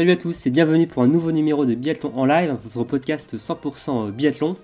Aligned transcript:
Salut 0.00 0.12
à 0.12 0.16
tous 0.16 0.46
et 0.46 0.50
bienvenue 0.50 0.86
pour 0.86 1.02
un 1.02 1.08
nouveau 1.08 1.30
numéro 1.30 1.66
de 1.66 1.74
Biathlon 1.74 2.10
en 2.16 2.24
live, 2.24 2.56
votre 2.64 2.84
podcast 2.84 3.36
100% 3.36 4.10
biathlon. 4.10 4.56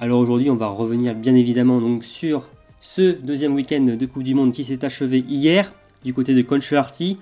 Alors 0.00 0.18
aujourd'hui 0.18 0.50
on 0.50 0.56
va 0.56 0.66
revenir 0.66 1.14
bien 1.14 1.36
évidemment 1.36 1.80
donc 1.80 2.02
sur 2.02 2.48
ce 2.80 3.12
deuxième 3.12 3.54
week-end 3.54 3.94
de 3.96 4.06
Coupe 4.06 4.24
du 4.24 4.34
Monde 4.34 4.50
qui 4.50 4.64
s'est 4.64 4.84
achevé 4.84 5.20
hier 5.28 5.72
du 6.04 6.12
côté 6.12 6.34
de 6.34 6.42
Conchelarty. 6.42 7.16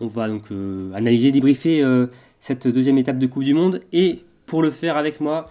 On 0.00 0.06
va 0.06 0.28
donc 0.28 0.52
euh, 0.52 0.92
analyser, 0.92 1.32
débriefer 1.32 1.80
euh, 1.80 2.08
cette 2.40 2.68
deuxième 2.68 2.98
étape 2.98 3.16
de 3.16 3.26
Coupe 3.26 3.44
du 3.44 3.54
Monde 3.54 3.80
et 3.94 4.18
pour 4.44 4.60
le 4.60 4.70
faire 4.70 4.98
avec 4.98 5.18
moi, 5.22 5.48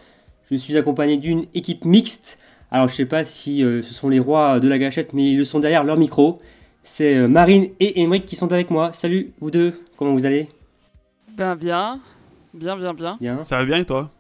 je 0.52 0.56
suis 0.58 0.78
accompagné 0.78 1.18
d'une 1.18 1.48
équipe 1.56 1.86
mixte. 1.86 2.38
Alors 2.70 2.88
je 2.88 2.94
sais 2.94 3.08
pas 3.08 3.24
si 3.24 3.64
euh, 3.64 3.82
ce 3.82 3.96
sont 3.96 4.10
les 4.10 4.20
rois 4.20 4.60
de 4.60 4.68
la 4.68 4.78
gâchette 4.78 5.12
mais 5.14 5.32
ils 5.32 5.38
le 5.38 5.46
sont 5.46 5.58
derrière 5.60 5.84
leur 5.84 5.98
micro. 5.98 6.40
C'est 6.84 7.28
Marine 7.28 7.70
et 7.80 8.00
Emric 8.00 8.26
qui 8.26 8.36
sont 8.36 8.54
avec 8.54 8.70
moi. 8.70 8.92
Salut 8.94 9.32
vous 9.40 9.50
deux, 9.50 9.74
comment 9.98 10.14
vous 10.14 10.28
allez? 10.28 10.48
Ben 11.38 11.56
bien, 11.56 12.00
bien 12.54 12.76
bien 12.78 12.94
bien. 12.94 13.18
Bien. 13.20 13.44
Ça 13.44 13.58
va 13.58 13.66
bien 13.66 13.78
et 13.78 13.86
toi? 13.86 14.12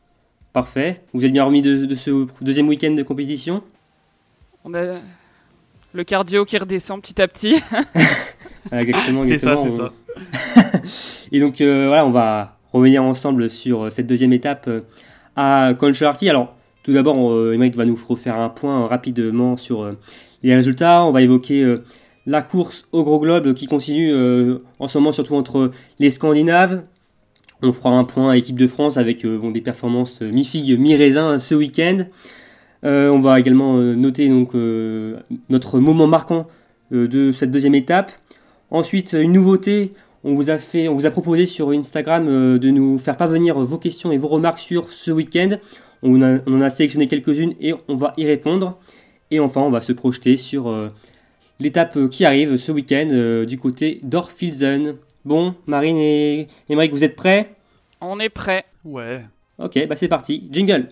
Parfait. 0.53 1.01
Vous 1.13 1.25
êtes 1.25 1.31
bien 1.31 1.43
remis 1.43 1.61
de, 1.61 1.85
de 1.85 1.95
ce 1.95 2.27
deuxième 2.41 2.67
week-end 2.67 2.91
de 2.91 3.03
compétition? 3.03 3.63
On 4.63 4.73
a 4.73 4.99
le 5.93 6.03
cardio 6.03 6.45
qui 6.45 6.57
redescend 6.57 7.01
petit 7.01 7.21
à 7.21 7.27
petit. 7.27 7.55
Ah, 8.71 8.83
exactement, 8.83 9.23
C'est 9.23 9.39
ça, 9.39 9.57
c'est 9.57 9.65
exactement. 9.65 9.89
ça. 10.71 10.79
Et 11.31 11.39
donc 11.39 11.59
euh, 11.61 11.87
voilà, 11.87 12.05
on 12.05 12.11
va 12.11 12.59
revenir 12.71 13.03
ensemble 13.03 13.49
sur 13.49 13.85
euh, 13.85 13.89
cette 13.89 14.05
deuxième 14.05 14.33
étape 14.33 14.65
euh, 14.67 14.81
à 15.35 15.73
Conchelarty. 15.77 16.29
Alors 16.29 16.53
tout 16.83 16.93
d'abord, 16.93 17.31
euh, 17.33 17.53
Emmerich 17.53 17.75
va 17.75 17.85
nous 17.85 17.97
refaire 18.07 18.37
un 18.37 18.49
point 18.49 18.87
rapidement 18.87 19.57
sur 19.57 19.81
euh, 19.81 19.89
les 20.43 20.53
résultats. 20.53 21.03
On 21.03 21.11
va 21.11 21.23
évoquer 21.23 21.63
euh, 21.63 21.83
la 22.27 22.43
course 22.43 22.87
au 22.91 23.03
gros 23.03 23.19
globe 23.19 23.55
qui 23.55 23.65
continue 23.65 24.13
en 24.79 24.87
ce 24.87 24.97
moment 24.99 25.11
surtout 25.11 25.35
entre 25.35 25.71
les 25.97 26.11
Scandinaves. 26.11 26.83
On 27.61 27.71
fera 27.71 27.91
un 27.91 28.03
point 28.03 28.31
à 28.31 28.37
équipe 28.37 28.57
de 28.57 28.67
France 28.67 28.97
avec 28.97 29.23
euh, 29.25 29.51
des 29.51 29.61
performances 29.61 30.21
euh, 30.21 30.31
mi-figue, 30.31 30.79
mi-raisin 30.79 31.39
ce 31.39 31.55
week-end. 31.55 32.05
Euh, 32.83 33.09
on 33.09 33.19
va 33.19 33.39
également 33.39 33.77
euh, 33.77 33.93
noter 33.95 34.29
euh, 34.29 35.17
notre 35.49 35.79
moment 35.79 36.07
marquant 36.07 36.47
euh, 36.91 37.07
de 37.07 37.31
cette 37.31 37.51
deuxième 37.51 37.75
étape. 37.75 38.11
Ensuite, 38.71 39.13
une 39.13 39.33
nouveauté, 39.33 39.93
on 40.23 40.33
vous 40.33 40.49
a, 40.49 41.11
proposé 41.11 41.45
sur 41.45 41.69
Instagram 41.69 42.27
euh, 42.27 42.57
de 42.57 42.69
nous 42.69 42.97
faire 42.97 43.17
parvenir 43.17 43.59
vos 43.59 43.77
questions 43.77 44.11
et 44.11 44.17
vos 44.17 44.27
remarques 44.27 44.59
sur 44.59 44.91
ce 44.91 45.11
week-end. 45.11 45.57
On, 46.03 46.21
en 46.21 46.61
a 46.61 46.69
sélectionné 46.69 47.07
quelques-unes 47.07 47.53
et 47.59 47.73
on 47.87 47.95
va 47.95 48.13
y 48.17 48.25
répondre. 48.25 48.79
Et 49.29 49.39
enfin, 49.39 49.61
on 49.61 49.69
va 49.69 49.81
se 49.81 49.93
projeter 49.93 50.35
sur 50.37 50.67
euh, 50.67 50.89
l'étape 51.59 51.95
euh, 51.97 52.07
qui 52.07 52.25
arrive 52.25 52.57
ce 52.57 52.71
week-end 52.71 53.07
euh, 53.11 53.45
du 53.45 53.57
côté 53.57 53.99
d'Orfilsen. 54.03 54.95
Bon, 55.23 55.53
Marine 55.67 55.97
et 55.97 56.47
Émeric, 56.69 56.91
vous 56.91 57.03
êtes 57.03 57.15
prêts? 57.15 57.53
On 58.01 58.19
est 58.19 58.29
prêt. 58.29 58.63
Ouais. 58.83 59.21
Ok, 59.59 59.77
bah 59.87 59.95
c'est 59.95 60.07
parti. 60.07 60.47
Jingle 60.51 60.89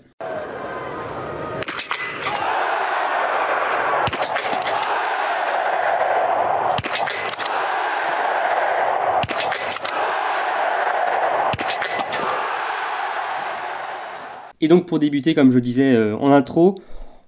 Et 14.62 14.68
donc 14.68 14.86
pour 14.86 15.00
débuter, 15.00 15.34
comme 15.34 15.52
je 15.52 15.60
disais 15.60 15.94
euh, 15.96 16.18
en 16.18 16.32
intro, 16.32 16.76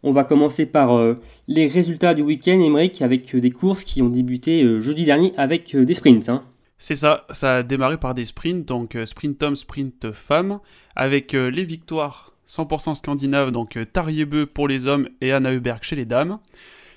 on 0.03 0.11
va 0.11 0.23
commencer 0.23 0.65
par 0.65 0.97
euh, 0.97 1.19
les 1.47 1.67
résultats 1.67 2.13
du 2.13 2.21
week-end, 2.21 2.59
Emmerich, 2.59 3.01
avec 3.01 3.33
euh, 3.33 3.39
des 3.39 3.51
courses 3.51 3.83
qui 3.85 4.01
ont 4.01 4.09
débuté 4.09 4.63
euh, 4.63 4.81
jeudi 4.81 5.05
dernier 5.05 5.33
avec 5.37 5.73
euh, 5.75 5.85
des 5.85 5.93
sprints. 5.93 6.27
hein. 6.29 6.43
C'est 6.83 6.95
ça, 6.95 7.27
ça 7.29 7.57
a 7.57 7.63
démarré 7.63 7.99
par 7.99 8.15
des 8.15 8.25
sprints, 8.25 8.65
donc 8.67 8.95
euh, 8.95 9.05
sprint 9.05 9.43
homme, 9.43 9.55
sprint 9.55 10.11
femme, 10.13 10.59
avec 10.95 11.35
euh, 11.35 11.51
les 11.51 11.63
victoires 11.63 12.33
100% 12.49 12.95
scandinaves, 12.95 13.51
donc 13.51 13.77
euh, 13.77 13.85
Tarjebø 13.85 14.47
pour 14.47 14.67
les 14.67 14.87
hommes 14.87 15.07
et 15.21 15.31
Anna 15.31 15.51
Heuberg 15.51 15.83
chez 15.83 15.95
les 15.95 16.05
dames. 16.05 16.39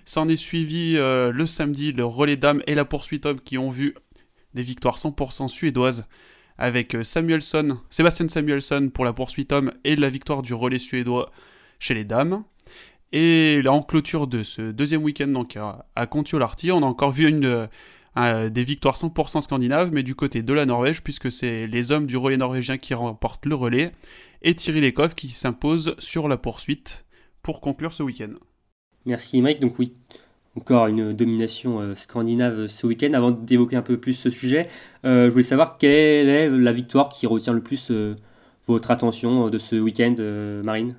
S'en 0.07 0.27
est 0.27 0.39
suivi 0.39 0.95
le 0.97 1.47
samedi 1.47 1.93
le 1.93 2.05
relais 2.05 2.37
dames 2.37 2.63
et 2.67 2.75
la 2.75 2.85
poursuite 2.85 3.25
homme 3.25 3.41
qui 3.41 3.57
ont 3.57 3.71
vu 3.71 3.95
des 4.53 4.63
victoires 4.63 4.99
100% 4.99 5.49
suédoises, 5.49 6.07
avec 6.59 6.97
Samuelsson, 7.03 7.79
Sébastien 7.89 8.29
Samuelsson 8.29 8.91
pour 8.93 9.07
la 9.07 9.15
poursuite 9.15 9.53
homme 9.53 9.73
et 9.85 9.97
la 9.97 10.11
victoire 10.11 10.43
du 10.43 10.53
relais 10.53 10.79
suédois 10.79 11.31
chez 11.79 11.95
les 11.95 12.05
dames. 12.05 12.45
Et 13.13 13.63
en 13.67 13.83
clôture 13.83 14.27
de 14.27 14.43
ce 14.43 14.73
deuxième 14.73 15.03
week-end 15.05 15.29
donc 15.29 15.57
à, 15.57 15.87
à 15.97 16.07
Kontiolahti, 16.07 16.71
on 16.71 16.83
a 16.83 16.87
encore 16.87 17.13
vu 17.13 17.27
une, 17.27 17.69
euh, 18.17 18.49
des 18.49 18.65
victoires 18.65 18.97
100% 18.97 19.43
scandinaves, 19.43 19.91
mais 19.93 20.03
du 20.03 20.15
côté 20.15 20.43
de 20.43 20.53
la 20.53 20.67
Norvège, 20.67 21.03
puisque 21.03 21.31
c'est 21.31 21.67
les 21.67 21.93
hommes 21.93 22.07
du 22.07 22.17
relais 22.17 22.37
norvégien 22.37 22.79
qui 22.79 22.95
remportent 22.95 23.47
le 23.47 23.55
relais, 23.55 23.93
et 24.43 24.55
Thierry 24.55 24.81
Lekov 24.81 25.15
qui 25.15 25.29
s'impose 25.29 25.97
sur 25.99 26.29
la 26.29 26.37
poursuite 26.37 27.05
pour 27.43 27.61
conclure 27.61 27.95
ce 27.95 28.03
week-end. 28.03 28.33
Merci 29.07 29.43
Mike. 29.43 29.61
Donc 29.61 29.79
oui, 29.79 29.95
encore 30.57 30.87
une 30.87 31.13
domination 31.13 31.81
euh, 31.81 31.95
scandinave 31.95 32.67
ce 32.67 32.87
week-end. 32.87 33.13
Avant 33.13 33.31
d'évoquer 33.31 33.77
un 33.77 33.83
peu 33.83 33.99
plus 33.99 34.15
ce 34.15 34.31
sujet, 34.31 34.69
euh, 35.05 35.27
je 35.27 35.31
voulais 35.31 35.43
savoir 35.43 35.79
quelle 35.79 36.29
est 36.29 36.49
la 36.49 36.73
victoire 36.73 37.09
qui 37.09 37.27
retient 37.27 37.53
le 37.53 37.63
plus 37.63 37.91
euh, 37.91 38.17
votre 38.67 38.91
attention 38.91 39.49
de 39.51 39.59
ce 39.59 39.77
week-end, 39.77 40.15
euh, 40.19 40.63
Marine? 40.63 40.97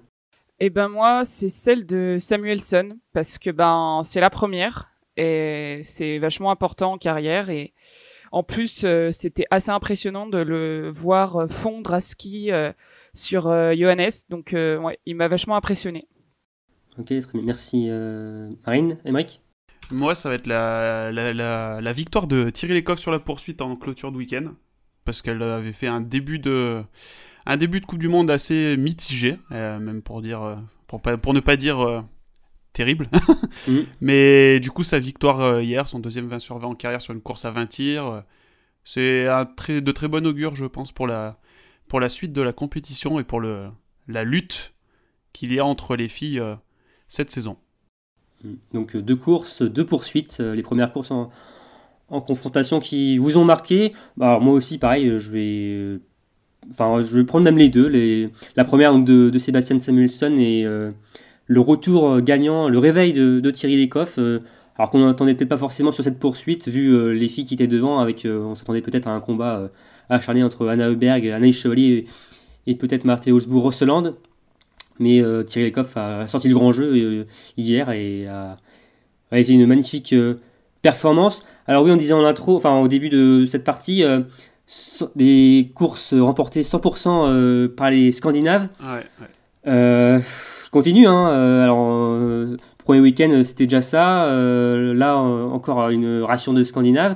Et 0.59 0.69
ben 0.69 0.87
moi, 0.87 1.25
c'est 1.25 1.49
celle 1.49 1.85
de 1.85 2.17
Samuelson 2.19 2.97
parce 3.13 3.37
que 3.37 3.49
ben 3.49 4.01
c'est 4.03 4.21
la 4.21 4.29
première 4.29 4.94
et 5.17 5.81
c'est 5.83 6.19
vachement 6.19 6.51
important 6.51 6.93
en 6.93 6.97
carrière 6.97 7.49
et 7.49 7.73
en 8.31 8.43
plus 8.43 8.83
euh, 8.83 9.11
c'était 9.11 9.45
assez 9.51 9.69
impressionnant 9.71 10.27
de 10.27 10.37
le 10.39 10.89
voir 10.89 11.35
euh, 11.37 11.47
fondre 11.47 11.93
à 11.93 11.99
ski 12.01 12.51
euh, 12.51 12.71
sur 13.13 13.47
euh, 13.47 13.73
Johannes 13.75 14.09
donc 14.29 14.53
euh, 14.53 14.77
ouais, 14.79 14.99
il 15.05 15.15
m'a 15.15 15.27
vachement 15.27 15.55
impressionné. 15.55 16.07
Ok, 16.97 17.07
très 17.07 17.19
bien. 17.33 17.41
Merci 17.43 17.87
euh, 17.89 18.49
Marine. 18.65 18.97
Emmerich 19.05 19.41
Moi, 19.91 20.15
ça 20.15 20.29
va 20.29 20.35
être 20.35 20.47
la, 20.47 21.11
la, 21.11 21.33
la- 21.33 21.81
la 21.81 21.93
victoire 21.93 22.25
de 22.27 22.49
Thierry 22.49 22.73
Lekov 22.75 22.97
sur 22.99 23.11
la 23.11 23.19
poursuite 23.19 23.61
en 23.61 23.75
clôture 23.75 24.11
de 24.13 24.17
week-end, 24.17 24.53
parce 25.03 25.21
qu'elle 25.21 25.43
avait 25.43 25.73
fait 25.73 25.87
un 25.87 25.99
début 26.01 26.39
de, 26.39 26.81
un 27.45 27.57
début 27.57 27.81
de 27.81 27.85
Coupe 27.85 27.99
du 27.99 28.07
Monde 28.07 28.31
assez 28.31 28.77
mitigé, 28.77 29.37
euh, 29.51 29.77
même 29.79 30.01
pour, 30.01 30.21
dire, 30.21 30.57
pour, 30.87 31.01
pas- 31.01 31.17
pour 31.17 31.33
ne 31.33 31.41
pas 31.41 31.57
dire 31.57 31.81
euh, 31.81 32.01
terrible. 32.75 33.09
Mhm. 33.67 33.85
Mais 34.01 34.59
du 34.59 34.69
coup, 34.69 34.83
sa 34.83 34.99
victoire 34.99 35.41
euh, 35.41 35.63
hier, 35.63 35.87
son 35.87 35.99
deuxième 35.99 36.27
20 36.27 36.39
sur 36.39 36.59
20 36.59 36.67
en 36.67 36.75
carrière 36.75 37.01
sur 37.01 37.13
une 37.13 37.21
course 37.21 37.45
à 37.45 37.51
20 37.51 37.65
tirs, 37.67 38.05
euh, 38.07 38.21
c'est 38.83 39.27
un 39.27 39.45
très, 39.45 39.81
de 39.81 39.91
très 39.91 40.07
bon 40.07 40.25
augure, 40.27 40.55
je 40.55 40.65
pense, 40.65 40.91
pour 40.91 41.07
la, 41.07 41.39
pour 41.87 41.99
la 41.99 42.09
suite 42.09 42.33
de 42.33 42.41
la 42.41 42.53
compétition 42.53 43.19
et 43.19 43.23
pour 43.23 43.39
le, 43.39 43.69
la 44.07 44.23
lutte 44.23 44.73
qu'il 45.33 45.53
y 45.53 45.59
a 45.59 45.65
entre 45.65 45.95
les 45.95 46.07
filles 46.07 46.39
euh, 46.39 46.55
cette 47.07 47.31
saison. 47.31 47.57
Donc 48.73 48.95
euh, 48.95 49.01
deux 49.01 49.15
courses, 49.15 49.63
deux 49.63 49.85
poursuites. 49.85 50.39
les 50.39 50.61
premières 50.61 50.93
courses 50.93 51.09
en, 51.09 51.31
en 52.09 52.21
confrontation 52.21 52.79
qui 52.79 53.17
vous 53.17 53.37
ont 53.37 53.45
marqué. 53.45 53.93
Bah, 54.17 54.29
alors 54.29 54.41
moi 54.41 54.53
aussi, 54.53 54.77
pareil, 54.77 55.17
je 55.17 55.31
vais, 55.31 55.99
enfin, 56.69 57.01
je 57.01 57.15
vais 57.15 57.23
prendre 57.23 57.43
même 57.45 57.57
les 57.57 57.69
deux. 57.69 57.87
Les, 57.87 58.29
la 58.55 58.65
première 58.65 58.91
donc, 58.91 59.05
de, 59.05 59.29
de 59.29 59.39
Sébastien 59.39 59.79
Samuelsson 59.79 60.35
et 60.37 60.63
euh, 60.65 60.91
le 61.47 61.59
retour 61.59 62.09
euh, 62.09 62.21
gagnant, 62.21 62.69
le 62.69 62.77
réveil 62.79 63.13
de, 63.13 63.39
de 63.39 63.51
Thierry 63.51 63.81
Lecoff. 63.83 64.17
euh, 64.19 64.39
alors 64.77 64.89
qu'on 64.91 64.99
n'attendait 64.99 65.35
peut-être 65.35 65.49
pas 65.49 65.57
forcément 65.57 65.91
sur 65.93 66.03
cette 66.03 66.19
poursuite, 66.19 66.67
vu 66.67 66.89
euh, 66.93 67.11
les 67.13 67.29
filles 67.29 67.45
qui 67.45 67.53
étaient 67.53 67.67
devant, 67.67 67.99
avec, 67.99 68.27
on 68.29 68.55
s'attendait 68.55 68.81
peut-être 68.81 69.07
à 69.07 69.11
un 69.11 69.19
combat 69.21 69.69
acharné 70.09 70.43
entre 70.43 70.67
Anna 70.67 70.89
Heuberg, 70.89 71.27
Anaïs 71.29 71.55
Chevalier 71.57 72.05
et, 72.67 72.71
et 72.71 72.75
peut-être 72.75 73.05
Marthe 73.05 73.27
Holzbourg-Rosseland. 73.27 74.15
Mais 74.99 75.21
euh, 75.21 75.43
Thierry 75.43 75.67
Lecoff 75.69 75.95
a 75.97 76.27
sorti 76.27 76.47
le 76.49 76.55
grand 76.55 76.71
jeu 76.73 76.91
euh, 76.93 77.23
hier 77.57 77.89
et 77.91 78.27
a 78.27 78.57
réalisé 79.31 79.53
une 79.53 79.65
magnifique 79.65 80.11
euh, 80.13 80.35
performance. 80.81 81.43
Alors 81.67 81.83
oui, 81.83 81.91
on 81.91 81.95
disait 81.95 82.13
en 82.13 82.23
intro, 82.25 82.55
enfin 82.57 82.77
au 82.79 82.87
début 82.87 83.09
de 83.09 83.45
cette 83.49 83.63
partie, 83.63 84.03
so- 84.67 85.09
des 85.15 85.71
courses 85.73 86.13
remportées 86.13 86.61
100% 86.63 87.27
euh, 87.27 87.67
par 87.67 87.89
les 87.91 88.11
Scandinaves. 88.11 88.67
Ouais, 88.81 89.03
ouais. 89.71 90.21
Continue, 90.75 91.07
hein. 91.07 91.29
euh, 91.29 91.63
alors 91.63 91.87
euh, 91.87 92.57
premier 92.83 92.99
week-end 92.99 93.29
euh, 93.31 93.43
c'était 93.43 93.65
déjà 93.65 93.81
ça. 93.81 94.27
là 94.29 95.15
encore 95.15 95.87
une 95.89 96.21
ration 96.21 96.51
de 96.51 96.65
Scandinaves. 96.65 97.15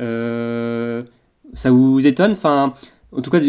Euh, 0.00 1.02
ça 1.52 1.70
vous 1.70 2.06
étonne? 2.06 2.30
Enfin, 2.32 2.72
en 3.12 3.20
tout 3.20 3.30
cas, 3.30 3.40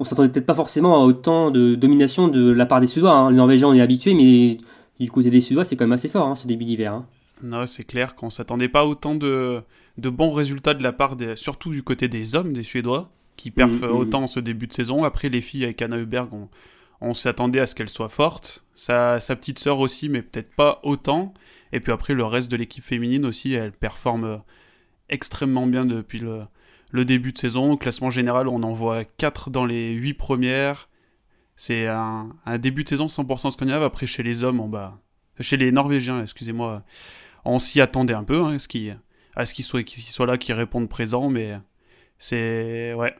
on 0.00 0.04
s'attendait 0.04 0.28
peut-être 0.30 0.44
pas 0.46 0.56
forcément 0.56 0.96
à 1.00 1.06
autant 1.06 1.52
de 1.52 1.76
domination 1.76 2.26
de 2.26 2.50
la 2.50 2.66
part 2.66 2.80
des 2.80 2.88
Suédois. 2.88 3.12
hein. 3.16 3.30
Les 3.30 3.36
Norvégiens 3.36 3.68
on 3.68 3.74
est 3.74 3.80
habitué, 3.80 4.12
mais 4.12 4.58
du 4.98 5.08
côté 5.12 5.30
des 5.30 5.40
Suédois 5.40 5.62
c'est 5.64 5.76
quand 5.76 5.84
même 5.84 5.92
assez 5.92 6.08
fort 6.08 6.26
hein, 6.26 6.34
ce 6.34 6.48
début 6.48 6.64
d'hiver. 6.64 6.92
hein. 6.92 7.06
Non, 7.44 7.64
c'est 7.68 7.84
clair 7.84 8.16
qu'on 8.16 8.30
s'attendait 8.30 8.68
pas 8.68 8.84
autant 8.86 9.14
de, 9.14 9.60
de 9.98 10.08
bons 10.10 10.32
résultats 10.32 10.74
de 10.74 10.82
la 10.82 10.92
part, 10.92 11.14
des, 11.14 11.36
surtout 11.36 11.70
du 11.70 11.84
côté 11.84 12.08
des 12.08 12.34
hommes, 12.34 12.52
des 12.52 12.64
Suédois, 12.64 13.10
qui 13.36 13.52
perfent 13.52 13.82
Mhm, 13.82 13.88
mhm. 13.90 13.96
autant 13.98 14.22
en 14.24 14.26
ce 14.26 14.40
début 14.40 14.66
de 14.66 14.72
saison. 14.72 15.04
Après, 15.04 15.28
les 15.28 15.40
filles 15.42 15.62
avec 15.62 15.80
Anna 15.80 15.96
Heuberg, 15.96 16.28
on, 16.32 16.48
on 17.00 17.14
s'attendait 17.14 17.60
à 17.60 17.66
ce 17.66 17.74
qu'elle 17.74 17.88
soit 17.88 18.08
forte. 18.08 18.64
Sa, 18.74 19.18
petite 19.18 19.58
sœur 19.58 19.78
aussi, 19.78 20.08
mais 20.08 20.22
peut-être 20.22 20.54
pas 20.54 20.80
autant. 20.82 21.34
Et 21.72 21.80
puis 21.80 21.92
après, 21.92 22.14
le 22.14 22.24
reste 22.24 22.50
de 22.50 22.56
l'équipe 22.56 22.84
féminine 22.84 23.24
aussi, 23.24 23.54
elle 23.54 23.72
performe 23.72 24.42
extrêmement 25.08 25.66
bien 25.66 25.84
depuis 25.84 26.18
le, 26.18 27.04
début 27.04 27.32
de 27.32 27.38
saison. 27.38 27.72
Au 27.72 27.76
classement 27.76 28.10
général, 28.10 28.48
on 28.48 28.62
en 28.62 28.72
voit 28.72 29.04
4 29.04 29.50
dans 29.50 29.64
les 29.64 29.92
8 29.92 30.14
premières. 30.14 30.88
C'est 31.56 31.86
un, 31.86 32.28
début 32.58 32.84
de 32.84 32.88
saison 32.88 33.06
100% 33.06 33.50
scandinave. 33.50 33.82
Après, 33.82 34.06
chez 34.06 34.22
les 34.22 34.44
hommes, 34.44 34.60
on 34.60 34.68
bas, 34.68 34.98
chez 35.40 35.56
les 35.56 35.72
Norvégiens, 35.72 36.22
excusez-moi, 36.22 36.82
on 37.44 37.58
s'y 37.58 37.80
attendait 37.80 38.14
un 38.14 38.24
peu 38.24 38.42
hein, 38.42 38.56
à 39.34 39.46
ce 39.46 39.54
qu'ils 39.54 39.64
soient, 39.64 39.82
soient 39.86 40.26
là, 40.26 40.36
qu'ils 40.36 40.54
répondent 40.54 40.88
présent. 40.88 41.30
Mais 41.30 41.58
c'est 42.18 42.94
ouais, 42.94 43.14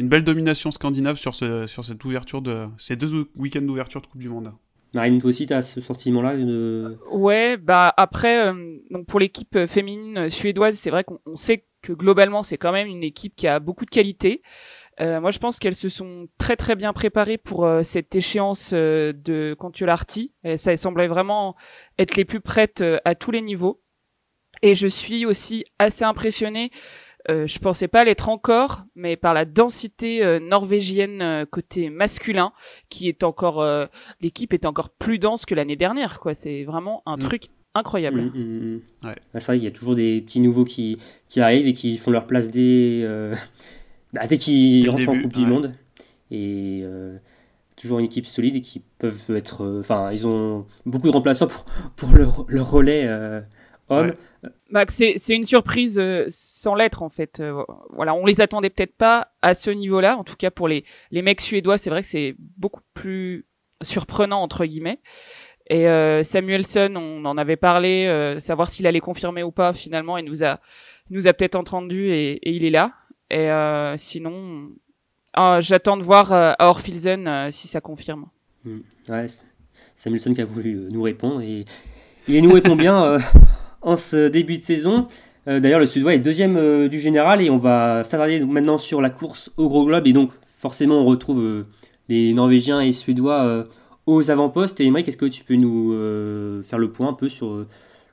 une 0.00 0.08
belle 0.08 0.24
domination 0.24 0.70
scandinave 0.70 1.16
sur, 1.16 1.34
ce, 1.34 1.66
sur 1.66 1.84
cette 1.84 2.02
ouverture 2.04 2.40
de 2.40 2.66
ces 2.78 2.96
deux 2.96 3.28
week-ends 3.36 3.60
d'ouverture 3.60 4.00
de 4.00 4.06
Coupe 4.06 4.20
du 4.20 4.30
Monde. 4.30 4.52
Marine, 4.94 5.20
toi 5.20 5.28
aussi, 5.28 5.46
tu 5.46 5.52
as 5.52 5.62
ce 5.62 5.80
sentiment-là 5.80 6.36
de... 6.36 6.98
Ouais, 7.12 7.56
bah 7.56 7.92
après, 7.96 8.48
euh, 8.48 8.78
donc 8.90 9.06
pour 9.06 9.20
l'équipe 9.20 9.66
féminine 9.66 10.28
suédoise, 10.30 10.74
c'est 10.76 10.90
vrai 10.90 11.04
qu'on 11.04 11.36
sait 11.36 11.66
que 11.82 11.92
globalement, 11.92 12.42
c'est 12.42 12.56
quand 12.56 12.72
même 12.72 12.88
une 12.88 13.04
équipe 13.04 13.36
qui 13.36 13.46
a 13.46 13.60
beaucoup 13.60 13.84
de 13.84 13.90
qualité. 13.90 14.42
Euh, 15.00 15.20
moi, 15.20 15.30
je 15.30 15.38
pense 15.38 15.58
qu'elles 15.58 15.76
se 15.76 15.88
sont 15.88 16.28
très 16.38 16.56
très 16.56 16.76
bien 16.76 16.92
préparées 16.92 17.38
pour 17.38 17.64
euh, 17.64 17.82
cette 17.82 18.14
échéance 18.14 18.70
euh, 18.72 19.12
de 19.12 19.54
Contularty. 19.58 20.32
Et 20.44 20.56
ça 20.56 20.76
semblait 20.76 21.08
vraiment 21.08 21.56
être 21.98 22.16
les 22.16 22.24
plus 22.24 22.40
prêtes 22.40 22.80
euh, 22.80 22.98
à 23.04 23.14
tous 23.14 23.30
les 23.30 23.42
niveaux. 23.42 23.82
Et 24.62 24.74
je 24.74 24.88
suis 24.88 25.24
aussi 25.24 25.64
assez 25.78 26.04
impressionnée. 26.04 26.70
Je 27.46 27.58
pensais 27.58 27.88
pas 27.88 28.04
l'être 28.04 28.28
encore, 28.28 28.84
mais 28.94 29.16
par 29.16 29.34
la 29.34 29.44
densité 29.44 30.38
norvégienne 30.40 31.46
côté 31.50 31.90
masculin, 31.90 32.52
qui 32.88 33.08
est 33.08 33.22
encore, 33.22 33.64
l'équipe 34.20 34.52
est 34.52 34.66
encore 34.66 34.90
plus 34.90 35.18
dense 35.18 35.46
que 35.46 35.54
l'année 35.54 35.76
dernière. 35.76 36.20
Quoi, 36.20 36.34
c'est 36.34 36.64
vraiment 36.64 37.02
un 37.06 37.16
mm. 37.16 37.20
truc 37.20 37.42
incroyable. 37.74 38.22
Mm, 38.22 38.30
mm, 38.34 38.80
ouais. 39.04 39.14
c'est 39.34 39.46
vrai 39.46 39.56
qu'il 39.56 39.64
y 39.64 39.68
a 39.68 39.72
toujours 39.72 39.94
des 39.94 40.20
petits 40.20 40.40
nouveaux 40.40 40.64
qui, 40.64 40.98
qui 41.28 41.40
arrivent 41.40 41.66
et 41.66 41.72
qui 41.72 41.96
font 41.98 42.10
leur 42.10 42.26
place 42.26 42.50
dès 42.50 43.04
bah, 44.12 44.26
dès 44.26 44.38
qu'ils 44.38 44.88
rentrent 44.90 45.08
en 45.08 45.20
Coupe 45.20 45.34
du 45.34 45.46
Monde. 45.46 45.74
Et 46.30 46.80
euh, 46.84 47.16
toujours 47.76 47.98
une 47.98 48.04
équipe 48.04 48.26
solide 48.26 48.56
et 48.56 48.60
qui 48.60 48.82
peuvent 48.98 49.30
être. 49.30 49.64
Euh, 49.64 49.80
enfin, 49.80 50.10
ils 50.12 50.26
ont 50.26 50.66
beaucoup 50.86 51.08
de 51.08 51.12
remplaçants 51.12 51.48
pour, 51.48 51.64
pour 51.96 52.10
le, 52.12 52.26
le 52.46 52.62
relais 52.62 53.04
euh, 53.06 53.40
homme. 53.88 54.12
Bah, 54.70 54.84
c'est, 54.88 55.16
une 55.28 55.44
surprise 55.44 56.00
sans 56.28 56.74
l'être 56.74 57.02
en 57.02 57.10
fait. 57.10 57.42
voilà, 57.90 58.14
on 58.14 58.24
les 58.24 58.40
attendait 58.40 58.70
peut-être 58.70 58.96
pas 58.96 59.32
à 59.42 59.54
ce 59.54 59.70
niveau-là. 59.70 60.16
En 60.16 60.24
tout 60.24 60.36
cas 60.36 60.50
pour 60.50 60.68
les, 60.68 60.84
les 61.10 61.22
mecs 61.22 61.40
suédois, 61.40 61.76
c'est 61.76 61.90
vrai 61.90 62.02
que 62.02 62.08
c'est 62.08 62.36
beaucoup 62.38 62.80
plus 62.94 63.46
surprenant 63.82 64.42
entre 64.42 64.64
guillemets. 64.64 65.00
Et 65.68 65.84
Samuelson, 66.24 66.94
on 66.96 67.24
en 67.24 67.36
avait 67.36 67.56
parlé, 67.56 68.38
savoir 68.40 68.70
s'il 68.70 68.86
allait 68.86 69.00
confirmer 69.00 69.42
ou 69.42 69.50
pas. 69.50 69.72
Finalement, 69.72 70.16
il 70.16 70.24
nous 70.24 70.42
a, 70.42 70.60
nous 71.10 71.28
a 71.28 71.32
peut-être 71.32 71.56
entendu 71.56 72.10
et, 72.10 72.32
et 72.32 72.52
il 72.52 72.64
est 72.64 72.70
là. 72.70 72.94
Et 73.30 73.50
euh, 73.50 73.96
sinon, 73.96 74.70
ah, 75.32 75.60
j'attends 75.60 75.96
de 75.96 76.02
voir 76.02 76.32
euh, 76.32 76.52
à 76.58 76.68
Orphilsen 76.68 77.28
euh, 77.28 77.50
si 77.52 77.68
ça 77.68 77.80
confirme. 77.80 78.26
Hmm. 78.64 78.80
Ouais, 79.08 79.26
Samuelson 79.96 80.34
qui 80.34 80.42
a 80.42 80.44
voulu 80.44 80.88
nous 80.90 81.02
répondre 81.02 81.40
et 81.40 81.64
il 82.28 82.42
nous 82.42 82.52
répond 82.52 82.76
bien 82.76 83.18
en 83.82 83.96
ce 83.96 84.28
début 84.28 84.58
de 84.58 84.62
saison. 84.64 85.06
D'ailleurs, 85.46 85.80
le 85.80 85.86
Suédois 85.86 86.14
est 86.14 86.20
deuxième 86.20 86.88
du 86.88 87.00
général 87.00 87.40
et 87.40 87.50
on 87.50 87.56
va 87.56 88.04
s'attarder 88.04 88.38
maintenant 88.40 88.78
sur 88.78 89.00
la 89.00 89.10
course 89.10 89.50
au 89.56 89.68
gros 89.68 89.84
globe 89.84 90.06
et 90.06 90.12
donc 90.12 90.30
forcément 90.58 91.00
on 91.00 91.04
retrouve 91.06 91.64
les 92.08 92.32
Norvégiens 92.34 92.80
et 92.80 92.92
Suédois 92.92 93.66
aux 94.06 94.30
avant-postes. 94.30 94.80
Et 94.80 94.86
Emmerich, 94.86 95.08
est-ce 95.08 95.16
que 95.16 95.26
tu 95.26 95.42
peux 95.42 95.56
nous 95.56 95.92
faire 96.62 96.78
le 96.78 96.92
point 96.92 97.08
un 97.08 97.14
peu 97.14 97.28
sur 97.28 97.66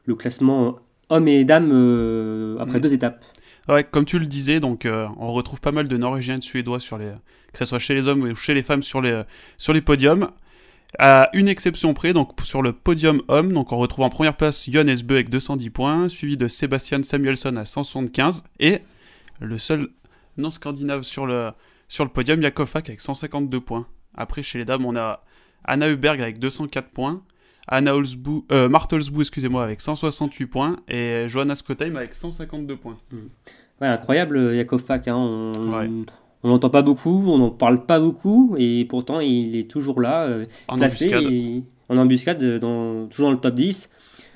le 0.06 0.16
classement 0.16 0.78
hommes 1.10 1.28
et 1.28 1.44
dames 1.44 2.58
après 2.60 2.80
hmm. 2.80 2.82
deux 2.82 2.94
étapes? 2.94 3.24
Ouais, 3.70 3.84
comme 3.84 4.06
tu 4.06 4.18
le 4.18 4.26
disais, 4.26 4.62
donc 4.62 4.86
euh, 4.86 5.08
on 5.18 5.34
retrouve 5.34 5.60
pas 5.60 5.74
mal 5.74 5.90
de 5.90 5.98
Norvégiens 5.98 6.36
et 6.36 6.40
de 6.40 6.44
Suédois 6.44 6.80
sur 6.80 6.98
les, 6.98 7.12
que 7.52 7.58
ce 7.58 7.66
soit 7.66 7.80
chez 7.80 7.94
les 7.94 8.08
hommes 8.08 8.24
ou 8.24 8.36
chez 8.36 8.54
les 8.54 8.64
femmes 8.64 8.82
sur 8.82 9.02
les, 9.02 9.24
sur 9.58 9.74
les 9.74 9.82
podiums. 9.82 10.30
À 11.00 11.30
une 11.34 11.50
exception 11.50 11.94
près, 11.94 12.14
donc 12.14 12.32
sur 12.44 12.62
le 12.62 12.72
podium 12.72 13.22
homme, 13.28 13.52
donc 13.52 13.72
on 13.72 13.78
retrouve 13.78 14.06
en 14.06 14.10
première 14.10 14.38
place 14.38 14.70
Johannes 14.70 15.02
Bö 15.04 15.16
avec 15.16 15.30
210 15.30 15.70
points, 15.70 16.10
suivi 16.10 16.38
de 16.38 16.48
Sébastien 16.48 17.04
Samuelson 17.04 17.56
à 17.58 17.66
175 17.66 18.46
et 18.60 18.80
le 19.40 19.58
seul 19.58 19.90
non 20.38 20.50
scandinave 20.50 21.04
sur 21.04 21.26
le, 21.26 21.52
sur 21.88 22.06
le 22.06 22.10
podium, 22.10 22.42
Jakov 22.42 22.72
avec 22.76 23.02
152 23.02 23.60
points. 23.60 23.88
Après, 24.16 24.44
chez 24.44 24.60
les 24.60 24.66
dames, 24.66 24.86
on 24.86 24.96
a 24.96 25.22
Anna 25.66 25.90
Huberg 25.90 26.22
avec 26.22 26.40
204 26.40 26.90
points, 26.90 27.22
Anna 27.68 27.94
Olsbu, 27.94 28.44
euh, 28.52 28.70
excusez-moi, 29.20 29.64
avec 29.64 29.82
168 29.82 30.46
points, 30.48 30.78
et 30.88 31.26
Johanna 31.28 31.56
Skottheim 31.56 31.98
avec 31.98 32.16
152 32.16 32.78
points. 32.78 32.98
Hmm. 33.12 33.28
Ouais, 33.82 33.88
incroyable, 33.88 34.56
Yakov 34.56 34.82
Fak. 34.82 35.10
Hein. 35.10 35.16
On 35.16 36.06
n'entend 36.44 36.70
pas 36.70 36.82
beaucoup, 36.82 37.24
on 37.28 37.38
n'en 37.38 37.50
parle 37.50 37.86
pas 37.86 38.00
beaucoup, 38.00 38.56
et 38.58 38.86
pourtant 38.86 39.20
il 39.20 39.56
est 39.56 39.70
toujours 39.70 40.02
là, 40.02 40.26
euh, 40.26 40.46
en 40.68 40.76
embuscade. 40.76 41.24
en 41.90 41.98
embuscade, 41.98 42.60
dans, 42.60 43.08
toujours 43.08 43.28
dans 43.28 43.34
le 43.34 43.40
top 43.40 43.56
10. 43.56 43.90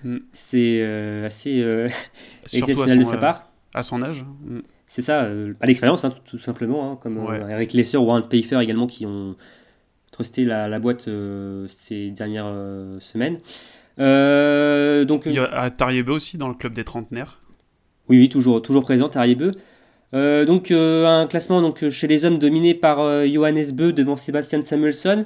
Hmm. 0.04 0.18
C'est 0.34 0.80
euh, 0.82 1.28
assez 1.28 1.62
euh, 1.62 1.88
exceptionnel 2.54 3.00
de 3.00 3.04
sa 3.04 3.18
part. 3.18 3.52
À 3.74 3.84
son 3.84 4.02
âge. 4.02 4.26
Hmm. 4.46 4.60
C'est 4.88 5.02
ça, 5.02 5.22
à 5.62 5.66
l'expérience, 5.66 6.04
hein, 6.04 6.14
tout, 6.26 6.38
simplement, 6.38 6.92
hein, 6.92 7.00
comme 7.02 7.26
Eric 7.50 7.72
Lesser 7.72 7.96
ou 7.96 8.02
Warren 8.02 8.28
Pfeiffer 8.28 8.60
également 8.62 8.88
qui 8.88 9.06
ont 9.06 9.38
trusté 10.12 10.44
la, 10.44 10.68
la 10.68 10.80
boîte 10.80 11.08
ces 11.70 12.12
dernières 12.12 12.54
semaines. 13.00 13.38
donc, 13.98 15.24
Il 15.28 15.32
y 15.32 15.40
a 15.40 15.70
Tariebe 15.70 16.10
aussi 16.10 16.38
dans 16.38 16.50
le 16.50 16.56
club 16.56 16.74
des 16.74 16.84
trentenaires. 16.84 17.40
Oui, 18.10 18.18
oui, 18.18 18.28
toujours, 18.28 18.62
toujours 18.62 18.84
présent, 18.84 19.08
Tariebeu. 19.08 19.54
Euh, 20.14 20.46
donc 20.46 20.72
euh, 20.72 21.06
un 21.06 21.26
classement 21.28 21.62
donc, 21.62 21.88
chez 21.90 22.08
les 22.08 22.26
hommes 22.26 22.38
dominé 22.38 22.74
par 22.74 23.00
euh, 23.00 23.26
Johannes 23.28 23.72
Beu 23.74 23.94
devant 23.94 24.16
Sébastien 24.16 24.62
Samuelsson. 24.62 25.26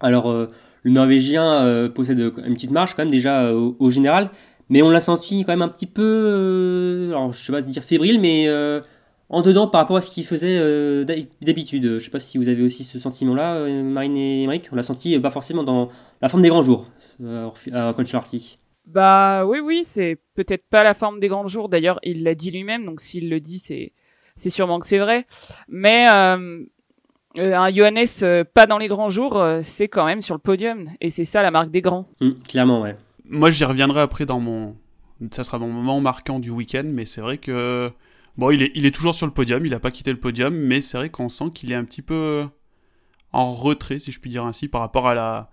Alors 0.00 0.32
le 0.32 0.90
Norvégien 0.90 1.88
possède 1.94 2.18
une 2.18 2.54
petite 2.54 2.72
marche 2.72 2.94
quand 2.94 3.02
même 3.02 3.12
déjà 3.12 3.54
au, 3.54 3.88
général, 3.88 4.28
mais 4.68 4.82
on 4.82 4.90
l'a 4.90 5.00
senti 5.00 5.44
quand 5.44 5.52
même 5.52 5.62
un 5.62 5.68
petit 5.68 5.86
peu, 5.86 7.06
alors 7.10 7.32
je 7.32 7.42
sais 7.42 7.52
pas 7.52 7.62
dire 7.62 7.82
fébrile, 7.82 8.20
mais 8.20 8.50
en 9.30 9.40
dedans 9.40 9.66
par 9.66 9.80
rapport 9.80 9.96
à 9.96 10.02
ce 10.02 10.10
qu'il 10.10 10.26
faisait 10.26 10.58
d'habitude. 11.40 11.98
Je 11.98 12.04
sais 12.04 12.10
pas 12.10 12.18
si 12.18 12.36
vous 12.36 12.48
avez 12.48 12.62
aussi 12.62 12.84
ce 12.84 12.98
sentiment-là, 12.98 13.66
Marine 13.82 14.16
et 14.16 14.42
Emmerich. 14.42 14.68
On 14.72 14.76
l'a 14.76 14.82
senti 14.82 15.18
pas 15.20 15.30
forcément 15.30 15.62
dans 15.62 15.88
la 16.20 16.28
forme 16.28 16.42
des 16.42 16.50
grands 16.50 16.62
jours 16.62 16.90
à 17.72 17.94
Concharty. 17.96 18.58
Bah 18.84 19.46
oui, 19.46 19.60
oui, 19.60 19.84
c'est 19.84 20.18
peut-être 20.34 20.68
pas 20.68 20.84
la 20.84 20.92
forme 20.92 21.18
des 21.18 21.28
grands 21.28 21.46
jours. 21.46 21.70
D'ailleurs, 21.70 21.98
il 22.02 22.24
l'a 22.24 22.34
dit 22.34 22.50
lui-même, 22.50 22.84
donc 22.84 23.00
s'il 23.00 23.30
le 23.30 23.40
dit, 23.40 23.58
c'est 23.58 23.92
c'est 24.36 24.50
sûrement 24.50 24.78
que 24.78 24.86
c'est 24.86 24.98
vrai. 24.98 25.26
Mais 25.68 26.08
euh, 26.08 26.64
euh 27.38 27.54
un 27.56 27.70
Johannes 27.70 28.06
euh, 28.22 28.44
pas 28.44 28.66
dans 28.66 28.78
les 28.78 28.88
grands 28.88 29.10
jours, 29.10 29.36
euh, 29.38 29.60
c'est 29.62 29.88
quand 29.88 30.04
même 30.04 30.22
sur 30.22 30.34
le 30.34 30.40
podium, 30.40 30.90
et 31.00 31.10
c'est 31.10 31.24
ça 31.24 31.42
la 31.42 31.50
marque 31.50 31.70
des 31.70 31.82
grands. 31.82 32.08
Mmh, 32.20 32.30
clairement, 32.48 32.82
ouais. 32.82 32.96
Moi, 33.24 33.50
j'y 33.50 33.64
reviendrai 33.64 34.00
après 34.00 34.26
dans 34.26 34.40
mon, 34.40 34.76
ça 35.32 35.44
sera 35.44 35.58
mon 35.58 35.68
moment 35.68 36.00
marquant 36.00 36.38
du 36.38 36.50
week-end, 36.50 36.84
mais 36.86 37.04
c'est 37.04 37.20
vrai 37.20 37.38
que 37.38 37.90
bon, 38.36 38.50
il 38.50 38.62
est 38.62 38.72
il 38.74 38.86
est 38.86 38.94
toujours 38.94 39.14
sur 39.14 39.26
le 39.26 39.32
podium, 39.32 39.64
il 39.64 39.74
a 39.74 39.80
pas 39.80 39.90
quitté 39.90 40.12
le 40.12 40.20
podium, 40.20 40.54
mais 40.54 40.80
c'est 40.80 40.98
vrai 40.98 41.08
qu'on 41.08 41.28
sent 41.28 41.50
qu'il 41.54 41.72
est 41.72 41.76
un 41.76 41.84
petit 41.84 42.02
peu 42.02 42.44
en 43.32 43.52
retrait, 43.52 43.98
si 43.98 44.12
je 44.12 44.20
puis 44.20 44.30
dire 44.30 44.44
ainsi, 44.44 44.68
par 44.68 44.80
rapport 44.80 45.08
à 45.08 45.14
la 45.14 45.50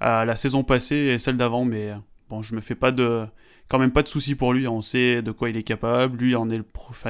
à 0.00 0.24
la 0.24 0.36
saison 0.36 0.64
passée 0.64 0.96
et 0.96 1.18
celle 1.18 1.36
d'avant, 1.36 1.64
mais 1.64 1.92
bon, 2.28 2.42
je 2.42 2.54
me 2.54 2.60
fais 2.60 2.74
pas 2.74 2.90
de, 2.90 3.26
quand 3.68 3.78
même 3.78 3.92
pas 3.92 4.02
de 4.02 4.08
soucis 4.08 4.34
pour 4.34 4.52
lui. 4.52 4.66
On 4.68 4.82
sait 4.82 5.22
de 5.22 5.30
quoi 5.30 5.50
il 5.50 5.56
est 5.56 5.62
capable. 5.62 6.22
Lui, 6.22 6.36
on 6.36 6.48
est 6.50 6.58
le, 6.58 6.64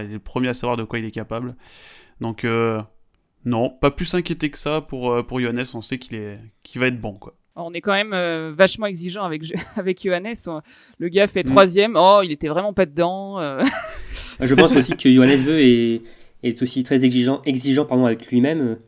le 0.08 0.18
premier 0.18 0.48
à 0.48 0.54
savoir 0.54 0.76
de 0.76 0.84
quoi 0.84 0.98
il 0.98 1.04
est 1.04 1.10
capable. 1.10 1.56
Donc, 2.20 2.44
euh, 2.44 2.80
non, 3.44 3.70
pas 3.70 3.90
plus 3.90 4.14
inquiété 4.14 4.50
que 4.50 4.58
ça 4.58 4.80
pour, 4.80 5.12
euh, 5.12 5.22
pour 5.22 5.40
Johannes. 5.40 5.64
On 5.74 5.82
sait 5.82 5.98
qu'il 5.98 6.16
est, 6.16 6.38
qu'il 6.62 6.80
va 6.80 6.88
être 6.88 7.00
bon, 7.00 7.14
quoi. 7.14 7.36
On 7.56 7.72
est 7.72 7.80
quand 7.80 7.92
même 7.92 8.12
euh, 8.14 8.52
vachement 8.56 8.86
exigeant 8.86 9.22
avec 9.22 9.42
avec 9.76 10.02
Johannes. 10.02 10.34
Le 10.98 11.08
gars 11.08 11.28
fait 11.28 11.44
mm. 11.44 11.50
troisième. 11.50 11.96
Oh, 11.96 12.20
il 12.24 12.32
était 12.32 12.48
vraiment 12.48 12.72
pas 12.72 12.86
dedans. 12.86 13.38
Je 14.40 14.54
pense 14.54 14.74
aussi 14.74 14.96
que 14.96 15.12
Johannes 15.12 15.44
veut 15.44 15.60
est, 15.60 16.02
est 16.42 16.62
aussi 16.62 16.82
très 16.82 17.04
exigeant, 17.04 17.42
exigeant 17.44 17.84
pardon, 17.84 18.06
avec 18.06 18.26
lui-même. 18.26 18.78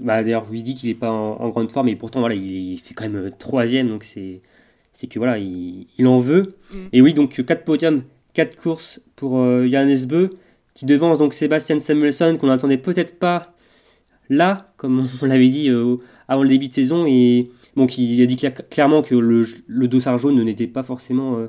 Bah, 0.00 0.24
D'ailleurs, 0.24 0.46
il 0.52 0.64
dit 0.64 0.74
qu'il 0.74 0.88
n'est 0.88 0.96
pas 0.96 1.12
en, 1.12 1.48
grande 1.50 1.70
forme, 1.70 1.86
et 1.86 1.94
pourtant, 1.94 2.18
voilà, 2.18 2.34
il, 2.34 2.72
il 2.72 2.78
fait 2.78 2.94
quand 2.94 3.08
même 3.08 3.30
troisième, 3.38 3.86
donc 3.88 4.02
c'est 4.02 4.42
c'est 4.94 5.08
que 5.08 5.18
voilà, 5.18 5.38
il, 5.38 6.06
en 6.06 6.18
veut. 6.20 6.54
Mm. 6.72 6.76
Et 6.92 7.02
oui, 7.02 7.14
donc 7.14 7.44
4 7.44 7.64
podiums, 7.64 8.04
4 8.32 8.56
courses 8.56 9.00
pour 9.16 9.40
euh, 9.40 9.68
Johannes 9.68 10.06
Beu, 10.06 10.30
qui 10.72 10.86
devance 10.86 11.18
donc 11.18 11.34
Sébastien 11.34 11.78
Samuelson, 11.80 12.38
qu'on 12.40 12.46
n'attendait 12.46 12.78
peut-être 12.78 13.18
pas 13.18 13.54
là, 14.30 14.72
comme 14.76 15.06
on 15.22 15.26
l'avait 15.26 15.48
dit 15.48 15.68
euh, 15.68 15.96
avant 16.28 16.44
le 16.44 16.48
début 16.48 16.68
de 16.68 16.72
saison, 16.72 17.04
et 17.06 17.50
donc 17.76 17.98
il 17.98 18.22
a 18.22 18.26
dit 18.26 18.40
clairement 18.70 19.02
que 19.02 19.16
le, 19.16 19.42
le 19.66 19.88
dossard 19.88 20.16
jaune 20.16 20.42
n'était 20.42 20.68
pas 20.68 20.84
forcément 20.84 21.38
euh, 21.38 21.48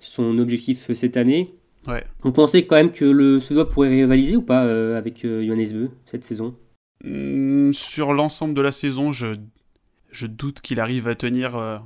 son 0.00 0.38
objectif 0.38 0.92
cette 0.92 1.16
année. 1.16 1.54
Ouais. 1.86 2.04
Vous 2.22 2.32
pensez 2.32 2.66
quand 2.66 2.76
même 2.76 2.92
que 2.92 3.04
le 3.04 3.40
Suédois 3.40 3.68
pourrait 3.68 3.88
rivaliser 3.88 4.36
ou 4.36 4.42
pas 4.42 4.62
avec 4.96 5.22
Johannes 5.22 5.72
Beu 5.72 5.90
cette 6.06 6.22
saison? 6.22 6.54
Mm, 7.02 7.72
Sur 7.72 8.12
l'ensemble 8.12 8.54
de 8.54 8.60
la 8.62 8.70
saison, 8.70 9.12
je, 9.12 9.34
je 10.12 10.26
doute 10.26 10.60
qu'il 10.60 10.78
arrive 10.78 11.08
à 11.08 11.16
tenir 11.16 11.80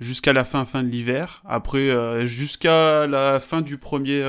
jusqu'à 0.00 0.32
la 0.32 0.44
fin 0.44 0.64
fin 0.64 0.82
de 0.82 0.88
l'hiver. 0.88 1.42
Après, 1.46 2.26
jusqu'à 2.26 3.06
la 3.06 3.40
fin 3.40 3.62
du 3.62 3.78
premier, 3.78 4.22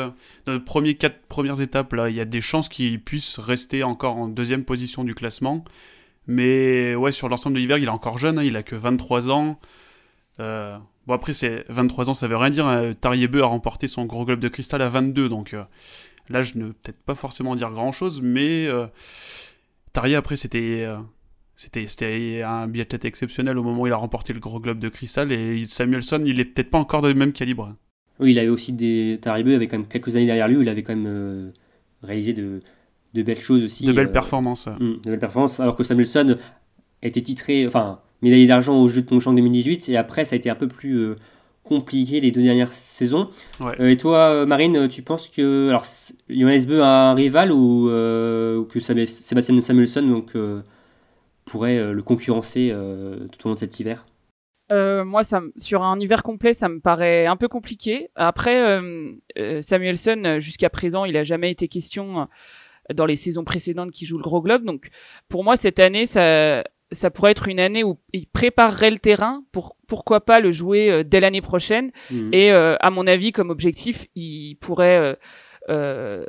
euh, 0.48 0.60
premier 0.60 0.96
quatre 0.96 1.22
premières 1.28 1.62
étapes, 1.62 1.94
là, 1.94 2.10
il 2.10 2.16
y 2.16 2.22
a 2.22 2.26
des 2.26 2.42
chances 2.42 2.70
qu'il 2.70 3.02
puisse 3.02 3.40
rester 3.40 3.84
encore 3.84 4.18
en 4.18 4.28
deuxième 4.28 4.64
position 4.64 5.04
du 5.04 5.16
classement. 5.16 5.66
Mais 6.28 6.94
ouais, 6.96 7.12
sur 7.12 7.30
l'ensemble 7.30 7.56
de 7.56 7.60
l'hiver, 7.62 7.78
il 7.78 7.86
est 7.86 7.90
encore 7.90 8.18
jeune, 8.18 8.38
hein, 8.38 8.44
il 8.44 8.56
a 8.58 8.64
que 8.64 8.76
23 8.76 9.30
ans. 9.32 9.60
Euh, 10.40 10.78
bon, 11.08 11.14
après, 11.14 11.34
c'est 11.34 11.66
23 11.70 12.10
ans, 12.10 12.14
ça 12.14 12.28
veut 12.28 12.36
rien 12.36 12.50
dire. 12.50 12.68
Hein. 12.68 12.94
Tariebeu 12.94 13.42
a 13.42 13.46
remporté 13.46 13.88
son 13.88 14.06
gros 14.06 14.26
globe 14.26 14.42
de 14.42 14.50
cristal 14.50 14.82
à 14.82 14.90
22, 14.90 15.30
donc 15.30 15.54
euh, 15.54 15.64
là, 16.30 16.44
je 16.44 16.58
ne 16.58 16.68
peut-être 16.68 17.02
pas 17.02 17.16
forcément 17.16 17.56
dire 17.56 17.72
grand-chose, 17.72 18.22
mais 18.22 18.68
euh, 18.68 18.88
Tarier, 19.94 20.16
après, 20.16 20.36
c'était... 20.36 20.88
Euh, 21.58 21.84
c'était, 21.88 22.42
un 22.44 22.68
biathlète 22.68 23.06
exceptionnel 23.06 23.58
au 23.58 23.64
moment 23.64 23.82
où 23.82 23.88
il 23.88 23.94
a 23.94 23.98
remporté 23.98 24.34
le 24.34 24.40
gros 24.40 24.60
globe 24.60 24.80
de 24.80 24.90
cristal 24.90 25.32
et 25.32 25.66
Samuelson, 25.68 26.22
il 26.26 26.40
est 26.40 26.46
peut-être 26.46 26.70
pas 26.70 26.78
encore 26.78 27.02
de 27.02 27.12
même 27.14 27.34
calibre. 27.34 27.74
Oui, 28.20 28.32
il 28.32 28.40
avait 28.40 28.50
aussi 28.50 28.74
des. 28.74 29.20
Tariebeu 29.22 29.56
avait 29.56 29.68
quand 29.68 29.78
même 29.78 29.88
quelques 29.88 30.16
années 30.16 30.26
derrière 30.26 30.48
lui 30.48 30.58
où 30.58 30.62
il 30.62 30.70
avait 30.70 30.82
quand 30.82 30.96
même 30.96 31.52
réalisé 32.02 32.34
de, 32.34 32.62
de 33.14 33.24
belles 33.24 33.40
choses 33.40 33.64
aussi. 33.64 33.86
De 33.86 33.92
belles 33.92 34.12
performances. 34.12 34.68
Hmm, 34.68 34.96
de 35.04 35.10
belles 35.10 35.20
performances, 35.20 35.60
alors 35.60 35.76
que 35.76 35.84
Samuelson 35.84 36.36
était 37.02 37.22
titré, 37.22 37.68
enfin, 37.68 38.00
médaillé 38.22 38.48
d'argent 38.48 38.78
au 38.80 38.88
Jeu 38.88 39.02
de 39.02 39.08
Pyeongchang 39.08 39.36
2018, 39.36 39.90
et 39.90 39.98
après 39.98 40.26
ça 40.26 40.36
a 40.36 40.38
été 40.38 40.50
un 40.50 40.56
peu 40.56 40.68
plus 40.68 40.98
euh, 40.98 41.16
compliqué 41.64 42.20
les 42.20 42.32
deux 42.32 42.42
dernières 42.42 42.74
saisons. 42.74 43.30
Euh, 43.62 43.90
et 43.90 43.98
toi, 43.98 44.30
euh, 44.30 44.46
Marine, 44.46 44.88
tu 44.88 45.02
penses 45.02 45.30
que 45.30 45.70
alors 45.70 45.86
Johannes 46.30 46.66
Beu 46.66 46.82
a 46.82 47.10
un 47.12 47.14
rival 47.14 47.52
ou, 47.52 47.88
que 47.88 48.80
Sébastien 48.80 49.62
Samuelson 49.62 50.04
donc, 50.04 50.34
pourrait 51.50 51.94
le 51.94 52.04
concurrencer 52.04 52.74
tout 53.32 53.46
au 53.46 53.50
long 53.50 53.56
de 53.56 53.60
cet 53.60 53.80
hiver? 53.80 54.06
Moi, 54.70 55.24
ça, 55.24 55.42
sur 55.58 55.84
un 55.84 55.98
hiver 56.00 56.24
complet, 56.24 56.54
ça 56.54 56.70
me 56.70 56.80
paraît 56.80 57.26
un 57.26 57.38
peu 57.38 57.48
compliqué. 57.48 58.10
Après, 58.16 58.80
Samuelson, 59.62 60.38
jusqu'à 60.40 60.70
présent, 60.70 61.06
il 61.06 61.18
a 61.18 61.24
jamais 61.24 61.52
été 61.52 61.68
question 61.68 62.28
dans 62.94 63.06
les 63.06 63.16
saisons 63.16 63.44
précédentes 63.44 63.92
qui 63.92 64.06
joue 64.06 64.18
le 64.18 64.24
gros 64.24 64.42
globe. 64.42 64.64
Donc, 64.64 64.90
pour 65.30 65.44
moi, 65.44 65.56
cette 65.56 65.80
année, 65.80 66.06
ça, 66.06 66.64
ça 66.92 67.10
pourrait 67.10 67.32
être 67.32 67.48
une 67.48 67.60
année 67.60 67.84
où 67.84 67.98
il 68.14 68.28
préparerait 68.28 68.92
le 68.92 69.00
terrain 69.00 69.44
pour 69.52 69.76
pourquoi 69.88 70.22
pas 70.22 70.40
le 70.40 70.52
jouer 70.52 70.92
euh, 70.92 71.04
dès 71.04 71.20
l'année 71.20 71.42
prochaine. 71.42 71.92
Mhm. 72.12 72.30
Et 72.34 72.52
euh, 72.52 72.76
à 72.80 72.90
mon 72.90 73.08
avis, 73.08 73.32
comme 73.32 73.50
objectif, 73.50 74.06
il 74.16 74.56
pourrait 74.56 75.18
euh, 75.70 76.26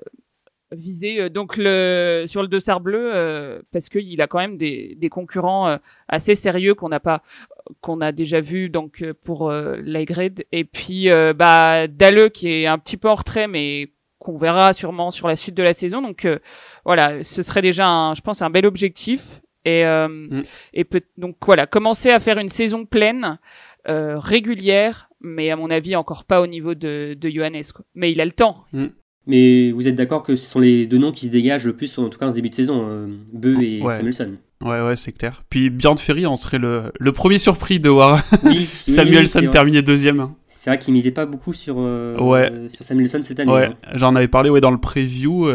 viser 0.72 1.30
donc 1.30 1.56
le 1.56 2.25
sur 2.26 2.42
le 2.42 2.48
dossard 2.48 2.80
bleu 2.80 3.62
parce 3.72 3.88
qu'il 3.88 4.20
a 4.20 4.26
quand 4.26 4.38
même 4.38 4.56
des, 4.56 4.96
des 4.96 5.08
concurrents 5.08 5.78
assez 6.08 6.34
sérieux 6.34 6.75
qu'on 6.75 6.88
n'a 6.88 7.00
pas 7.00 7.22
qu'on 7.80 8.00
a 8.00 8.12
déjà 8.12 8.40
vu 8.40 8.68
donc 8.68 9.04
pour 9.25 9.50
l'Aigrade 9.50 10.44
et 10.52 10.64
puis 10.64 11.08
bah 11.37 11.87
Dalleux 11.88 12.28
qui 12.28 12.48
est 12.48 12.66
un 12.66 12.78
petit 12.78 12.96
peu 12.96 13.08
en 13.08 13.14
retrait 13.14 13.48
mais 13.48 13.92
qu'on 14.18 14.37
verra 14.37 14.72
sûrement 14.72 15.10
sur 15.10 15.26
la 15.26 15.37
suite 15.37 15.54
de 15.54 15.62
la 15.62 15.72
saison 15.72 16.02
donc 16.02 16.28
voilà 16.84 17.22
ce 17.22 17.42
serait 17.42 17.62
déjà 17.62 17.88
un, 17.88 18.14
je 18.14 18.20
pense 18.20 18.42
un 18.42 18.50
bel 18.50 18.66
objectif 18.66 19.40
et, 19.68 19.84
euh, 19.84 20.08
mm. 20.08 20.42
et 20.75 20.84
peut, 20.84 21.02
donc 21.16 21.37
voilà, 21.44 21.66
commencer 21.66 22.10
à 22.10 22.20
faire 22.20 22.38
une 22.38 22.48
saison 22.48 22.87
pleine, 22.87 23.38
euh, 23.88 24.18
régulière, 24.18 25.10
mais 25.20 25.50
à 25.50 25.56
mon 25.56 25.70
avis 25.70 25.96
encore 25.96 26.25
pas 26.25 26.40
au 26.40 26.46
niveau 26.46 26.75
de, 26.75 27.16
de 27.18 27.28
Johannes. 27.28 27.62
Quoi. 27.75 27.84
Mais 27.94 28.12
il 28.12 28.20
a 28.20 28.25
le 28.25 28.32
temps. 28.32 28.64
Mm. 28.72 28.87
Mais 29.28 29.73
vous 29.73 29.87
êtes 29.87 29.94
d'accord 29.94 30.23
que 30.23 30.35
ce 30.37 30.50
sont 30.50 30.58
les 30.58 30.87
deux 30.87 30.97
noms 30.97 31.12
qui 31.12 31.26
se 31.26 31.30
dégagent 31.30 31.66
le 31.66 31.75
plus, 31.75 31.97
en 31.99 32.08
tout 32.08 32.18
cas 32.18 32.26
en 32.26 32.30
ce 32.30 32.35
début 32.35 32.49
de 32.49 32.54
saison, 32.54 32.87
euh, 32.88 33.06
Beu 33.32 33.62
et 33.62 33.80
Samuelson. 33.80 34.32
Ouais, 34.64 34.80
ouais, 34.80 34.97
c'est 34.97 35.12
clair. 35.12 35.44
Puis 35.50 35.68
Björn 35.70 35.99
Ferry, 35.99 36.26
on 36.26 36.35
serait 36.35 36.58
le, 36.58 36.85
le 36.99 37.12
premier 37.12 37.38
surpris 37.38 37.78
de 37.78 37.90
voir 37.90 38.25
oui, 38.42 38.64
Samuelson 38.66 39.40
oui, 39.40 39.50
terminer 39.50 39.82
deuxième. 39.82 40.30
C'est 40.49 40.70
vrai 40.70 40.78
qu'il 40.78 40.94
misait 40.94 41.11
pas 41.11 41.26
beaucoup 41.26 41.52
sur, 41.52 41.76
euh, 41.78 42.68
sur 42.70 42.85
Samuelson 42.85 43.20
cette 43.23 43.38
année. 43.38 43.52
Ouais, 43.52 43.66
hein. 43.66 43.92
j'en 43.94 44.14
avais 44.14 44.28
parlé 44.28 44.50
ouais, 44.50 44.62
dans 44.62 44.73
le 44.73 44.78
preview. 44.78 45.49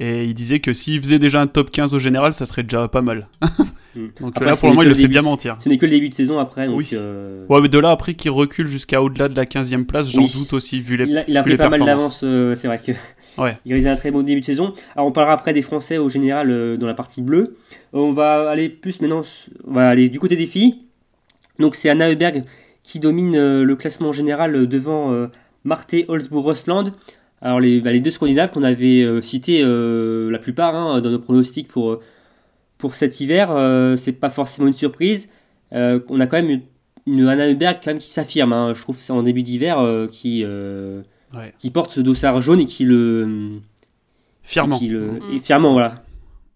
Et 0.00 0.24
il 0.24 0.32
disait 0.32 0.60
que 0.60 0.72
s'il 0.72 0.98
faisait 1.02 1.18
déjà 1.18 1.42
un 1.42 1.46
top 1.46 1.70
15 1.70 1.92
au 1.92 1.98
général, 1.98 2.32
ça 2.32 2.46
serait 2.46 2.62
déjà 2.62 2.88
pas 2.88 3.02
mal. 3.02 3.28
Donc 4.20 4.40
là, 4.40 4.56
pour 4.56 4.68
le 4.68 4.74
moment, 4.74 4.82
il 4.82 4.88
le 4.88 4.94
fait 4.94 5.08
bien 5.08 5.20
mentir. 5.20 5.56
Ce 5.58 5.68
n'est 5.68 5.76
que 5.76 5.84
le 5.84 5.90
début 5.90 6.08
de 6.08 6.14
saison 6.14 6.38
après. 6.38 6.66
Donc, 6.66 6.78
oui. 6.78 6.88
Euh, 6.94 7.44
ouais, 7.50 7.60
mais 7.60 7.68
de 7.68 7.78
là, 7.78 7.90
après 7.90 8.14
qu'il 8.14 8.30
recule 8.30 8.66
jusqu'à 8.66 9.02
au-delà 9.02 9.28
de 9.28 9.36
la 9.36 9.44
15e 9.44 9.84
place, 9.84 10.10
j'en 10.10 10.22
doute 10.22 10.54
aussi, 10.54 10.80
vu 10.80 10.96
les 10.96 11.04
Il 11.04 11.18
a, 11.18 11.24
il 11.28 11.36
a 11.36 11.42
pris 11.42 11.56
pas 11.56 11.68
mal 11.68 11.84
d'avance, 11.84 12.22
euh, 12.24 12.54
c'est 12.56 12.66
vrai 12.66 12.80
que. 12.84 12.92
Ouais. 13.38 13.56
Il 13.64 13.68
réalisait 13.70 13.90
un 13.90 13.96
très 13.96 14.10
bon 14.10 14.22
début 14.22 14.40
de 14.40 14.44
saison. 14.44 14.74
Alors, 14.96 15.06
on 15.06 15.12
parlera 15.12 15.32
après 15.34 15.54
des 15.54 15.62
Français 15.62 15.98
au 15.98 16.08
général 16.08 16.50
euh, 16.50 16.76
dans 16.76 16.88
la 16.88 16.94
partie 16.94 17.22
bleue. 17.22 17.56
On 17.92 18.10
va 18.10 18.50
aller 18.50 18.68
plus 18.68 19.00
maintenant. 19.00 19.22
On 19.66 19.72
va 19.72 19.88
aller 19.88 20.08
du 20.08 20.18
côté 20.18 20.34
des 20.34 20.46
filles. 20.46 20.80
Donc, 21.60 21.76
c'est 21.76 21.88
Anna 21.88 22.10
Heuberg 22.10 22.44
qui 22.82 22.98
domine 22.98 23.62
le 23.62 23.76
classement 23.76 24.10
général 24.10 24.66
devant 24.66 25.28
Marthe 25.64 25.94
Holzbourg-Rosland. 26.08 26.92
Alors 27.42 27.60
les, 27.60 27.80
bah, 27.80 27.90
les 27.90 28.00
deux 28.00 28.10
Scandinaves 28.10 28.50
qu'on 28.50 28.62
avait 28.62 29.02
euh, 29.02 29.20
cités 29.22 29.62
euh, 29.62 30.30
la 30.30 30.38
plupart 30.38 30.74
hein, 30.74 31.00
dans 31.00 31.10
nos 31.10 31.18
pronostics 31.18 31.68
pour, 31.68 31.92
euh, 31.92 32.00
pour 32.76 32.94
cet 32.94 33.20
hiver, 33.20 33.48
c'est 33.98 34.12
pas 34.12 34.30
forcément 34.30 34.66
une 34.66 34.74
surprise. 34.74 35.28
on 35.72 36.20
a 36.20 36.26
quand 36.26 36.42
même 36.42 36.62
une, 37.06 37.28
Anna 37.28 37.48
Heuberg 37.48 37.78
quand 37.82 37.90
même 37.90 37.98
qui 37.98 38.10
s'affirme. 38.10 38.52
Hein. 38.52 38.74
je 38.74 38.80
trouve 38.80 38.96
c'est 38.96 39.12
en 39.12 39.22
début 39.22 39.42
d'hiver 39.42 39.82
qui, 40.10 40.44
qui 41.58 41.70
porte 41.70 41.90
ce 41.90 42.00
dossard 42.00 42.40
jaune 42.40 42.60
et 42.60 42.66
qui 42.66 42.84
le 42.84 43.60
fièrement. 44.42 44.78
Qui 44.78 44.88
le, 44.88 45.12
mm. 45.12 45.20
et 45.34 45.38
fièrement 45.40 45.72
voilà. 45.72 46.02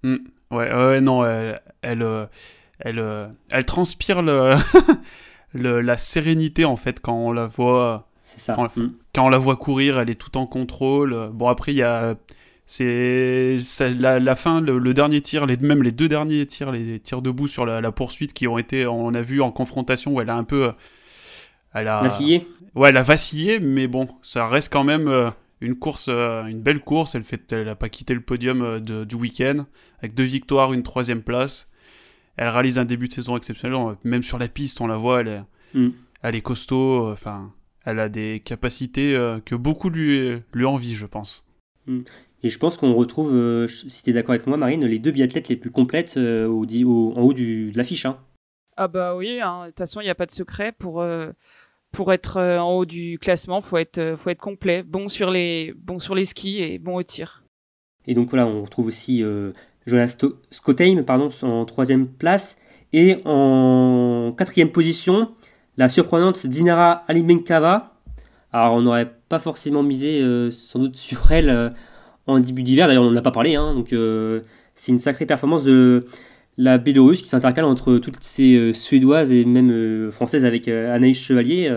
Mm. 0.03 0.17
Ouais, 0.51 0.73
ouais, 0.73 1.01
non, 1.01 1.25
elle, 1.25 1.61
elle, 1.83 2.07
elle, 2.79 3.31
elle 3.51 3.65
transpire 3.65 4.23
le, 4.23 4.55
le, 5.55 5.81
la 5.81 5.97
sérénité 5.97 6.65
en 6.65 6.77
fait 6.77 7.01
quand 7.01 7.17
on 7.17 7.33
la 7.33 7.47
voit 7.47 8.09
ça. 8.41 8.57
Mm. 8.77 8.93
Quand, 9.15 9.27
on 9.27 9.29
la 9.29 9.39
voit 9.39 9.57
courir, 9.57 9.99
elle 9.99 10.11
est 10.11 10.15
tout 10.15 10.37
en 10.37 10.47
contrôle. 10.47 11.31
Bon, 11.33 11.49
après, 11.49 11.73
il 11.73 11.77
y 11.77 11.83
a. 11.83 12.17
C'est 12.67 13.59
la, 13.99 14.19
la, 14.19 14.37
fin, 14.37 14.63
le, 14.63 14.95
dernier 14.95 15.21
tir, 15.21 15.45
les, 15.45 15.59
même 15.59 15.83
les 15.83 15.93
deux 15.93 16.09
derniers 16.09 16.47
tirs, 16.47 16.73
les 16.73 16.99
tirs 16.99 17.21
debout 17.21 17.47
sur 17.47 17.67
la, 17.67 17.93
poursuite 17.93 18.33
qui 18.33 18.49
ont 18.49 18.57
été, 18.57 18.87
on 18.87 19.13
a 19.13 19.21
vu 19.21 19.43
en 19.43 19.51
confrontation 19.51 20.15
où 20.15 20.21
elle 20.23 20.31
a 20.31 20.37
un 20.37 20.45
peu. 20.45 20.73
Elle 21.75 21.89
a 21.89 22.01
vacillé. 22.01 22.47
Ouais, 22.75 22.89
elle 22.89 22.97
a 22.97 23.03
vacillé, 23.03 23.61
mais 23.61 23.87
bon, 23.87 24.09
ça 24.23 24.49
reste 24.49 24.73
quand 24.73 24.85
même 24.85 25.07
euh, 25.07 25.31
une 25.61 25.77
course, 25.77 26.07
euh, 26.09 26.45
une 26.47 26.61
belle 26.61 26.81
course. 26.81 27.15
Elle 27.15 27.23
fait, 27.23 27.53
elle 27.53 27.69
a 27.69 27.77
pas 27.77 27.89
quitté 27.89 28.15
le 28.15 28.21
podium 28.21 28.63
euh, 28.63 29.05
du 29.05 29.15
week-end 29.15 29.67
avec 30.01 30.15
deux 30.15 30.25
victoires, 30.25 30.73
une 30.73 30.83
troisième 30.83 31.23
place. 31.23 31.71
Elle 32.37 32.49
réalise 32.49 32.79
un 32.79 32.85
début 32.85 33.07
de 33.07 33.13
saison 33.13 33.37
exceptionnel. 33.37 33.97
Même 34.03 34.25
sur 34.25 34.39
la 34.39 34.49
piste, 34.49 34.81
on 34.81 34.89
la 34.89 34.97
voit, 34.97 35.21
elle 35.21 35.29
est, 35.29 35.79
mm. 35.79 35.91
elle 36.23 36.35
est 36.35 36.41
costaud. 36.41 37.11
Enfin, 37.13 37.53
elle 37.85 38.01
a 38.01 38.09
des 38.09 38.41
capacités 38.45 39.15
euh, 39.17 39.41
que 39.45 39.55
beaucoup 39.55 39.91
lui, 39.91 40.43
lui 40.53 40.65
envient, 40.65 40.95
je 40.95 41.07
pense. 41.07 41.47
Hmm. 41.87 42.03
Et 42.43 42.51
je 42.51 42.59
pense 42.59 42.77
qu'on 42.77 42.95
retrouve, 42.95 43.35
euh, 43.35 43.67
si 43.67 44.03
tu 44.03 44.11
es 44.11 44.13
d'accord 44.13 44.33
avec 44.33 44.47
moi, 44.47 44.57
Marine, 44.57 44.85
les 44.85 44.99
deux 44.99 45.11
biathlètes 45.11 45.49
les 45.49 45.57
plus 45.57 45.71
complètes 45.71 46.17
euh, 46.17 46.47
au, 46.47 46.65
en 47.17 47.23
haut 47.23 47.33
du, 47.33 47.73
de 47.73 47.77
l'affiche. 47.77 48.05
Hein. 48.07 48.19
Ah 48.77 48.89
bah 48.89 49.17
oui, 49.17 49.41
hein. 49.41 49.63
de 49.63 49.67
toute 49.69 49.79
façon, 49.79 50.01
il 50.01 50.05
n'y 50.05 50.11
a 50.11 50.15
pas 50.15 50.27
de 50.27 50.31
secret. 50.31 50.73
Pour, 50.73 51.05
pour 51.93 52.13
être 52.13 52.41
en 52.41 52.73
haut 52.73 52.85
du 52.85 53.19
classement, 53.21 53.59
il 53.59 53.63
faut 53.63 53.79
être, 53.79 54.17
faut 54.19 54.31
être 54.31 54.41
complet, 54.41 54.83
bon 54.83 55.09
sur, 55.09 55.31
les, 55.31 55.73
bon 55.77 56.01
sur 56.01 56.15
les 56.15 56.25
skis 56.25 56.61
et 56.61 56.79
bon 56.79 56.97
au 56.97 57.03
tir. 57.03 57.45
Et 58.07 58.15
donc 58.15 58.31
voilà, 58.31 58.47
on 58.47 58.63
retrouve 58.63 58.89
aussi 58.89 59.23
Jonas 59.87 60.17
Skotheim 60.51 61.05
pardon, 61.05 61.31
en 61.43 61.65
troisième 61.65 62.09
place. 62.09 62.59
Et 62.93 63.17
en 63.25 64.35
quatrième 64.37 64.71
position, 64.71 65.33
la 65.77 65.89
surprenante 65.89 66.47
Dinara 66.47 67.05
Alimenkava. 67.09 67.93
Alors, 68.53 68.75
on 68.75 68.83
n'aurait 68.83 69.13
pas 69.29 69.39
forcément 69.39 69.83
misé 69.83 70.21
euh, 70.21 70.51
sans 70.51 70.79
doute 70.79 70.97
sur 70.97 71.21
elle 71.33 71.51
euh, 71.51 71.71
en 72.27 72.39
début 72.39 72.63
d'hiver. 72.63 72.87
D'ailleurs, 72.87 73.03
on 73.03 73.11
n'en 73.11 73.17
a 73.17 73.23
pas 73.23 73.33
parlé. 73.33 73.57
Hein, 73.57 73.75
donc, 73.75 73.93
euh, 73.93 74.41
c'est 74.75 74.93
une 74.93 74.99
sacrée 74.99 75.27
performance 75.27 75.65
de 75.65 76.05
la 76.57 76.79
Bélorusse 76.79 77.23
qui 77.23 77.29
s'intercale 77.29 77.65
entre 77.65 77.99
toutes 77.99 78.23
ces 78.23 78.73
Suédoises 78.73 79.33
et 79.33 79.45
même 79.45 80.13
Françaises 80.13 80.45
avec 80.45 80.69
Anaïs 80.69 81.19
Chevalier. 81.19 81.69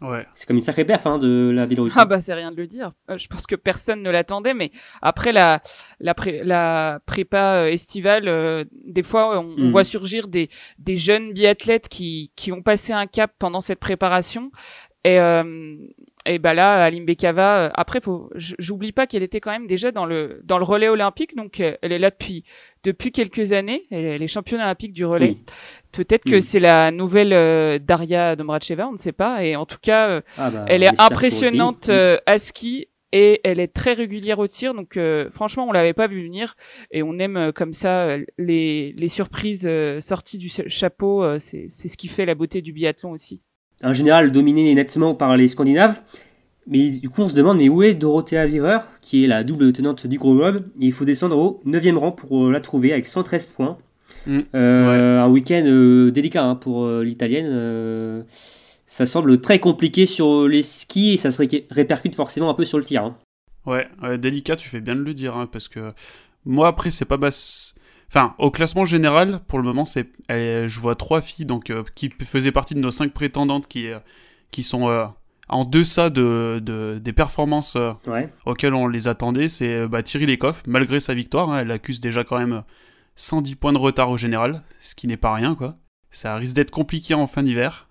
Ouais. 0.00 0.26
C'est 0.34 0.46
comme 0.46 0.56
une 0.56 0.62
sacrée 0.62 0.84
perf 0.84 1.06
hein, 1.06 1.18
de 1.18 1.50
la 1.52 1.66
Biélorussie. 1.66 1.96
Ah 1.98 2.04
bah 2.04 2.20
c'est 2.20 2.34
rien 2.34 2.52
de 2.52 2.56
le 2.56 2.66
dire. 2.66 2.92
je 3.08 3.26
pense 3.26 3.46
que 3.46 3.56
personne 3.56 4.02
ne 4.02 4.10
l'attendait, 4.10 4.54
mais 4.54 4.70
après 5.02 5.32
la 5.32 5.60
la, 6.00 6.14
la 6.44 7.00
prépa 7.04 7.68
estivale, 7.68 8.66
des 8.72 9.02
fois 9.02 9.40
on, 9.40 9.56
mm. 9.56 9.70
voit 9.70 9.84
surgir 9.84 10.28
des 10.28 10.48
des 10.78 10.96
jeunes 10.96 11.32
biathlètes 11.32 11.88
qui 11.88 12.30
qui 12.36 12.52
ont 12.52 12.62
passé 12.62 12.92
un 12.92 13.06
cap 13.06 13.32
pendant 13.38 13.60
cette 13.60 13.80
préparation 13.80 14.50
et 15.04 15.18
et 16.28 16.38
bah 16.38 16.52
là, 16.52 16.84
Alim 16.84 17.06
Bekava, 17.06 17.58
euh, 17.58 17.70
après, 17.72 18.00
faut, 18.02 18.30
j'oublie 18.34 18.92
pas 18.92 19.06
qu'elle 19.06 19.22
était 19.22 19.40
quand 19.40 19.50
même 19.50 19.66
déjà 19.66 19.92
dans 19.92 20.04
le 20.04 20.42
dans 20.44 20.58
le 20.58 20.64
relais 20.64 20.88
olympique, 20.88 21.34
donc 21.34 21.60
euh, 21.60 21.74
elle 21.80 21.90
est 21.90 21.98
là 21.98 22.10
depuis 22.10 22.44
depuis 22.84 23.12
quelques 23.12 23.52
années. 23.52 23.86
Elle, 23.90 24.22
est 24.22 24.28
championne 24.28 24.60
olympique 24.60 24.92
du 24.92 25.06
relais. 25.06 25.38
Peut-être 25.92 26.24
que 26.24 26.42
c'est 26.42 26.60
la 26.60 26.90
nouvelle 26.90 27.32
euh, 27.32 27.78
Daria 27.78 28.36
Domracheva, 28.36 28.88
on 28.88 28.92
ne 28.92 28.98
sait 28.98 29.12
pas. 29.12 29.42
Et 29.42 29.56
en 29.56 29.64
tout 29.64 29.78
cas, 29.80 30.20
ah 30.36 30.50
bah, 30.50 30.66
elle 30.68 30.82
est 30.82 31.00
impressionnante 31.00 31.88
à 31.88 32.38
ski 32.38 32.88
et 33.10 33.40
elle 33.42 33.58
est 33.58 33.72
très 33.72 33.94
régulière 33.94 34.38
au 34.38 34.46
tir. 34.46 34.74
Donc 34.74 34.98
franchement, 35.30 35.66
on 35.66 35.72
l'avait 35.72 35.94
pas 35.94 36.08
vu 36.08 36.22
venir 36.24 36.56
et 36.90 37.02
on 37.02 37.18
aime 37.18 37.52
comme 37.54 37.72
ça 37.72 38.18
les 38.36 38.92
les 38.92 39.08
surprises 39.08 39.68
sorties 40.00 40.38
du 40.38 40.50
chapeau. 40.50 41.38
c'est 41.38 41.68
c'est 41.70 41.88
ce 41.88 41.96
qui 41.96 42.08
fait 42.08 42.26
la 42.26 42.34
beauté 42.34 42.60
du 42.60 42.74
biathlon 42.74 43.12
aussi. 43.12 43.42
Un 43.82 43.92
général 43.92 44.32
dominé 44.32 44.74
nettement 44.74 45.14
par 45.14 45.36
les 45.36 45.48
Scandinaves. 45.48 46.00
Mais 46.66 46.90
du 46.90 47.08
coup, 47.08 47.22
on 47.22 47.28
se 47.28 47.34
demande, 47.34 47.56
mais 47.56 47.68
où 47.68 47.82
est 47.82 47.94
Dorothea 47.94 48.46
Virer, 48.46 48.80
qui 49.00 49.24
est 49.24 49.26
la 49.26 49.42
double 49.42 49.72
tenante 49.72 50.06
du 50.06 50.18
Gros 50.18 50.34
Globe 50.34 50.66
Il 50.78 50.92
faut 50.92 51.06
descendre 51.06 51.38
au 51.38 51.62
9 51.64 51.96
rang 51.96 52.12
pour 52.12 52.50
la 52.50 52.60
trouver 52.60 52.92
avec 52.92 53.06
113 53.06 53.46
points. 53.46 53.78
Mm. 54.26 54.40
Un 54.52 55.28
week-end 55.28 56.10
délicat 56.12 56.44
hein, 56.44 56.56
pour 56.56 56.86
l'italienne. 56.86 58.24
ça 58.86 59.06
semble 59.06 59.40
très 59.40 59.60
compliqué 59.60 60.04
sur 60.04 60.46
les 60.46 60.60
skis 60.60 61.14
et 61.14 61.16
ça 61.16 61.30
se 61.30 61.42
répercute 61.70 62.14
forcément 62.14 62.50
un 62.50 62.54
peu 62.54 62.66
sur 62.66 62.76
le 62.76 62.84
tir. 62.84 63.02
Hein. 63.02 63.16
Ouais, 63.64 63.88
délicat, 64.18 64.56
tu 64.56 64.68
fais 64.68 64.80
bien 64.80 64.94
de 64.94 65.00
le 65.00 65.14
dire, 65.14 65.36
hein, 65.38 65.48
parce 65.50 65.68
que 65.68 65.94
moi, 66.44 66.68
après, 66.68 66.90
c'est 66.90 67.04
pas 67.04 67.16
basse. 67.16 67.74
Enfin, 68.10 68.34
au 68.38 68.50
classement 68.50 68.86
général, 68.86 69.40
pour 69.48 69.58
le 69.58 69.64
moment, 69.64 69.84
c'est, 69.84 70.08
je 70.30 70.80
vois 70.80 70.94
trois 70.94 71.20
filles 71.20 71.44
donc, 71.44 71.70
euh, 71.70 71.84
qui 71.94 72.10
faisaient 72.24 72.52
partie 72.52 72.74
de 72.74 72.80
nos 72.80 72.90
cinq 72.90 73.12
prétendantes 73.12 73.66
qui, 73.66 73.88
euh, 73.88 73.98
qui 74.50 74.62
sont 74.62 74.88
euh, 74.88 75.04
en 75.50 75.66
deçà 75.66 76.08
de, 76.08 76.60
de 76.62 76.98
des 77.02 77.12
performances 77.12 77.76
auxquelles 78.46 78.74
on 78.74 78.86
les 78.86 79.08
attendait. 79.08 79.48
C'est 79.48 79.86
bah, 79.86 80.02
Thierry 80.02 80.26
Lecoff, 80.26 80.62
malgré 80.66 81.00
sa 81.00 81.12
victoire, 81.12 81.50
hein, 81.50 81.60
elle 81.60 81.70
accuse 81.70 82.00
déjà 82.00 82.24
quand 82.24 82.38
même 82.38 82.62
110 83.16 83.56
points 83.56 83.72
de 83.74 83.78
retard 83.78 84.08
au 84.10 84.16
général, 84.16 84.62
ce 84.80 84.94
qui 84.94 85.06
n'est 85.06 85.16
pas 85.18 85.34
rien, 85.34 85.54
quoi. 85.54 85.76
Ça 86.10 86.36
risque 86.36 86.54
d'être 86.54 86.70
compliqué 86.70 87.12
en 87.12 87.26
fin 87.26 87.42
d'hiver. 87.42 87.88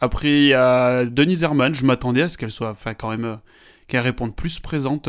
Après, 0.00 0.30
il 0.30 0.46
y 0.46 0.54
a 0.54 1.04
Denise 1.04 1.44
Herman, 1.44 1.74
je 1.74 1.84
m'attendais 1.84 2.22
à 2.22 2.28
ce 2.28 2.38
qu'elle 2.38 2.50
soit, 2.50 2.70
enfin, 2.70 2.94
quand 2.94 3.10
même, 3.10 3.38
qu'elle 3.86 4.00
réponde 4.00 4.34
plus 4.34 4.58
présente 4.58 5.08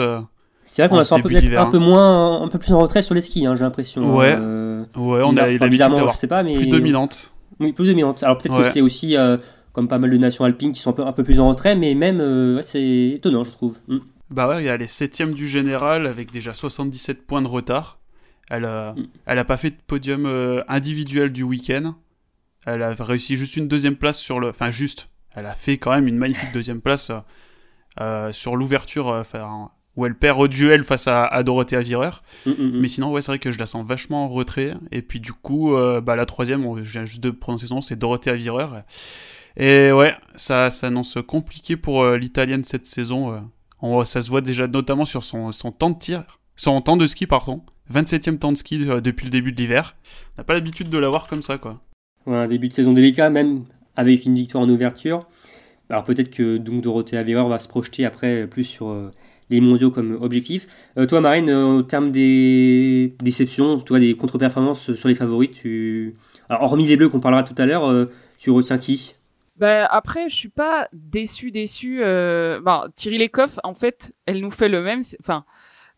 c'est 0.74 0.84
vrai 0.84 0.90
qu'on 0.90 1.00
a 1.00 1.16
un 1.16 1.20
peu, 1.20 1.58
un 1.58 1.70
peu 1.70 1.80
moins, 1.80 2.44
un 2.44 2.48
peu 2.48 2.58
plus 2.58 2.72
en 2.72 2.80
retrait 2.80 3.02
sur 3.02 3.14
les 3.14 3.20
skis, 3.20 3.46
hein, 3.46 3.56
j'ai 3.56 3.64
l'impression. 3.66 4.16
Ouais. 4.16 4.34
Euh, 4.34 4.86
ouais, 4.96 5.22
on 5.22 5.36
a 5.36 5.52
l'habitude 5.52 5.80
d'avoir 5.80 6.18
plus 6.18 6.68
dominante. 6.68 7.34
Oui, 7.60 7.74
plus 7.74 7.88
dominante. 7.88 8.24
Alors 8.24 8.38
peut-être 8.38 8.58
que 8.58 8.70
c'est 8.70 8.80
aussi 8.80 9.18
euh, 9.18 9.36
comme 9.74 9.90
pas 9.90 10.00
mal 10.00 10.10
de 10.10 10.18
nations 10.18 10.46
alpines 10.46 10.72
qui 10.72 10.80
sont 10.80 10.92
un 10.92 10.94
peu, 10.94 11.06
un 11.06 11.12
peu 11.12 11.26
plus 11.26 11.42
en 11.42 11.50
retrait, 11.50 11.76
mais 11.76 11.94
même 11.94 12.22
euh, 12.22 12.62
c'est 12.62 13.10
étonnant, 13.16 13.44
je 13.44 13.52
trouve. 13.52 13.76
Mm. 13.90 13.98
Bah 14.30 14.48
ouais, 14.48 14.64
il 14.64 14.66
y 14.66 14.70
a 14.70 14.78
les 14.78 14.88
7 14.88 15.34
du 15.34 15.46
général 15.46 16.08
avec 16.08 16.32
déjà 16.32 16.54
77 16.54 17.28
points 17.28 17.42
de 17.42 17.48
retard. 17.48 18.00
Elle 18.50 18.64
a, 18.64 18.94
mm. 18.94 19.08
elle 19.26 19.40
a 19.40 19.44
pas 19.44 19.58
fait 19.58 19.72
de 19.72 19.82
podium 19.86 20.26
individuel 20.70 21.34
du 21.34 21.44
week-end. 21.44 21.96
Elle 22.66 22.82
a 22.82 22.94
réussi 22.94 23.36
juste 23.36 23.58
une 23.58 23.68
deuxième 23.68 23.98
place 23.98 24.20
sur 24.20 24.40
le. 24.40 24.48
Enfin, 24.48 24.72
juste. 24.72 25.10
Elle 25.36 25.48
a 25.48 25.56
fait 25.56 25.78
quand 25.78 25.92
même 25.92 26.08
une 26.08 26.18
magnifique 26.18 26.54
deuxième 26.54 26.80
place 26.80 27.12
sur 28.32 28.56
l'ouverture. 28.56 29.08
Enfin, 29.08 29.70
où 29.98 30.06
elle 30.06 30.16
perd 30.16 30.40
au 30.40 30.48
duel 30.48 30.84
face 30.84 31.08
à, 31.08 31.26
à 31.26 31.44
Dorothea 31.44 31.82
Virer. 31.82 32.12
Mm, 32.46 32.52
mm, 32.52 32.54
mm. 32.54 32.80
Mais 32.80 32.88
sinon, 32.88 33.12
ouais, 33.12 33.22
c'est 33.22 33.32
vrai 33.32 33.40
que 33.40 33.52
je 33.52 33.60
la 33.60 33.66
sens 33.66 33.86
vachement 33.86 34.26
en 34.26 34.30
retrait. 34.30 34.74
Et 34.92 35.02
puis 35.02 35.20
du 35.20 35.34
coup, 35.34 35.76
euh, 35.76 36.02
bah, 36.02 36.16
la 36.16 36.26
troisième, 36.26 36.64
je 36.84 36.92
viens 36.92 37.06
juste 37.06 37.22
de 37.22 37.30
prononcer 37.30 37.68
son 37.68 37.76
nom, 37.76 37.82
c'est 37.82 37.98
Dorothea 37.98 38.34
Virer. 38.34 38.68
Et 39.58 39.92
ouais, 39.92 40.16
ça 40.36 40.70
s'annonce 40.70 41.18
compliqué 41.28 41.76
pour 41.76 42.04
euh, 42.04 42.18
l'italienne 42.18 42.64
cette 42.64 42.86
saison. 42.86 43.34
Euh. 43.34 43.40
On, 43.82 44.06
ça 44.06 44.22
se 44.22 44.30
voit 44.30 44.42
déjà 44.42 44.68
notamment 44.68 45.06
sur 45.06 45.24
son, 45.24 45.52
son 45.52 45.72
temps 45.72 45.90
de 45.90 46.00
tir, 46.00 46.24
son 46.56 46.80
temps 46.82 46.98
de 46.98 47.08
ski, 47.08 47.28
pardon. 47.28 47.62
27e 47.92 48.38
temps 48.38 48.54
de 48.54 48.58
ski 48.58 48.86
depuis 48.86 49.26
le 49.26 49.32
début 49.32 49.52
de 49.52 49.58
l'hiver. 49.58 49.96
On 50.38 50.42
n'a 50.42 50.44
pas 50.46 50.54
l'habitude 50.54 50.90
de 50.90 50.98
l'avoir 50.98 51.28
comme 51.28 51.42
ça, 51.42 51.58
quoi. 51.58 51.82
Ouais, 52.26 52.38
un 52.38 52.48
début 52.48 52.70
de 52.70 52.74
saison 52.74 52.94
délicat, 52.94 53.30
même 53.30 53.66
avec 53.98 54.26
une 54.26 54.36
victoire 54.36 54.64
en 54.64 54.70
ouverture. 54.70 55.28
Alors 55.90 56.06
peut-être 56.06 56.30
que 56.30 56.56
donc 56.56 56.82
Dorothea 56.82 57.22
Virer 57.24 57.50
va 57.50 57.60
se 57.60 57.68
projeter 57.68 58.06
après 58.06 58.48
plus 58.48 58.64
sur 58.64 59.12
les 59.52 59.62
mondiaux 59.62 59.92
comme 59.92 60.18
objectif. 60.20 60.66
Euh, 60.98 61.06
toi, 61.06 61.22
Marine, 61.22 61.50
euh, 61.50 61.66
en 61.66 61.84
termes 61.84 62.12
des 62.12 63.14
déceptions, 63.22 63.80
toi, 63.80 64.00
des 64.00 64.16
contre-performances 64.16 64.96
sur 64.96 65.10
les 65.10 65.16
favoris, 65.16 65.52
tu... 65.52 66.16
Alors, 66.50 66.64
hormis 66.64 66.88
les 66.88 66.98
bleus 66.98 67.10
qu'on 67.10 67.20
parlera 67.20 67.44
tout 67.44 67.56
à 67.58 67.66
l'heure, 67.66 67.88
euh, 67.88 68.06
tu 68.40 68.50
retiens 68.50 68.78
qui? 68.78 69.16
Ben, 69.58 69.88
après, 69.92 70.30
je 70.30 70.36
suis 70.36 70.50
pas 70.50 70.88
déçu, 70.94 71.52
déçu. 71.52 72.00
Ben, 72.00 72.86
Thierry 72.96 73.20
Lecoff, 73.20 73.60
en 73.64 73.76
fait, 73.76 74.12
elle 74.26 74.40
nous 74.40 74.50
fait 74.50 74.70
le 74.70 74.82
même. 74.82 75.02
Enfin, 75.20 75.46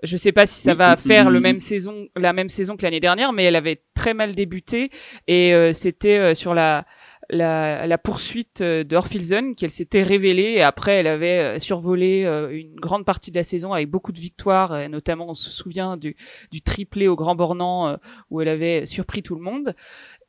je 0.01 0.17
sais 0.17 0.33
pas 0.33 0.45
si 0.45 0.59
ça 0.59 0.73
va 0.73 0.97
faire 0.97 1.29
le 1.29 1.39
même 1.39 1.59
saison, 1.59 2.07
la 2.17 2.33
même 2.33 2.49
saison 2.49 2.75
que 2.75 2.83
l'année 2.83 2.99
dernière, 2.99 3.31
mais 3.31 3.45
elle 3.45 3.55
avait 3.55 3.81
très 3.93 4.13
mal 4.13 4.35
débuté 4.35 4.89
et 5.29 5.71
c'était 5.73 6.35
sur 6.35 6.53
la 6.53 6.85
la, 7.33 7.87
la 7.87 7.97
poursuite 7.97 8.61
euh, 8.61 8.83
de 8.83 8.95
Orfilsen 8.95 9.55
qu'elle 9.55 9.71
s'était 9.71 10.03
révélée 10.03 10.53
et 10.53 10.61
après 10.61 10.93
elle 10.93 11.07
avait 11.07 11.39
euh, 11.39 11.59
survolé 11.59 12.23
euh, 12.25 12.49
une 12.51 12.75
grande 12.75 13.05
partie 13.05 13.31
de 13.31 13.35
la 13.35 13.43
saison 13.43 13.73
avec 13.73 13.89
beaucoup 13.89 14.11
de 14.11 14.19
victoires 14.19 14.77
et 14.77 14.87
notamment 14.87 15.29
on 15.29 15.33
se 15.33 15.49
souvient 15.49 15.97
du, 15.97 16.15
du 16.51 16.61
triplé 16.61 17.07
au 17.07 17.15
Grand 17.15 17.35
Bornand 17.35 17.97
où 18.29 18.41
elle 18.41 18.47
avait 18.47 18.85
surpris 18.85 19.23
tout 19.23 19.35
le 19.35 19.41
monde 19.41 19.75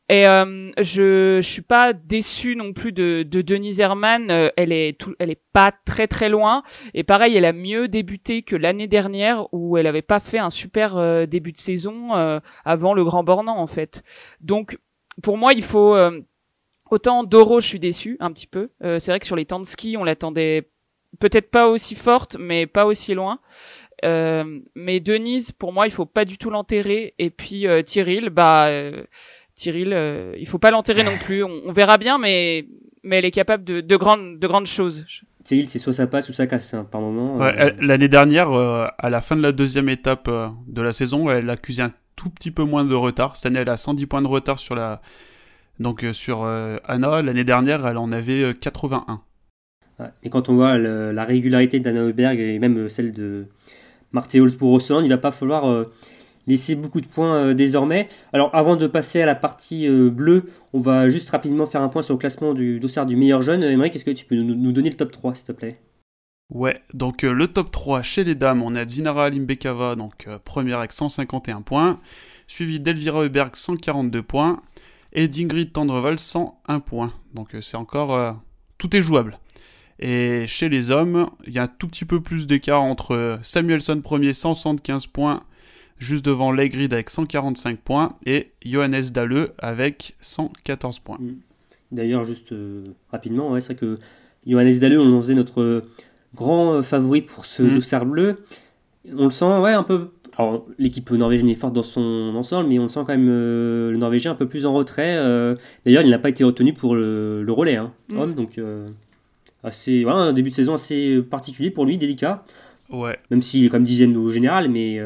et 0.09 0.25
je, 0.25 1.41
je 1.41 1.41
suis 1.41 1.63
pas 1.63 1.95
déçue 1.95 2.57
non 2.57 2.75
plus 2.75 2.93
de, 2.93 3.25
de 3.27 3.41
Denise 3.41 3.81
Herman. 3.81 4.31
elle 4.31 4.73
est 4.73 4.99
tout, 4.99 5.15
elle 5.19 5.31
est 5.31 5.41
pas 5.55 5.73
très 5.87 6.07
très 6.07 6.29
loin. 6.29 6.63
Et 6.93 7.05
pareil, 7.05 7.35
elle 7.37 7.47
a 7.47 7.55
mieux 7.55 7.89
débuté 7.89 8.43
que 8.43 8.55
l'année 8.55 8.87
dernière 8.87 9.47
où 9.53 9.79
elle 9.79 9.87
avait 9.87 10.03
pas 10.03 10.21
fait 10.21 10.39
un 10.39 10.51
super 10.51 11.27
début 11.27 11.53
de 11.53 11.57
saison 11.57 12.13
avant 12.65 12.93
le 12.93 13.03
Grand 13.03 13.25
Bornand 13.25 13.57
en 13.57 13.67
fait. 13.67 14.03
Donc 14.43 14.79
pour 15.23 15.39
moi, 15.39 15.55
il 15.55 15.63
faut 15.63 15.97
Autant 16.91 17.25
Doro, 17.25 17.61
je 17.61 17.67
suis 17.67 17.81
déçu 17.81 18.17
un 18.21 18.33
petit 18.33 18.47
peu. 18.47 18.71
Euh, 18.83 19.01
c'est 19.01 19.11
vrai 19.11 19.21
que 19.21 19.27
sur 19.27 19.37
les 19.37 19.47
temps 19.47 19.61
de 19.61 19.67
ski, 19.67 19.97
on 19.99 20.05
l'attendait 20.05 20.69
peut-être 21.19 21.51
pas 21.51 21.69
aussi 21.69 21.95
forte, 21.95 22.37
mais 22.39 22.67
pas 22.67 22.87
aussi 22.87 23.15
loin. 23.15 23.41
Euh, 24.05 24.61
mais 24.75 25.01
Denise, 25.01 25.53
pour 25.53 25.73
moi, 25.73 25.87
il 25.87 25.91
faut 25.91 26.07
pas 26.07 26.25
du 26.25 26.39
tout 26.39 26.51
l'enterrer. 26.51 27.15
Et 27.19 27.31
puis 27.31 27.67
euh, 27.67 27.83
Tyril, 27.83 28.31
bah 28.31 28.67
euh, 28.67 29.05
Tyril, 29.55 29.93
euh, 29.93 30.35
il 30.39 30.47
faut 30.47 30.59
pas 30.59 30.71
l'enterrer 30.71 31.05
non 31.05 31.17
plus. 31.25 31.43
On, 31.43 31.73
verra 31.73 31.99
bien, 31.99 32.19
mais 32.19 32.67
mais 33.03 33.19
elle 33.19 33.25
est 33.25 33.31
capable 33.31 33.65
de, 33.65 33.81
de 33.81 33.97
grandes 33.97 34.39
de 34.39 34.47
grandes 34.47 34.67
choses. 34.67 35.05
Tyril, 35.45 35.69
c'est 35.69 35.79
soit 35.79 35.93
ça 35.93 36.07
passe 36.07 36.29
ou 36.29 36.33
ça 36.33 36.47
casse 36.47 36.75
hein, 36.75 36.87
par 36.91 37.01
moment. 37.01 37.37
Ouais, 37.37 37.75
L'année 37.81 38.09
dernière, 38.09 38.51
à 38.51 39.11
la 39.11 39.21
fin 39.21 39.37
de 39.37 39.43
la 39.43 39.53
deuxième 39.53 39.91
étape 39.91 40.31
de 40.67 40.83
la 40.83 40.93
saison, 40.93 41.29
elle 41.29 41.51
accusait 41.51 41.83
un 41.83 41.93
tout 42.17 42.31
petit 42.31 42.51
peu 42.51 42.65
moins 42.65 42.85
de 42.85 42.95
retard. 42.95 43.37
Cette 43.37 43.47
année, 43.47 43.61
elle 43.61 43.69
a 43.69 43.77
110 43.77 44.07
points 44.07 44.23
de 44.23 44.27
retard 44.27 44.59
sur 44.59 44.75
la 44.75 45.03
donc 45.81 46.05
euh, 46.05 46.13
sur 46.13 46.45
euh, 46.45 46.77
Anna, 46.85 47.23
l'année 47.23 47.45
dernière, 47.45 47.87
elle 47.87 47.99
en 47.99 48.13
avait 48.13 48.55
81. 48.55 49.21
Euh, 50.01 50.07
et 50.23 50.31
quand 50.31 50.49
on 50.49 50.55
voit 50.55 50.79
la 50.79 51.25
régularité 51.25 51.81
d'Anna 51.81 52.01
Heuberg 52.01 52.39
et 52.39 52.59
même 52.59 52.89
celle 52.89 53.13
de 53.13 53.47
Marthe 54.13 54.35
Holzbourg 54.35 54.81
il 55.03 55.09
va 55.09 55.19
pas 55.19 55.31
falloir 55.31 55.85
laisser 56.49 56.75
beaucoup 56.75 57.01
de 57.01 57.07
points 57.07 57.55
désormais. 57.55 58.09
Alors 58.33 58.51
avant 58.55 58.75
de 58.75 58.89
passer 58.89 59.23
à 59.23 59.27
la 59.27 59.37
partie 59.37 59.89
bleue, 59.89 60.47
on 60.73 60.81
va 60.81 61.09
juste 61.09 61.31
rapidement 61.31 61.65
faire 61.65 61.81
un 61.81 61.89
point 61.89 62.03
sur 62.03 62.15
le 62.15 62.19
classement 62.19 62.55
du 62.55 62.81
dossard 62.81 63.07
du 63.07 63.15
meilleur 63.15 63.41
jeune. 63.43 63.63
Émeric, 63.63 63.95
est-ce 63.95 64.05
que 64.05 64.11
tu 64.11 64.25
peux 64.25 64.35
nous, 64.35 64.73
donner 64.73 64.91
le 64.91 64.97
top 64.97 65.13
3 65.13 65.37
s'il 65.37 65.47
te 65.47 65.53
plaît? 65.53 65.81
Ouais, 66.53 66.81
donc 66.93 67.23
le 67.23 67.47
top 67.47 67.71
3 67.71 68.03
chez 68.03 68.25
les 68.25 68.35
dames, 68.35 68.65
on 68.65 68.75
a 68.75 68.87
Zinara 68.87 69.27
Alimbekava, 69.27 69.95
donc 69.95 70.27
première 70.45 70.81
avec 70.81 70.91
151 70.91 71.63
points, 71.63 72.01
suivi 72.49 72.81
d'Elvira 72.81 73.23
Heuberg 73.23 73.55
142 73.55 74.23
points, 74.25 74.61
et 75.15 75.29
d'Ingrid 75.29 75.73
Tendreval 75.73 76.19
101 76.19 76.81
points. 76.81 77.13
Donc 77.35 77.55
euh, 77.55 77.61
c'est 77.61 77.77
encore... 77.77 78.15
Euh, 78.15 78.33
tout 78.79 78.95
est 78.97 79.03
jouable. 79.03 79.39
Et 80.01 80.47
chez 80.49 80.69
les 80.69 80.91
hommes, 80.91 81.31
il 81.47 81.53
y 81.53 81.59
a 81.59 81.63
un 81.63 81.69
tout 81.69 81.87
petit 81.87 82.05
peu 82.05 82.21
plus 82.21 82.47
d'écart 82.47 82.83
entre 82.83 83.13
euh, 83.13 83.37
Samuelson 83.43 84.01
premier 84.03 84.35
175 84.35 85.07
points, 85.07 85.45
juste 85.99 86.25
devant 86.25 86.51
Legrid 86.51 86.93
avec 86.93 87.09
145 87.09 87.79
points, 87.79 88.17
et 88.27 88.51
Johannes 88.65 89.11
Dalle 89.13 89.51
avec 89.59 90.17
114 90.21 90.99
points. 90.99 91.19
Mm. 91.21 91.37
D'ailleurs, 91.93 92.25
juste 92.25 92.53
rapidement, 93.13 93.53
ouais, 93.53 93.61
c'est 93.61 93.75
vrai 93.75 93.77
que 93.77 93.99
Johannes 94.47 94.79
Dalle, 94.81 94.99
on 94.99 95.17
en 95.17 95.21
faisait 95.21 95.35
notre 95.35 95.85
grand 96.35 96.83
favori 96.83 97.23
pour 97.23 97.47
ce 97.47 97.63
mm. 97.63 97.75
dossard 97.75 98.07
bleu. 98.07 98.45
On 99.17 99.25
le 99.25 99.31
sent 99.31 99.45
ouais, 99.45 99.75
un 99.75 99.85
peu 99.85 100.11
alors, 100.37 100.65
l'équipe 100.79 101.11
norvégienne 101.11 101.49
est 101.49 101.55
forte 101.55 101.75
dans 101.75 101.83
son 101.83 102.33
ensemble, 102.35 102.69
mais 102.69 102.79
on 102.79 102.89
sent 102.89 103.01
quand 103.07 103.17
même 103.17 103.29
euh, 103.31 103.93
le 103.93 103.97
Norvégien 103.97 104.33
un 104.33 104.35
peu 104.35 104.49
plus 104.49 104.67
en 104.67 104.75
retrait. 104.75 105.15
Euh. 105.17 105.55
D'ailleurs, 105.85 106.03
il 106.03 106.11
n'a 106.11 106.19
pas 106.19 106.29
été 106.29 106.43
retenu 106.43 106.73
pour 106.73 106.97
le, 106.97 107.45
relais, 107.49 107.77
hein, 107.77 107.93
mm. 108.09 108.19
homme, 108.19 108.35
donc 108.35 108.59
euh, 108.59 108.89
assez, 109.63 110.05
un 110.07 110.33
début 110.33 110.51
de 110.51 110.55
saison 110.55 110.75
assez 110.75 111.23
particulier 111.23 111.71
pour 111.71 111.87
lui, 111.87 111.99
délicat. 111.99 112.45
Ouais. 112.91 113.17
Même 113.31 113.43
s'il 113.43 113.65
est 113.65 113.69
comme 113.69 113.85
dixième 113.85 114.17
au 114.17 114.31
général, 114.31 114.69
mais 114.69 115.01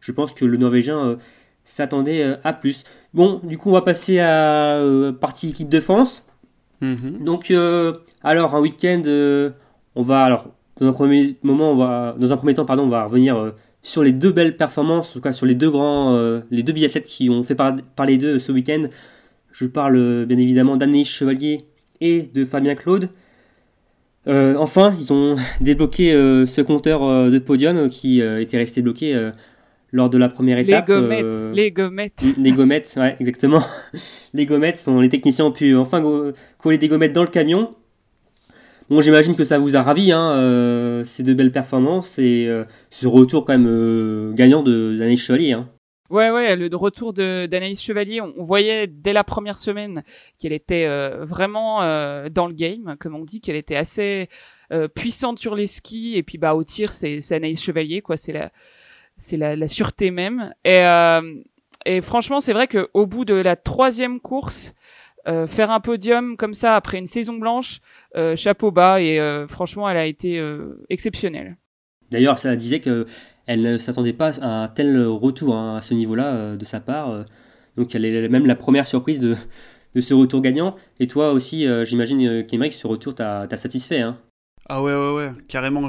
je 0.00 0.12
pense 0.12 0.32
que 0.32 0.44
le 0.44 0.56
Norvégien 0.56 1.16
s'attendait 1.64 2.36
à 2.44 2.52
plus. 2.52 2.84
Bon, 3.14 3.40
du 3.42 3.56
coup, 3.56 3.70
on 3.70 3.72
va 3.72 3.82
passer 3.82 4.18
à 4.18 4.84
partie 5.20 5.50
équipe 5.50 5.68
de 5.68 5.80
France. 5.80 6.24
Mm-hmm. 6.82 7.24
Donc, 7.24 7.52
alors, 8.22 8.54
un 8.54 8.60
week-end, 8.60 9.02
on 9.94 10.02
va, 10.02 10.24
alors, 10.24 10.48
dans 10.78 10.88
un 10.88 10.92
premier 10.92 11.36
moment, 11.42 11.72
on 11.72 11.76
va, 11.76 12.14
dans 12.18 12.32
un 12.32 12.36
premier 12.36 12.54
temps, 12.54 12.66
pardon, 12.66 12.82
on 12.82 12.88
va 12.88 13.04
revenir 13.04 13.52
sur 13.82 14.02
les 14.02 14.12
deux 14.12 14.32
belles 14.32 14.56
performances, 14.56 15.10
en 15.10 15.12
tout 15.14 15.20
cas 15.20 15.32
sur 15.32 15.46
les 15.46 15.54
deux 15.54 15.70
grands, 15.70 16.14
euh, 16.14 16.40
les 16.50 16.62
deux 16.62 16.72
biathlètes 16.72 17.06
qui 17.06 17.30
ont 17.30 17.42
fait 17.42 17.54
parler 17.54 18.18
d'eux 18.18 18.38
ce 18.38 18.52
week-end. 18.52 18.84
Je 19.52 19.66
parle 19.66 19.96
euh, 19.96 20.26
bien 20.26 20.38
évidemment 20.38 20.76
d'Anaïs 20.76 21.08
Chevalier 21.08 21.64
et 22.00 22.22
de 22.22 22.44
Fabien 22.44 22.74
Claude. 22.74 23.08
Euh, 24.26 24.54
enfin, 24.58 24.94
ils 24.98 25.12
ont 25.12 25.36
débloqué 25.60 26.12
ce 26.12 26.60
compteur 26.60 27.30
de 27.30 27.38
podium 27.38 27.88
qui 27.88 28.20
était 28.20 28.58
resté 28.58 28.82
bloqué 28.82 29.30
lors 29.92 30.10
de 30.10 30.18
la 30.18 30.28
première 30.28 30.58
étape. 30.58 30.88
Les 30.88 30.94
gommettes, 30.94 31.46
les 31.52 31.72
gommettes. 31.72 32.24
Les 32.36 32.52
gommettes, 32.52 32.94
ouais, 32.98 33.16
exactement. 33.18 33.62
les 34.34 34.46
gommettes 34.46 34.76
sont 34.76 35.00
les 35.00 35.08
techniciens 35.08 35.46
ont 35.46 35.52
pu 35.52 35.74
enfin 35.74 36.02
coller 36.58 36.78
des 36.78 36.88
gommettes 36.88 37.14
dans 37.14 37.22
le 37.22 37.28
camion. 37.28 37.74
Bon, 38.90 39.00
j'imagine 39.00 39.36
que 39.36 39.44
ça 39.44 39.58
vous 39.58 39.76
a 39.76 39.82
ravi, 39.82 40.12
hein, 40.12 41.02
ces 41.04 41.22
deux 41.22 41.34
belles 41.34 41.52
performances 41.52 42.18
et 42.18 42.50
ce 42.90 43.06
retour 43.06 43.44
quand 43.44 43.56
même 43.56 44.34
gagnant 44.34 44.62
de 44.62 44.96
d'Anaïs 44.98 45.20
Chevalier. 45.20 45.52
Hein. 45.52 45.68
Ouais, 46.10 46.28
ouais, 46.30 46.56
le 46.56 46.76
retour 46.76 47.12
d'Anaïs 47.12 47.80
Chevalier, 47.80 48.20
on, 48.20 48.42
voyait 48.42 48.88
dès 48.88 49.12
la 49.12 49.22
première 49.22 49.58
semaine 49.58 50.02
qu'elle 50.40 50.52
était 50.52 50.88
vraiment 51.20 51.78
dans 52.30 52.48
le 52.48 52.52
game, 52.52 52.96
comme 52.98 53.14
on 53.14 53.24
dit, 53.24 53.40
qu'elle 53.40 53.54
était 53.54 53.76
assez 53.76 54.28
puissante 54.96 55.38
sur 55.38 55.54
les 55.54 55.68
skis 55.68 56.16
et 56.16 56.24
puis 56.24 56.38
bah 56.38 56.56
au 56.56 56.64
tir, 56.64 56.90
c'est 56.90 57.20
Anaïs 57.30 57.62
Chevalier, 57.62 58.02
quoi. 58.02 58.16
C'est 58.16 58.32
la 58.32 58.50
c'est 59.20 59.36
la, 59.36 59.54
la, 59.54 59.68
sûreté 59.68 60.10
même. 60.10 60.52
Et, 60.64 60.84
euh, 60.84 61.20
et 61.86 62.00
franchement, 62.00 62.40
c'est 62.40 62.52
vrai 62.52 62.66
qu'au 62.66 63.06
bout 63.06 63.24
de 63.24 63.34
la 63.34 63.54
troisième 63.54 64.18
course, 64.20 64.74
euh, 65.28 65.46
faire 65.46 65.70
un 65.70 65.80
podium 65.80 66.36
comme 66.36 66.54
ça 66.54 66.76
après 66.76 66.98
une 66.98 67.06
saison 67.06 67.34
blanche, 67.34 67.80
euh, 68.16 68.36
chapeau 68.36 68.70
bas 68.70 69.00
et 69.00 69.20
euh, 69.20 69.46
franchement, 69.46 69.88
elle 69.88 69.96
a 69.96 70.06
été 70.06 70.38
euh, 70.38 70.84
exceptionnelle. 70.88 71.56
D'ailleurs, 72.10 72.38
ça 72.38 72.56
disait 72.56 72.80
que 72.80 73.06
elle 73.46 73.62
ne 73.62 73.78
s'attendait 73.78 74.12
pas 74.12 74.38
à 74.40 74.64
un 74.64 74.68
tel 74.68 75.06
retour 75.06 75.56
hein, 75.56 75.76
à 75.76 75.80
ce 75.80 75.94
niveau-là 75.94 76.56
de 76.56 76.64
sa 76.64 76.80
part. 76.80 77.24
donc, 77.76 77.94
elle 77.94 78.04
est 78.04 78.28
même 78.28 78.46
la 78.46 78.54
première 78.54 78.86
surprise 78.86 79.18
de, 79.20 79.36
de 79.94 80.00
ce 80.00 80.14
retour 80.14 80.40
gagnant. 80.40 80.76
Et 81.00 81.06
toi 81.06 81.32
aussi, 81.32 81.66
j'imagine, 81.84 82.46
que 82.46 82.70
ce 82.70 82.86
retour 82.86 83.14
t'a 83.14 83.56
satisfait. 83.56 84.00
Hein. 84.00 84.18
Ah 84.68 84.82
ouais, 84.82 84.94
ouais, 84.94 85.14
ouais, 85.14 85.30
carrément. 85.48 85.88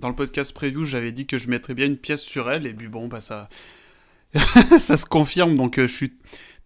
Dans 0.00 0.08
le 0.08 0.14
podcast 0.16 0.52
preview, 0.52 0.84
j'avais 0.84 1.12
dit 1.12 1.26
que 1.26 1.38
je 1.38 1.48
mettrais 1.48 1.74
bien 1.74 1.86
une 1.86 1.96
pièce 1.96 2.22
sur 2.22 2.50
elle, 2.50 2.66
et 2.66 2.72
puis 2.72 2.88
bon, 2.88 3.06
bah 3.06 3.20
ça, 3.20 3.48
ça 4.78 4.96
se 4.96 5.06
confirme, 5.06 5.56
donc 5.56 5.78
euh, 5.78 5.86
je 5.86 5.92
suis 5.92 6.12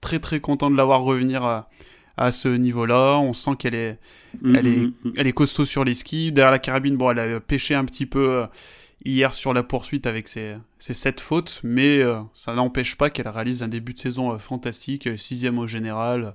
très 0.01 0.19
très 0.19 0.41
content 0.41 0.71
de 0.71 0.77
l'avoir 0.77 1.03
revenir 1.03 1.45
à, 1.45 1.69
à 2.17 2.33
ce 2.33 2.49
niveau-là. 2.49 3.19
On 3.19 3.33
sent 3.33 3.53
qu'elle 3.59 3.75
est, 3.75 3.99
mm, 4.43 4.57
elle 4.57 4.67
est, 4.67 4.77
mm, 4.77 4.93
mm, 5.05 5.13
elle 5.17 5.27
est 5.27 5.33
costaud 5.33 5.65
sur 5.65 5.85
les 5.85 5.95
skis. 5.95 6.33
Derrière 6.33 6.53
la 6.53 6.59
carabine, 6.59 6.97
bon, 6.97 7.11
elle 7.11 7.19
a 7.19 7.41
pêché 7.41 7.75
un 7.75 7.85
petit 7.85 8.07
peu 8.07 8.29
euh, 8.31 8.47
hier 9.05 9.35
sur 9.35 9.53
la 9.53 9.63
poursuite 9.63 10.07
avec 10.07 10.29
ses, 10.29 10.57
ses 10.79 10.95
sept 10.95 11.21
fautes, 11.21 11.61
mais 11.63 12.01
euh, 12.01 12.21
ça 12.35 12.55
n'empêche 12.55 12.97
pas 12.97 13.11
qu'elle 13.11 13.29
réalise 13.29 13.63
un 13.63 13.69
début 13.69 13.95
de 13.95 14.01
saison 14.01 14.39
fantastique, 14.39 15.09
sixième 15.19 15.59
au 15.59 15.67
général. 15.67 16.35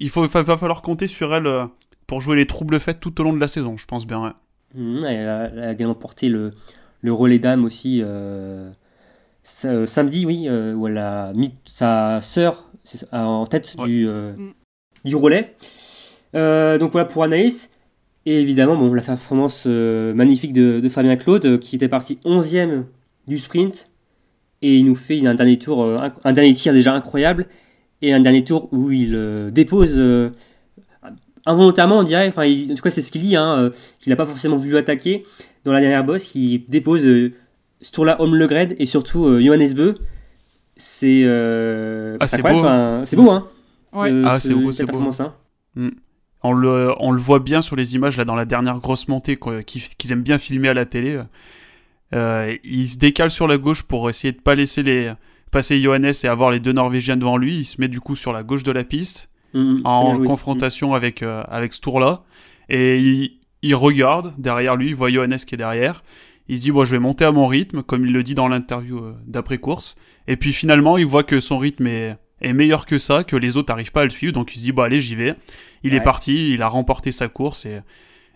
il 0.00 0.10
faut, 0.10 0.26
va 0.26 0.58
falloir 0.58 0.82
compter 0.82 1.06
sur 1.06 1.34
elle 1.34 1.68
pour 2.06 2.20
jouer 2.20 2.36
les 2.36 2.46
troubles 2.46 2.80
faits 2.80 3.00
tout 3.00 3.20
au 3.20 3.24
long 3.24 3.32
de 3.32 3.40
la 3.40 3.48
saison, 3.48 3.76
je 3.76 3.86
pense 3.86 4.06
bien. 4.06 4.34
Mmh, 4.74 5.04
elle, 5.04 5.28
a, 5.28 5.72
également 5.72 5.94
porté 5.94 6.28
le, 6.28 6.54
le 7.02 7.12
relais 7.12 7.38
d'âme 7.38 7.64
aussi 7.64 8.00
euh, 8.02 8.70
euh, 9.64 9.86
samedi, 9.86 10.26
oui, 10.26 10.46
euh, 10.48 10.74
où 10.74 10.86
elle 10.86 10.98
a 10.98 11.32
mis 11.32 11.52
sa 11.64 12.20
sœur 12.20 12.70
en 13.12 13.46
tête 13.46 13.76
du, 13.84 14.06
mmh. 14.06 14.54
du 15.04 15.16
relais. 15.16 15.54
donc 16.32 16.92
voilà 16.92 17.04
pour 17.04 17.22
Anaïs. 17.22 17.70
Et 18.26 18.40
évidemment, 18.40 18.76
bon, 18.76 18.92
la 18.92 19.02
performance 19.02 19.66
magnifique 19.66 20.52
de, 20.52 20.80
de, 20.80 20.88
Fabien 20.88 21.16
Claude, 21.16 21.58
qui 21.58 21.76
était 21.76 21.88
parti 21.88 22.18
11e 22.24 22.84
du 23.26 23.38
sprint. 23.38 23.90
Et 24.60 24.76
il 24.76 24.84
nous 24.84 24.94
fait 24.94 25.24
un 25.26 25.34
dernier 25.34 25.58
tour, 25.58 25.84
un, 25.84 26.32
dernier 26.32 26.52
tir 26.52 26.72
déjà 26.72 26.92
incroyable. 26.94 27.46
Et 28.00 28.12
un 28.12 28.20
dernier 28.20 28.44
tour 28.44 28.68
où 28.72 28.90
il 28.90 29.50
dépose 29.52 29.98
involontairement, 31.48 31.98
on 31.98 32.02
dirait, 32.02 32.28
enfin, 32.28 32.46
en 32.46 32.74
tout 32.74 32.82
cas, 32.82 32.90
c'est 32.90 33.00
ce 33.00 33.10
qu'il 33.10 33.22
dit, 33.22 33.34
hein, 33.34 33.58
euh, 33.58 33.70
qu'il 34.00 34.10
n'a 34.10 34.16
pas 34.16 34.26
forcément 34.26 34.56
voulu 34.56 34.76
attaquer 34.76 35.24
dans 35.64 35.72
la 35.72 35.80
dernière 35.80 36.04
boss, 36.04 36.22
qui 36.22 36.64
dépose 36.68 37.04
euh, 37.04 37.32
ce 37.80 37.90
tour-là 37.90 38.20
Homme 38.20 38.34
Le 38.34 38.46
Gred 38.46 38.76
et 38.78 38.86
surtout 38.86 39.26
euh, 39.26 39.40
Johannes 39.40 39.72
Beu. 39.74 39.94
C'est 40.76 41.24
ah, 41.24 42.26
c'est 42.26 42.42
beau. 42.42 42.64
c'est 43.04 43.16
beau, 43.16 43.30
hein. 43.30 43.48
ah, 43.92 44.38
c'est 44.40 44.54
beau, 44.54 44.72
c'est 44.72 44.86
beau. 44.86 45.00
Hein. 45.00 45.34
Mm. 45.74 45.88
On 46.42 46.52
le, 46.52 46.94
on 47.00 47.10
le 47.10 47.20
voit 47.20 47.40
bien 47.40 47.62
sur 47.62 47.74
les 47.74 47.96
images 47.96 48.16
là 48.16 48.24
dans 48.24 48.36
la 48.36 48.44
dernière 48.44 48.78
grosse 48.78 49.08
montée 49.08 49.36
qu'ils 49.66 50.12
aiment 50.12 50.22
bien 50.22 50.38
filmer 50.38 50.68
à 50.68 50.74
la 50.74 50.86
télé. 50.86 51.20
il 52.12 52.88
se 52.88 52.98
décale 52.98 53.30
sur 53.30 53.48
la 53.48 53.58
gauche 53.58 53.82
pour 53.82 54.08
essayer 54.08 54.32
de 54.32 54.40
pas 54.40 54.54
laisser 54.54 54.84
les 54.84 55.12
passer 55.50 55.80
Johannes 55.82 56.12
et 56.22 56.26
avoir 56.26 56.50
les 56.50 56.60
deux 56.60 56.72
Norvégiens 56.72 57.16
devant 57.16 57.36
lui. 57.36 57.58
Il 57.58 57.64
se 57.64 57.80
met 57.80 57.88
du 57.88 58.00
coup 58.00 58.14
sur 58.14 58.32
la 58.32 58.42
gauche 58.42 58.62
de 58.62 58.72
la 58.72 58.84
piste. 58.84 59.30
Mm, 59.54 59.78
en 59.84 60.18
confrontation 60.18 60.94
avec, 60.94 61.22
euh, 61.22 61.42
avec 61.48 61.72
ce 61.72 61.80
tour-là. 61.80 62.22
Et 62.68 62.98
il, 62.98 63.38
il, 63.62 63.74
regarde 63.74 64.34
derrière 64.36 64.76
lui, 64.76 64.88
il 64.88 64.94
voit 64.94 65.10
Johannes 65.10 65.38
qui 65.38 65.54
est 65.54 65.58
derrière. 65.58 66.02
Il 66.48 66.56
se 66.56 66.62
dit, 66.62 66.70
bon, 66.70 66.84
je 66.84 66.92
vais 66.92 66.98
monter 66.98 67.24
à 67.24 67.32
mon 67.32 67.46
rythme, 67.46 67.82
comme 67.82 68.06
il 68.06 68.12
le 68.12 68.22
dit 68.22 68.34
dans 68.34 68.48
l'interview 68.48 68.98
euh, 68.98 69.14
d'après-course. 69.26 69.96
Et 70.26 70.36
puis 70.36 70.52
finalement, 70.52 70.96
il 70.96 71.06
voit 71.06 71.24
que 71.24 71.40
son 71.40 71.58
rythme 71.58 71.86
est, 71.86 72.16
est 72.40 72.52
meilleur 72.52 72.86
que 72.86 72.98
ça, 72.98 73.24
que 73.24 73.36
les 73.36 73.56
autres 73.56 73.72
n'arrivent 73.72 73.92
pas 73.92 74.02
à 74.02 74.04
le 74.04 74.10
suivre. 74.10 74.32
Donc 74.32 74.54
il 74.54 74.58
se 74.58 74.64
dit, 74.64 74.72
bon, 74.72 74.82
allez, 74.82 75.00
j'y 75.00 75.14
vais. 75.14 75.34
Il 75.82 75.94
est 75.94 76.00
parti, 76.00 76.52
il 76.54 76.62
a 76.62 76.68
remporté 76.68 77.12
sa 77.12 77.28
course. 77.28 77.66
Et, 77.66 77.80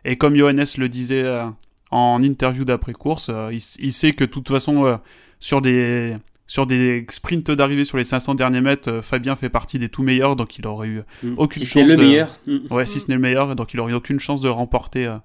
et 0.04 0.16
comme 0.16 0.36
Johannes 0.36 0.64
le 0.78 0.88
disait 0.88 1.24
euh, 1.24 1.44
en 1.90 2.22
interview 2.22 2.64
d'après-course, 2.64 3.30
il, 3.50 3.60
il, 3.78 3.92
sait 3.92 4.12
que 4.12 4.24
de 4.24 4.30
toute 4.30 4.48
façon, 4.48 5.00
sur 5.40 5.60
des 5.60 6.14
sur 6.52 6.66
des 6.66 7.06
sprints 7.08 7.50
d'arrivée 7.50 7.86
sur 7.86 7.96
les 7.96 8.04
500 8.04 8.34
derniers 8.34 8.60
mètres, 8.60 8.90
euh, 8.90 9.00
Fabien 9.00 9.36
fait 9.36 9.48
partie 9.48 9.78
des 9.78 9.88
tout 9.88 10.02
meilleurs, 10.02 10.36
donc 10.36 10.58
il 10.58 10.66
aurait 10.66 10.88
eu 10.88 11.00
mm. 11.22 11.34
aucune 11.38 11.62
si 11.62 11.80
chance. 11.80 11.88
le 11.88 11.96
meilleur. 11.96 12.38
Mm. 12.46 12.58
Ouais, 12.70 12.84
si 12.84 13.00
ce 13.00 13.08
n'est 13.08 13.14
le 13.14 13.22
meilleur, 13.22 13.56
donc 13.56 13.72
il 13.72 13.80
aurait 13.80 13.92
eu 13.92 13.94
aucune 13.94 14.20
chance 14.20 14.42
de 14.42 14.50
remporter, 14.50 15.06
euh, 15.06 15.16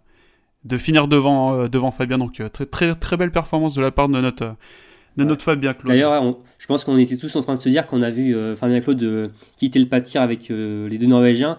de 0.64 0.78
finir 0.78 1.08
devant, 1.08 1.54
euh, 1.54 1.68
devant 1.68 1.92
Fabien. 1.92 2.18
Donc 2.18 2.42
très, 2.52 2.66
très, 2.66 2.96
très 2.96 3.18
belle 3.18 3.32
performance 3.32 3.76
de 3.76 3.82
la 3.82 3.92
part 3.92 4.10
de 4.10 4.20
notre, 4.20 4.56
de 5.18 5.24
notre 5.24 5.44
Fabien 5.44 5.74
Claude. 5.74 5.88
D'ailleurs, 5.88 6.38
je 6.58 6.66
pense 6.68 6.84
qu'on 6.84 6.98
était 6.98 7.18
tous 7.18 7.36
en 7.36 7.42
train 7.42 7.56
de 7.56 7.60
se 7.60 7.70
dire 7.70 7.88
qu'on 7.88 8.02
a 8.02 8.10
vu 8.10 8.36
Fabien 8.56 8.82
Claude 8.82 9.32
quitter 9.58 9.80
le 9.80 9.88
pâtir 9.88 10.22
avec 10.22 10.50
les 10.50 10.98
deux 10.98 11.08
Norvégiens. 11.08 11.58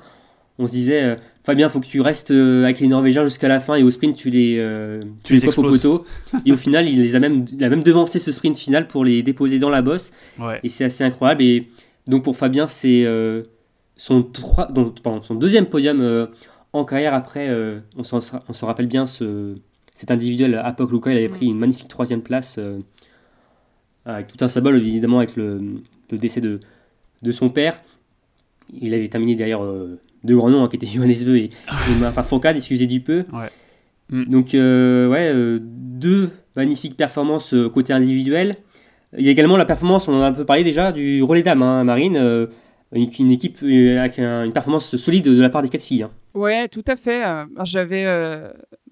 On 0.61 0.67
se 0.67 0.73
disait, 0.73 1.17
Fabien, 1.49 1.71
faut 1.71 1.81
que 1.81 1.87
tu 1.87 2.03
restes 2.03 2.31
euh, 2.31 2.65
avec 2.65 2.79
les 2.79 2.89
Norvégiens 2.89 3.25
jusqu'à 3.25 3.49
la 3.49 3.59
fin 3.59 3.75
et 3.75 3.83
au 3.83 3.91
sprint, 3.91 4.15
tu 4.15 4.29
les, 4.29 4.57
euh, 4.59 5.01
tu, 5.25 5.33
les, 5.33 5.47
au 5.47 5.63
poteau. 5.63 6.05
et 6.45 6.53
au 6.53 6.59
final, 6.59 6.87
il, 6.87 7.01
les 7.01 7.17
a 7.17 7.21
même, 7.21 7.47
a 7.59 7.69
même 7.71 7.83
devancé 7.83 8.19
ce 8.19 8.33
sprint 8.33 8.55
final 8.59 8.87
pour 8.87 9.03
les 9.03 9.23
déposer 9.23 9.59
dans 9.59 9.71
la 9.71 9.81
bosse. 9.81 10.11
Et 10.63 10.69
c'est 10.69 10.85
assez 10.85 11.05
incroyable. 11.05 11.43
Et 11.43 11.69
donc 12.07 12.25
pour 12.25 12.37
Fabien, 12.37 12.67
c'est 12.67 13.07
euh, 13.07 13.45
son, 13.97 14.31
son 15.23 15.35
deuxième 15.37 15.65
podium 15.65 16.29
en 16.79 16.85
carrière. 16.85 17.15
Après, 17.15 17.51
on, 17.97 18.03
on 18.03 18.53
se 18.53 18.65
rappelle 18.65 18.87
bien 18.87 19.07
ce, 19.07 19.55
cet 19.95 20.11
individuel 20.11 20.55
à 20.55 20.75
Luka, 20.79 21.13
il 21.13 21.19
avait 21.19 21.29
pris 21.29 21.47
une 21.47 21.59
magnifique 21.59 21.89
troisième 21.89 22.23
place 22.23 22.59
avec 24.05 24.29
tout 24.29 24.43
un 24.45 24.49
symbole, 24.49 24.77
évidemment, 24.77 25.19
avec 25.19 25.37
le, 25.37 25.61
le 26.11 26.19
décès 26.19 26.41
de, 26.41 26.61
de 27.23 27.33
son 27.33 27.51
père. 27.51 27.81
Il 28.73 28.95
avait 28.95 29.09
terminé 29.09 29.35
derrière 29.35 29.61
deux 30.25 30.37
grands 30.37 30.51
noms 30.51 30.65
hein, 30.65 30.69
qui 30.69 30.77
étaient 30.77 30.87
Johannes 30.95 31.25
Beu 31.25 31.37
et, 31.37 31.45
et 31.45 31.51
Martin 32.01 32.23
Fourcade, 32.23 32.57
excusez 32.57 32.87
du 32.87 33.01
peu. 33.01 33.25
Mm. 34.11 34.25
Donc, 34.25 34.55
euh, 34.55 35.09
ouais, 35.09 35.31
euh, 35.33 35.59
deux 35.63 36.31
magnifiques 36.57 36.97
performances 36.97 37.55
euh, 37.55 37.69
côté 37.69 37.93
individuel. 37.93 38.57
Il 39.17 39.25
y 39.25 39.29
a 39.29 39.31
également 39.31 39.57
la 39.57 39.65
performance, 39.65 40.09
on 40.09 40.15
en 40.15 40.21
a 40.21 40.27
un 40.27 40.33
peu 40.33 40.45
parlé 40.45 40.65
déjà, 40.65 40.93
du 40.93 41.23
relais 41.23 41.43
dames, 41.43 41.63
hein, 41.63 41.85
Marine. 41.85 42.49
Une, 42.93 43.31
équipe 43.31 43.59
avec 43.63 44.19
une 44.19 44.53
performance 44.53 44.97
solide 44.97 45.25
de 45.25 45.41
la 45.41 45.49
part 45.51 45.63
des 45.63 45.69
quatre 45.69 45.83
filles. 45.83 46.03
Hein. 46.03 46.11
Ouais, 46.39 46.69
tout 46.69 46.85
à 46.87 46.95
fait. 46.95 47.25
J'avais, 47.65 48.05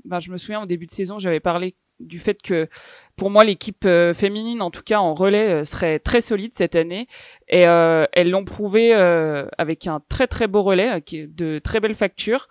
ben, 0.04 0.18
je 0.18 0.32
me 0.32 0.36
souviens 0.36 0.62
au 0.62 0.66
début 0.66 0.86
de 0.86 0.90
saison, 0.90 1.20
j'avais 1.20 1.38
parlé 1.38 1.76
du 2.00 2.18
fait 2.18 2.42
que 2.42 2.68
pour 3.16 3.30
moi 3.30 3.44
l'équipe 3.44 3.84
euh, 3.86 4.12
féminine 4.12 4.60
en 4.60 4.70
tout 4.70 4.82
cas 4.82 4.98
en 4.98 5.14
relais 5.14 5.60
euh, 5.60 5.64
serait 5.64 5.98
très 5.98 6.20
solide 6.20 6.52
cette 6.52 6.74
année 6.74 7.06
et 7.48 7.66
euh, 7.66 8.04
elles 8.12 8.30
l'ont 8.30 8.44
prouvé 8.44 8.92
avec 8.92 9.86
un 9.86 10.00
très 10.08 10.26
très 10.26 10.46
beau 10.46 10.62
relais 10.62 11.00
de 11.10 11.58
très 11.58 11.80
belles 11.80 11.94
factures 11.94 12.48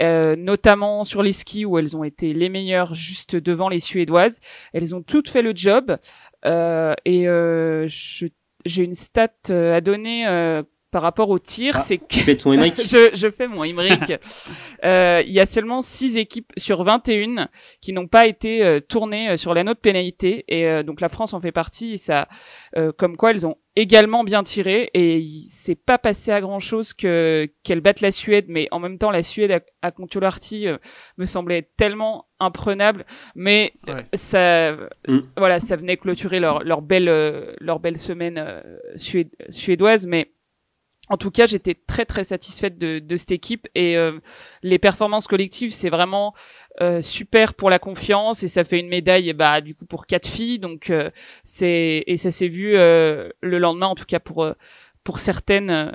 notamment 0.00 1.02
sur 1.02 1.22
les 1.24 1.32
skis 1.32 1.64
où 1.64 1.76
elles 1.76 1.96
ont 1.96 2.04
été 2.04 2.32
les 2.32 2.48
meilleures 2.48 2.94
juste 2.94 3.34
devant 3.36 3.68
les 3.68 3.80
suédoises 3.80 4.40
elles 4.72 4.94
ont 4.94 5.02
toutes 5.02 5.28
fait 5.28 5.42
le 5.42 5.52
job 5.54 5.98
et 6.46 7.26
j'ai 8.64 8.84
une 8.84 8.94
stat 8.94 9.32
à 9.50 9.80
donner 9.80 10.62
par 10.90 11.02
rapport 11.02 11.28
au 11.28 11.38
tir, 11.38 11.74
ah, 11.76 11.80
c'est 11.80 11.98
que 11.98 12.06
je, 12.16 13.10
je, 13.14 13.30
fais 13.30 13.46
mon 13.46 13.62
Imric. 13.62 14.14
euh, 14.84 15.22
il 15.26 15.32
y 15.32 15.40
a 15.40 15.44
seulement 15.46 15.82
6 15.82 16.16
équipes 16.16 16.50
sur 16.56 16.82
21 16.82 17.48
qui 17.82 17.92
n'ont 17.92 18.06
pas 18.06 18.26
été 18.26 18.64
euh, 18.64 18.80
tournées 18.80 19.30
euh, 19.30 19.36
sur 19.36 19.52
l'anneau 19.52 19.74
de 19.74 19.78
pénalité. 19.78 20.44
Et 20.48 20.66
euh, 20.66 20.82
donc 20.82 21.00
la 21.02 21.10
France 21.10 21.34
en 21.34 21.40
fait 21.40 21.52
partie. 21.52 21.94
Et 21.94 21.98
ça, 21.98 22.28
comme 22.96 23.16
quoi 23.16 23.32
elles 23.32 23.46
ont 23.46 23.56
également 23.76 24.24
bien 24.24 24.42
tiré. 24.42 24.90
Et 24.94 25.26
c'est 25.50 25.74
pas 25.74 25.98
passé 25.98 26.32
à 26.32 26.40
grand 26.40 26.60
chose 26.60 26.94
que 26.94 27.48
qu'elles 27.64 27.80
battent 27.80 28.00
la 28.00 28.12
Suède, 28.12 28.46
mais 28.48 28.68
en 28.70 28.78
même 28.80 28.96
temps 28.96 29.10
la 29.10 29.22
Suède 29.22 29.50
à, 29.50 29.60
à 29.86 29.92
me 31.18 31.26
semblait 31.26 31.68
tellement 31.76 32.26
imprenable, 32.40 33.04
mais 33.34 33.72
ça, 34.14 34.72
mm. 35.06 35.18
voilà, 35.36 35.60
ça 35.60 35.76
venait 35.76 35.96
clôturer 35.96 36.40
leur 36.40 36.62
leur 36.62 36.82
belle 36.82 37.56
leur 37.60 37.80
belle 37.80 37.98
semaine 37.98 38.62
suédoise, 38.96 40.06
mais 40.06 40.32
en 41.08 41.16
tout 41.16 41.30
cas, 41.30 41.46
j'étais 41.46 41.74
très 41.74 42.04
très 42.04 42.24
satisfaite 42.24 42.78
de, 42.78 42.98
de 42.98 43.16
cette 43.16 43.32
équipe 43.32 43.66
et 43.74 43.96
euh, 43.96 44.18
les 44.62 44.78
performances 44.78 45.26
collectives, 45.26 45.72
c'est 45.72 45.90
vraiment 45.90 46.34
euh, 46.80 47.02
super 47.02 47.54
pour 47.54 47.70
la 47.70 47.78
confiance 47.78 48.42
et 48.42 48.48
ça 48.48 48.64
fait 48.64 48.78
une 48.78 48.88
médaille 48.88 49.32
bah 49.32 49.60
du 49.60 49.74
coup 49.74 49.84
pour 49.84 50.06
quatre 50.06 50.28
filles 50.28 50.60
donc 50.60 50.90
euh, 50.90 51.10
c'est 51.42 52.04
et 52.06 52.16
ça 52.16 52.30
s'est 52.30 52.46
vu 52.46 52.74
le 52.74 53.58
lendemain 53.58 53.88
en 53.88 53.96
tout 53.96 54.04
cas 54.04 54.20
pour 54.20 54.46
pour 55.02 55.18
certaines 55.18 55.92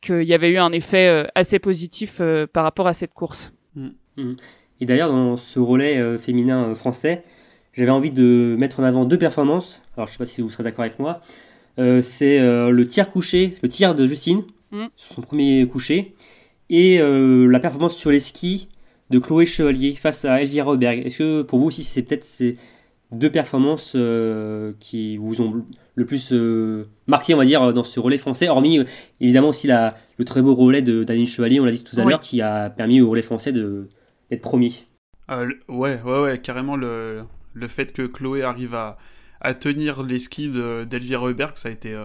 qu'il 0.00 0.24
y 0.24 0.34
avait 0.34 0.50
eu 0.50 0.58
un 0.58 0.72
effet 0.72 1.26
assez 1.34 1.58
positif 1.58 2.20
par 2.52 2.64
rapport 2.64 2.86
à 2.86 2.94
cette 2.94 3.14
course. 3.14 3.52
Mm. 3.76 3.88
Mm. 4.16 4.36
Et 4.82 4.86
d'ailleurs, 4.86 5.10
dans 5.10 5.36
ce 5.36 5.60
relais 5.60 6.18
féminin 6.18 6.74
français, 6.74 7.22
j'avais 7.74 7.90
envie 7.90 8.10
de 8.10 8.56
mettre 8.58 8.80
en 8.80 8.82
avant 8.82 9.04
deux 9.04 9.18
performances. 9.18 9.80
Alors, 9.96 10.06
je 10.06 10.12
ne 10.12 10.14
sais 10.14 10.18
pas 10.18 10.26
si 10.26 10.42
vous 10.42 10.50
serez 10.50 10.64
d'accord 10.64 10.84
avec 10.84 10.98
moi. 10.98 11.20
C'est 12.02 12.38
le 12.38 12.84
tir 12.84 13.10
couché, 13.10 13.56
le 13.62 13.68
tir 13.68 13.94
de 13.94 14.06
Justine, 14.06 14.42
mm. 14.70 14.86
sur 14.96 15.14
son 15.14 15.22
premier 15.22 15.66
couché, 15.66 16.14
et 16.68 16.98
la 16.98 17.60
performance 17.60 17.96
sur 17.96 18.10
les 18.10 18.20
skis 18.20 18.68
de 19.10 19.18
Chloé 19.18 19.44
Chevalier 19.44 19.94
face 19.94 20.24
à 20.24 20.40
Elvira 20.40 20.70
Auberg. 20.70 21.04
Est-ce 21.04 21.18
que 21.18 21.42
pour 21.42 21.58
vous 21.58 21.66
aussi, 21.66 21.82
c'est 21.82 22.02
peut-être 22.02 22.24
ces 22.24 22.56
deux 23.12 23.30
performances 23.30 23.94
euh, 23.96 24.72
qui 24.78 25.16
vous 25.16 25.40
ont 25.40 25.64
le 25.96 26.06
plus 26.06 26.32
euh, 26.32 26.86
marqué, 27.06 27.34
on 27.34 27.38
va 27.38 27.44
dire, 27.44 27.72
dans 27.72 27.82
ce 27.82 27.98
relais 27.98 28.18
français, 28.18 28.48
hormis 28.48 28.78
euh, 28.78 28.84
évidemment 29.20 29.48
aussi 29.48 29.66
la, 29.66 29.96
le 30.16 30.24
très 30.24 30.42
beau 30.42 30.54
relais 30.54 30.82
de 30.82 31.02
Daniel 31.02 31.26
Chevalier, 31.26 31.60
on 31.60 31.64
l'a 31.64 31.72
dit 31.72 31.82
tout 31.82 31.98
à 32.00 32.04
l'heure, 32.04 32.20
qui 32.20 32.40
a 32.40 32.70
permis 32.70 33.00
au 33.00 33.10
relais 33.10 33.22
français 33.22 33.52
d'être 33.52 34.40
premier. 34.40 34.72
ouais, 35.28 36.00
ouais, 36.04 36.20
ouais, 36.20 36.38
carrément 36.38 36.76
le, 36.76 37.22
le 37.52 37.68
fait 37.68 37.92
que 37.92 38.02
Chloé 38.02 38.42
arrive 38.42 38.74
à, 38.76 38.96
à 39.40 39.54
tenir 39.54 40.02
les 40.02 40.18
skis 40.18 40.50
d'Elvira 40.50 41.26
Auberg, 41.26 41.56
ça 41.56 41.68
a 41.68 41.72
été. 41.72 41.96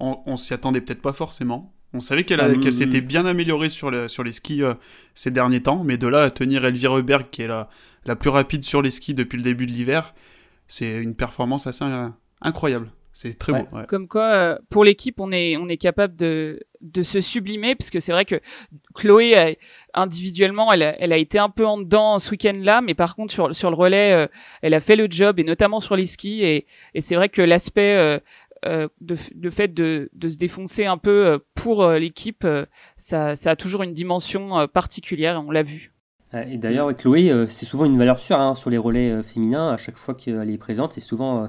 on, 0.00 0.20
on 0.26 0.36
s'y 0.36 0.54
attendait 0.54 0.80
peut-être 0.80 1.02
pas 1.02 1.12
forcément. 1.12 1.72
On 1.92 2.00
savait 2.00 2.24
qu'elle 2.24 2.40
hum. 2.40 2.72
s'était 2.72 3.00
bien 3.00 3.24
améliorée 3.24 3.68
sur, 3.68 4.10
sur 4.10 4.22
les 4.22 4.32
skis 4.32 4.62
euh, 4.62 4.74
ces 5.14 5.30
derniers 5.30 5.62
temps, 5.62 5.82
mais 5.82 5.96
de 5.96 6.06
là 6.06 6.24
à 6.24 6.30
tenir 6.30 6.64
Elvira 6.64 6.98
Heuberg, 6.98 7.30
qui 7.30 7.42
est 7.42 7.46
la, 7.46 7.70
la 8.04 8.16
plus 8.16 8.30
rapide 8.30 8.64
sur 8.64 8.82
les 8.82 8.90
skis 8.90 9.14
depuis 9.14 9.36
le 9.36 9.42
début 9.42 9.66
de 9.66 9.72
l'hiver, 9.72 10.14
c'est 10.68 11.00
une 11.00 11.14
performance 11.14 11.66
assez 11.66 11.84
euh, 11.84 12.08
incroyable. 12.42 12.90
C'est 13.18 13.38
très 13.38 13.52
beau. 13.52 13.66
Comme 13.88 14.08
quoi, 14.08 14.24
euh, 14.24 14.58
pour 14.68 14.84
l'équipe, 14.84 15.20
on 15.20 15.32
est, 15.32 15.56
on 15.56 15.68
est 15.68 15.78
capable 15.78 16.16
de, 16.16 16.60
de 16.82 17.02
se 17.02 17.22
sublimer, 17.22 17.74
parce 17.74 17.88
que 17.88 17.98
c'est 17.98 18.12
vrai 18.12 18.26
que 18.26 18.40
Chloé, 18.94 19.56
individuellement, 19.94 20.70
elle 20.70 20.82
a, 20.82 21.00
elle 21.00 21.14
a 21.14 21.16
été 21.16 21.38
un 21.38 21.48
peu 21.48 21.64
en 21.64 21.78
dedans 21.78 22.18
ce 22.18 22.32
week-end-là, 22.32 22.82
mais 22.82 22.92
par 22.92 23.16
contre, 23.16 23.32
sur, 23.32 23.56
sur 23.56 23.70
le 23.70 23.76
relais, 23.76 24.28
elle 24.60 24.74
a 24.74 24.80
fait 24.80 24.96
le 24.96 25.06
job, 25.08 25.40
et 25.40 25.44
notamment 25.44 25.80
sur 25.80 25.96
les 25.96 26.04
skis, 26.04 26.42
et, 26.42 26.66
et 26.92 27.00
c'est 27.00 27.14
vrai 27.14 27.30
que 27.30 27.40
l'aspect 27.40 28.20
euh, 28.66 28.88
de, 29.00 29.16
le 29.40 29.50
fait 29.50 29.68
de, 29.72 30.08
de, 30.14 30.30
se 30.30 30.36
défoncer 30.36 30.86
un 30.86 30.98
peu 30.98 31.26
euh, 31.26 31.38
pour 31.54 31.84
euh, 31.84 31.98
l'équipe, 31.98 32.46
ça, 32.96 33.36
ça, 33.36 33.50
a 33.50 33.56
toujours 33.56 33.82
une 33.82 33.92
dimension 33.92 34.66
particulière, 34.68 35.42
on 35.46 35.50
l'a 35.50 35.62
vu. 35.62 35.92
Et 36.32 36.58
d'ailleurs, 36.58 36.94
Chloé, 36.96 37.46
c'est 37.48 37.64
souvent 37.64 37.84
une 37.84 37.96
valeur 37.96 38.18
sûre 38.18 38.38
hein, 38.38 38.54
sur 38.54 38.68
les 38.68 38.76
relais 38.76 39.22
féminins. 39.22 39.70
À 39.72 39.76
chaque 39.76 39.96
fois 39.96 40.14
qu'elle 40.14 40.50
est 40.50 40.58
présente, 40.58 40.92
c'est 40.92 41.00
souvent 41.00 41.48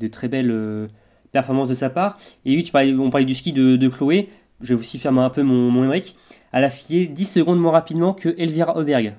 de 0.00 0.08
très 0.08 0.28
belles 0.28 0.88
performances 1.32 1.68
de 1.68 1.74
sa 1.74 1.90
part. 1.90 2.18
Et 2.44 2.56
oui, 2.56 2.64
tu 2.64 2.72
parlais, 2.72 2.92
on 2.92 3.10
parlait 3.10 3.26
du 3.26 3.34
ski 3.34 3.52
de, 3.52 3.76
de 3.76 3.88
Chloé. 3.88 4.28
Je 4.60 4.74
vais 4.74 4.80
aussi 4.80 4.98
faire 4.98 5.16
un 5.16 5.30
peu 5.30 5.42
mon, 5.42 5.70
mon 5.70 5.84
Émeric. 5.84 6.16
Elle 6.52 6.64
a 6.64 6.70
skié 6.70 7.06
10 7.06 7.24
secondes 7.24 7.60
moins 7.60 7.72
rapidement 7.72 8.12
que 8.12 8.34
Elvira 8.38 8.76
Auberg. 8.76 9.14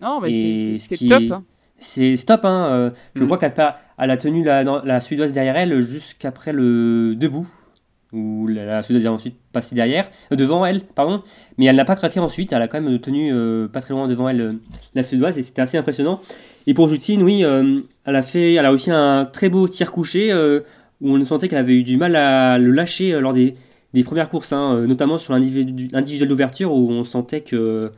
Non, 0.00 0.20
mais 0.20 0.76
c'est 0.78 1.06
top. 1.06 1.22
Hein. 1.30 1.44
C'est 1.78 2.16
stop. 2.16 2.40
Hein. 2.44 2.92
je 3.14 3.24
vois 3.24 3.36
mm. 3.36 3.40
qu'elle 3.40 3.74
elle 3.98 4.10
a 4.10 4.16
tenu 4.16 4.42
la, 4.42 4.62
la 4.62 5.00
suédoise 5.00 5.32
derrière 5.32 5.56
elle 5.56 5.80
jusqu'après 5.80 6.52
le 6.52 7.14
debout, 7.14 7.48
où 8.12 8.46
la, 8.46 8.82
suédoise 8.82 9.04
est 9.04 9.08
ensuite 9.08 9.36
passée 9.52 9.74
derrière, 9.74 10.10
euh, 10.32 10.36
devant 10.36 10.64
elle, 10.64 10.80
pardon, 10.80 11.22
mais 11.56 11.66
elle 11.66 11.76
n'a 11.76 11.84
pas 11.84 11.96
craqué 11.96 12.20
ensuite, 12.20 12.52
elle 12.52 12.62
a 12.62 12.68
quand 12.68 12.80
même 12.80 12.98
tenu 13.00 13.32
euh, 13.32 13.68
pas 13.68 13.80
très 13.80 13.94
loin 13.94 14.08
devant 14.08 14.28
elle 14.28 14.40
euh, 14.40 14.52
la 14.94 15.02
suédoise, 15.02 15.38
et 15.38 15.42
c'était 15.42 15.62
assez 15.62 15.76
impressionnant. 15.76 16.20
Et 16.66 16.74
pour 16.74 16.88
Justine, 16.88 17.22
oui, 17.22 17.42
elle, 17.42 18.16
a 18.16 18.22
fait, 18.22 18.54
elle 18.54 18.66
a 18.66 18.68
réussi 18.68 18.90
un 18.90 19.24
très 19.24 19.48
beau 19.48 19.66
tir 19.68 19.90
couché, 19.90 20.34
où 21.00 21.08
on 21.08 21.24
sentait 21.24 21.48
qu'elle 21.48 21.60
avait 21.60 21.72
eu 21.72 21.82
du 21.82 21.96
mal 21.96 22.14
à 22.14 22.58
le 22.58 22.72
lâcher 22.72 23.18
lors 23.20 23.32
des, 23.32 23.54
des 23.94 24.04
premières 24.04 24.28
courses, 24.28 24.52
hein, 24.52 24.86
notamment 24.86 25.16
sur 25.16 25.32
l'individuel 25.32 26.28
d'ouverture, 26.28 26.70
où 26.74 26.90
on 26.90 27.04
sentait 27.04 27.40
que 27.40 27.90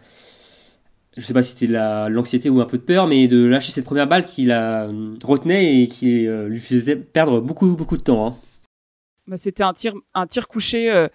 je 1.17 1.21
sais 1.21 1.35
pas 1.35 1.43
si 1.43 1.57
c'était 1.57 1.77
l'anxiété 2.11 2.49
ou 2.49 2.61
un 2.61 2.65
peu 2.65 2.79
de 2.79 2.85
peur, 2.85 3.09
mais 3.09 3.27
de 3.27 3.45
lâcher 3.45 3.73
cette 3.73 3.87
première 3.87 4.07
balle 4.07 4.25
qui 4.25 4.45
la 4.45 4.89
retenait 5.25 5.83
et 5.83 5.87
qui 5.89 6.29
lui 6.29 6.61
faisait 6.61 6.95
perdre 6.95 7.41
beaucoup, 7.41 7.75
beaucoup 7.75 7.97
de 7.97 8.03
temps. 8.03 8.25
Hein. 8.25 8.37
Bah, 9.31 9.39
c'était 9.39 9.63
un 9.63 9.73
tir, 9.73 9.95
un 10.13 10.27
tir 10.27 10.49
couché. 10.49 10.91
Euh, 10.91 11.07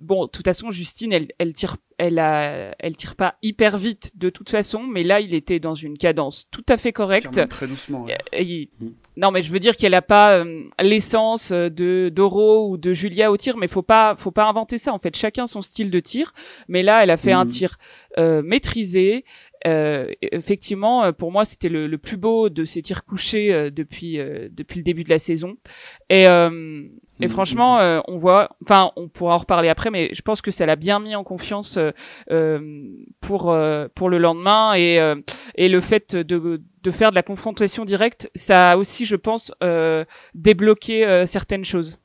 bon, 0.00 0.24
de 0.24 0.30
toute 0.30 0.46
façon, 0.46 0.70
Justine, 0.70 1.12
elle, 1.12 1.28
elle 1.38 1.52
tire, 1.52 1.76
elle 1.98 2.18
a, 2.18 2.74
elle 2.78 2.96
tire 2.96 3.14
pas 3.14 3.34
hyper 3.42 3.76
vite 3.76 4.12
de 4.14 4.30
toute 4.30 4.48
façon, 4.48 4.84
mais 4.84 5.02
là, 5.02 5.20
il 5.20 5.34
était 5.34 5.60
dans 5.60 5.74
une 5.74 5.98
cadence 5.98 6.46
tout 6.50 6.64
à 6.66 6.78
fait 6.78 6.94
correcte. 6.94 7.46
Très 7.50 7.68
doucement. 7.68 8.06
Mm. 8.06 8.88
Non, 9.18 9.30
mais 9.32 9.42
je 9.42 9.52
veux 9.52 9.60
dire 9.60 9.76
qu'elle 9.76 9.92
a 9.92 10.00
pas 10.00 10.42
l'essence 10.80 11.52
de 11.52 12.08
Doro 12.08 12.70
ou 12.70 12.78
de 12.78 12.94
Julia 12.94 13.30
au 13.30 13.36
tir, 13.36 13.58
mais 13.58 13.68
faut 13.68 13.82
pas, 13.82 14.14
faut 14.16 14.30
pas 14.30 14.46
inventer 14.46 14.78
ça. 14.78 14.94
En 14.94 14.98
fait, 14.98 15.14
chacun 15.14 15.46
son 15.46 15.60
style 15.60 15.90
de 15.90 16.00
tir. 16.00 16.32
Mais 16.68 16.82
là, 16.82 17.02
elle 17.02 17.10
a 17.10 17.18
fait 17.18 17.32
un 17.32 17.44
mm. 17.44 17.48
tir 17.48 17.76
euh, 18.16 18.40
maîtrisé. 18.40 19.26
Euh, 19.66 20.12
effectivement, 20.22 21.04
euh, 21.04 21.12
pour 21.12 21.32
moi, 21.32 21.44
c'était 21.44 21.68
le, 21.68 21.86
le, 21.88 21.98
plus 21.98 22.16
beau 22.16 22.48
de 22.48 22.64
ces 22.64 22.82
tirs 22.82 23.04
couchés 23.04 23.52
euh, 23.52 23.70
depuis 23.70 24.18
depuis 24.50 24.78
le 24.78 24.84
début 24.84 25.02
de 25.02 25.08
la 25.10 25.18
saison. 25.18 25.56
Et, 26.08 26.26
et 27.20 27.26
mmh, 27.26 27.30
franchement, 27.30 27.78
mmh, 27.78 27.96
mmh. 27.98 28.02
on 28.08 28.18
voit, 28.18 28.56
enfin, 28.62 28.92
on 28.96 29.08
pourra 29.08 29.34
en 29.34 29.38
reparler 29.38 29.68
après, 29.68 29.90
mais 29.90 30.10
je 30.12 30.22
pense 30.22 30.42
que 30.42 30.50
ça 30.50 30.66
l'a 30.66 30.76
bien 30.76 31.00
mis 31.00 31.14
en 31.14 31.24
confiance 31.24 31.78
pour 33.20 33.56
pour 33.94 34.08
le 34.10 34.18
lendemain 34.18 34.74
et 34.74 35.14
et 35.54 35.68
le 35.68 35.80
fait 35.80 36.16
de 36.16 36.60
de 36.82 36.90
faire 36.90 37.10
de 37.10 37.16
la 37.16 37.22
confrontation 37.22 37.84
directe, 37.84 38.30
ça 38.34 38.72
a 38.72 38.76
aussi, 38.76 39.06
je 39.06 39.16
pense, 39.16 39.52
débloqué 40.34 41.24
certaines 41.26 41.64
choses. 41.64 41.98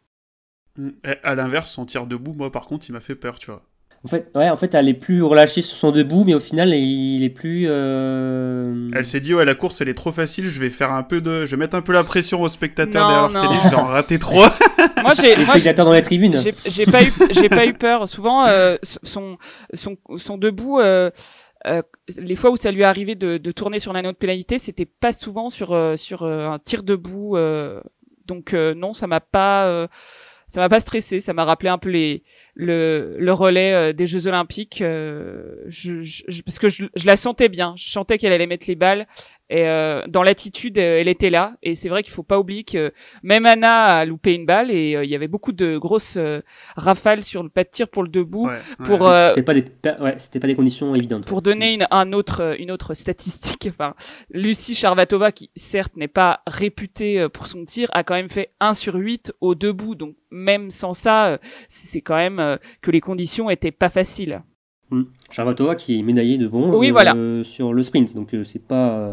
À 1.24 1.36
l'inverse, 1.36 1.72
son 1.72 1.86
tir 1.86 2.08
debout, 2.08 2.34
moi, 2.34 2.52
par 2.52 2.66
contre, 2.66 2.90
il 2.90 2.94
m'a 2.94 3.02
fait 3.02 3.16
peur, 3.16 3.40
tu 3.40 3.48
vois. 3.52 3.64
En 4.04 4.08
fait, 4.08 4.32
ouais, 4.34 4.50
en 4.50 4.56
fait, 4.56 4.74
elle 4.74 4.90
est 4.90 4.96
plus 4.96 5.22
relâchée 5.22 5.62
sur 5.62 5.78
son 5.78 5.92
debout, 5.92 6.24
mais 6.26 6.34
au 6.34 6.40
final, 6.40 6.74
il 6.74 7.24
est 7.24 7.30
plus. 7.30 7.68
Euh, 7.70 8.90
elle 8.96 9.06
s'est 9.06 9.20
dit, 9.20 9.36
ouais, 9.36 9.46
la 9.46 9.54
course, 9.54 9.80
elle 9.82 9.90
est 9.90 9.94
trop 9.94 10.12
facile. 10.12 10.50
Je 10.50 10.60
vais 10.60 10.72
faire 10.72 10.92
un 10.92 11.04
peu 11.04 11.22
de, 11.22 11.46
je 11.46 11.56
vais 11.56 11.60
mettre 11.60 11.76
un 11.76 11.84
peu 11.84 11.94
la 11.94 12.04
pression 12.04 12.42
aux 12.42 12.50
spectateurs 12.50 13.08
derrière 13.08 13.30
leur 13.30 13.42
télé. 13.42 13.60
Je 13.64 13.70
vais 13.70 13.76
en 13.76 13.86
rater 13.86 14.18
trois. 14.18 14.56
moi, 15.04 15.14
j'ai. 15.14 15.36
Spectateurs 15.46 15.86
dans 15.86 15.94
les 15.94 16.02
tribunes. 16.02 16.36
J'ai 16.66 16.86
pas 16.88 17.04
eu, 17.04 17.12
j'ai 17.30 17.48
pas 17.48 17.68
eu 17.68 17.74
peur. 17.74 18.10
Souvent, 18.10 18.48
euh, 18.48 18.78
son, 18.82 19.38
son, 19.76 19.98
son 20.18 20.38
debout. 20.40 20.80
Euh, 20.80 21.12
euh, 21.68 21.84
les 22.18 22.36
fois 22.36 22.50
où 22.50 22.58
ça 22.58 22.72
lui 22.72 22.82
est 22.82 22.86
arrivé 22.86 23.14
de, 23.14 23.38
de 23.38 23.52
tourner 23.52 23.78
sur 23.78 23.94
la 23.94 24.02
note 24.02 24.18
pénalité, 24.18 24.58
c'était 24.58 24.88
pas 24.88 25.14
souvent 25.14 25.52
sur 25.52 25.74
euh, 25.74 25.96
sur 25.96 26.24
un 26.24 26.58
tir 26.58 26.82
debout. 26.82 27.38
donc 28.26 28.54
non, 28.54 28.96
ça 28.96 29.06
m'a 29.06 29.20
pas 29.20 29.88
ça 30.52 30.60
m'a 30.60 30.68
pas 30.68 30.82
stressé. 30.82 31.22
Ça 31.22 31.34
m'a 31.34 31.46
rappelé 31.46 31.70
un 31.70 31.78
peu 31.78 31.90
les 31.90 32.24
le, 32.62 33.16
le 33.18 33.34
relais 33.34 33.74
euh, 33.74 33.92
des 33.92 34.06
Jeux 34.06 34.28
Olympiques, 34.28 34.84
euh, 34.84 35.56
je, 35.66 36.04
je, 36.04 36.42
parce 36.44 36.60
que 36.60 36.70
je, 36.70 36.86
je, 36.96 37.08
la 37.08 37.16
sentais 37.16 37.50
bien. 37.50 37.74
Je 37.76 37.90
sentais 37.90 38.20
qu'elle 38.20 38.32
allait 38.32 38.46
mettre 38.46 38.68
les 38.68 38.76
balles. 38.76 39.08
Et 39.50 39.68
euh, 39.68 40.04
dans 40.08 40.22
l'attitude, 40.22 40.78
elle 40.78 41.08
était 41.08 41.32
là. 41.32 41.56
Et 41.64 41.74
c'est 41.74 41.90
vrai 41.90 42.04
qu'il 42.04 42.14
faut 42.14 42.22
pas 42.22 42.40
oublier 42.40 42.64
que 42.64 42.94
même 43.24 43.48
Anna 43.48 43.98
a 43.98 44.06
loupé 44.06 44.36
une 44.36 44.46
balle 44.46 44.70
et 44.70 44.92
il 45.04 45.10
y 45.10 45.16
avait 45.16 45.28
beaucoup 45.28 45.52
de 45.52 45.78
grosses 45.78 46.18
rafales 46.78 47.24
sur 47.24 47.44
le 47.44 47.50
pas 47.50 47.66
de 47.66 47.70
tir 47.70 47.90
pour 47.90 48.04
le 48.04 48.08
debout. 48.08 48.50
Pour 48.86 49.12
c'était 49.28 49.44
pas 49.44 49.54
des 49.54 49.66
ouais, 50.00 50.16
c'était 50.20 50.40
pas 50.40 50.48
des 50.48 50.56
conditions 50.56 50.96
évidentes. 50.96 51.26
Pour 51.26 51.42
donner 51.42 51.74
une, 51.74 51.86
un 51.92 52.14
autre 52.14 52.56
une 52.60 52.72
autre 52.72 52.94
statistique, 52.94 53.68
enfin, 53.72 53.94
Lucie 54.30 54.74
Charvatova 54.74 55.34
qui 55.34 55.50
certes 55.58 55.98
n'est 55.98 56.08
pas 56.08 56.44
réputée 56.48 57.28
pour 57.34 57.48
son 57.48 57.66
tir 57.66 57.90
a 57.92 58.06
quand 58.06 58.16
même 58.16 58.30
fait 58.30 58.54
1 58.62 58.74
sur 58.74 58.96
8 58.96 59.34
au 59.42 59.54
debout. 59.54 59.96
Donc 59.96 60.16
même 60.30 60.72
sans 60.72 60.94
ça, 60.94 61.40
c'est 61.68 62.00
quand 62.00 62.16
même 62.16 62.51
euh, 62.52 62.58
que 62.82 62.92
les 62.92 63.02
conditions 63.02 63.50
étaient 63.50 63.72
pas 63.72 63.90
faciles. 63.90 64.42
Mmh. 64.90 65.04
Charvatova 65.30 65.76
qui 65.76 65.98
est 65.98 66.02
médaillé 66.02 66.38
de 66.38 66.48
bronze 66.48 66.76
euh, 67.16 67.44
sur 67.44 67.74
le 67.74 67.82
sprint, 67.82 68.14
donc 68.14 68.34
euh, 68.34 68.44
c'est 68.44 68.66
pas 68.66 69.10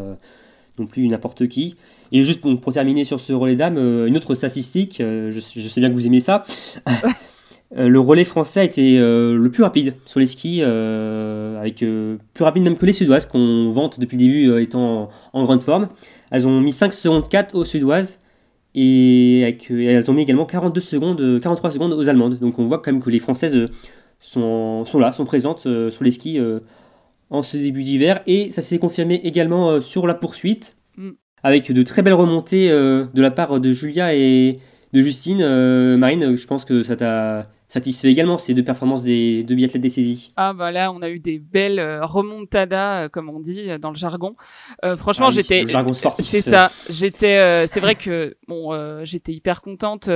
non 0.78 0.86
plus 0.86 1.08
n'importe 1.08 1.48
qui. 1.48 1.76
Et 2.10 2.22
juste 2.24 2.40
pour, 2.40 2.72
terminer 2.72 3.04
sur 3.04 3.20
ce 3.20 3.32
relais 3.32 3.56
dames, 3.56 3.78
une 4.06 4.16
autre 4.16 4.34
statistique, 4.34 4.96
je, 4.98 5.40
sais 5.40 5.80
bien 5.80 5.90
que 5.90 5.94
vous 5.94 6.06
aimez 6.06 6.20
ça. 6.20 6.44
le 7.76 7.98
relais 7.98 8.24
français 8.24 8.60
a 8.60 8.64
été 8.64 8.98
le 8.98 9.48
plus 9.52 9.62
rapide 9.62 9.94
sur 10.06 10.18
les 10.20 10.26
skis, 10.26 10.62
avec 10.62 11.84
plus 12.34 12.44
rapide 12.44 12.62
même 12.62 12.78
que 12.78 12.86
les 12.86 12.92
Suédoises 12.92 13.26
qu'on 13.26 13.70
vante 13.70 14.00
depuis 14.00 14.16
le 14.16 14.22
début 14.22 14.62
étant 14.62 15.10
en, 15.32 15.44
grande 15.44 15.62
forme. 15.62 15.88
Elles 16.30 16.46
ont 16.46 16.60
mis 16.60 16.72
5 16.72 16.92
secondes 16.94 17.28
4 17.28 17.54
aux 17.54 17.64
Suédoises 17.64 18.18
et, 18.78 19.42
avec, 19.42 19.70
elles 19.70 20.10
ont 20.10 20.14
mis 20.14 20.22
également 20.22 20.46
42 20.46 20.80
secondes, 20.80 21.40
43 21.40 21.70
secondes 21.70 21.92
aux 21.92 22.08
Allemandes. 22.08 22.38
Donc 22.38 22.58
on 22.58 22.64
voit 22.64 22.78
quand 22.78 22.92
même 22.92 23.02
que 23.02 23.10
les 23.10 23.18
Françaises 23.18 23.56
euh, 23.56 23.68
sont, 24.20 24.84
sont 24.84 24.98
là, 24.98 25.12
sont 25.12 25.24
présentes 25.24 25.66
euh, 25.66 25.90
sur 25.90 26.04
les 26.04 26.10
skis 26.10 26.38
euh, 26.38 26.60
en 27.30 27.42
ce 27.42 27.56
début 27.56 27.82
d'hiver. 27.82 28.22
Et 28.26 28.50
ça 28.50 28.62
s'est 28.62 28.78
confirmé 28.78 29.16
également 29.24 29.80
sur 29.80 30.06
la 30.06 30.14
poursuite, 30.14 30.76
mm. 30.96 31.10
avec 31.42 31.72
de 31.72 31.82
très 31.82 32.02
belles 32.02 32.14
remontées 32.14 32.68
de 32.68 33.20
la 33.20 33.30
part 33.30 33.60
de 33.60 33.72
Julia 33.72 34.14
et 34.14 34.58
de 34.92 35.00
Justine. 35.00 35.96
Marine, 35.96 36.36
je 36.36 36.46
pense 36.46 36.64
que 36.64 36.82
ça 36.82 36.96
t'a 36.96 37.50
satisfait 37.68 38.08
également 38.08 38.38
ces 38.38 38.54
deux 38.54 38.64
performances 38.64 39.02
des 39.02 39.44
deux 39.44 39.54
biathlètes 39.54 39.82
des 39.82 39.90
saisies 39.90 40.32
Ah 40.36 40.54
bah 40.54 40.72
là, 40.72 40.90
on 40.90 41.02
a 41.02 41.10
eu 41.10 41.20
des 41.20 41.38
belles 41.38 41.78
euh, 41.78 42.04
remontadas, 42.04 43.04
euh, 43.04 43.08
comme 43.08 43.28
on 43.28 43.40
dit 43.40 43.70
euh, 43.70 43.78
dans 43.78 43.90
le 43.90 43.96
jargon. 43.96 44.36
franchement, 44.96 45.26
ah 45.28 45.32
j'étais. 45.32 45.66
jargon 45.66 45.92
sportif. 45.92 46.26
C'est 46.26 46.40
ça. 46.40 46.70
J'étais. 46.88 47.66
c'est 47.68 47.80
vrai 47.80 47.94
que 47.94 48.36
bon, 48.48 48.72
j'étais 49.04 49.32
hyper 49.32 49.60
contente 49.60 50.08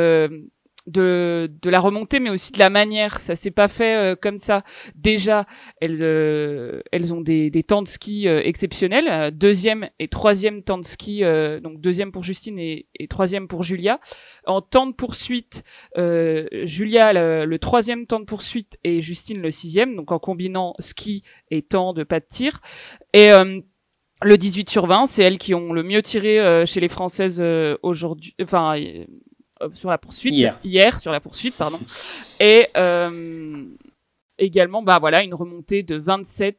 de, 0.87 1.51
de 1.63 1.71
la 1.71 1.81
remontée, 1.81 2.21
mais 2.21 2.31
aussi 2.31 2.53
de 2.53 2.59
la 2.59 2.71
manière. 2.71 3.21
Ça 3.21 3.37
s'est 3.37 3.51
pas 3.51 3.69
fait 3.69 3.95
euh, 3.95 4.17
comme 4.17 4.39
ça. 4.39 4.65
Déjà, 4.95 5.47
elles, 5.81 5.99
euh, 6.01 6.81
elles 6.91 7.15
ont 7.15 7.21
des, 7.21 7.51
des 7.51 7.63
temps 7.63 7.83
de 7.83 7.89
ski 7.89 8.27
euh, 8.29 8.41
exceptionnels. 8.45 9.31
Deuxième 9.33 9.89
et 9.99 10.09
troisième 10.09 10.63
temps 10.63 10.79
de 10.79 10.85
ski, 10.85 11.23
donc 11.63 11.81
deuxième 11.81 12.13
pour 12.13 12.25
Justine 12.25 12.59
et, 12.59 12.87
troisième 13.09 13.49
pour 13.49 13.63
Julia. 13.63 14.01
En 14.47 14.61
temps 14.61 14.87
de 14.87 14.93
poursuite, 14.93 15.65
Julia 15.97 17.13
le, 17.13 17.45
le, 17.45 17.59
troisième 17.59 18.07
temps 18.07 18.21
de 18.21 18.25
poursuite 18.25 18.79
et 18.85 19.01
Justine 19.01 19.41
le 19.41 19.51
sixième, 19.51 19.97
donc 19.97 20.13
en 20.13 20.19
combinant 20.19 20.75
ski 20.79 21.23
et 21.51 21.63
temps 21.63 21.93
de 21.93 22.05
pas 22.05 22.21
de 22.21 22.27
tir. 22.29 22.61
Et 23.13 23.31
le 23.31 24.37
18 24.37 24.71
sur 24.71 24.87
20, 24.87 25.07
c'est 25.07 25.23
elles 25.23 25.39
qui 25.39 25.55
ont 25.55 25.73
le 25.73 25.83
mieux 25.83 26.03
tiré 26.03 26.65
chez 26.67 26.81
les 26.81 26.89
Françaises 26.89 27.43
aujourd'hui. 27.83 28.35
Enfin 28.41 28.77
euh, 28.79 29.05
sur 29.75 29.91
la 29.91 29.99
poursuite 29.99 30.35
hier. 30.65 31.01
sur 31.01 31.13
la 31.13 31.21
poursuite 31.21 31.57
pardon 31.57 31.79
et 32.41 32.67
euh, 32.77 33.65
également 34.39 34.83
bah 34.83 34.99
voilà 34.99 35.23
une 35.23 35.35
remontée 35.35 35.83
de 35.83 35.97
27 35.97 36.59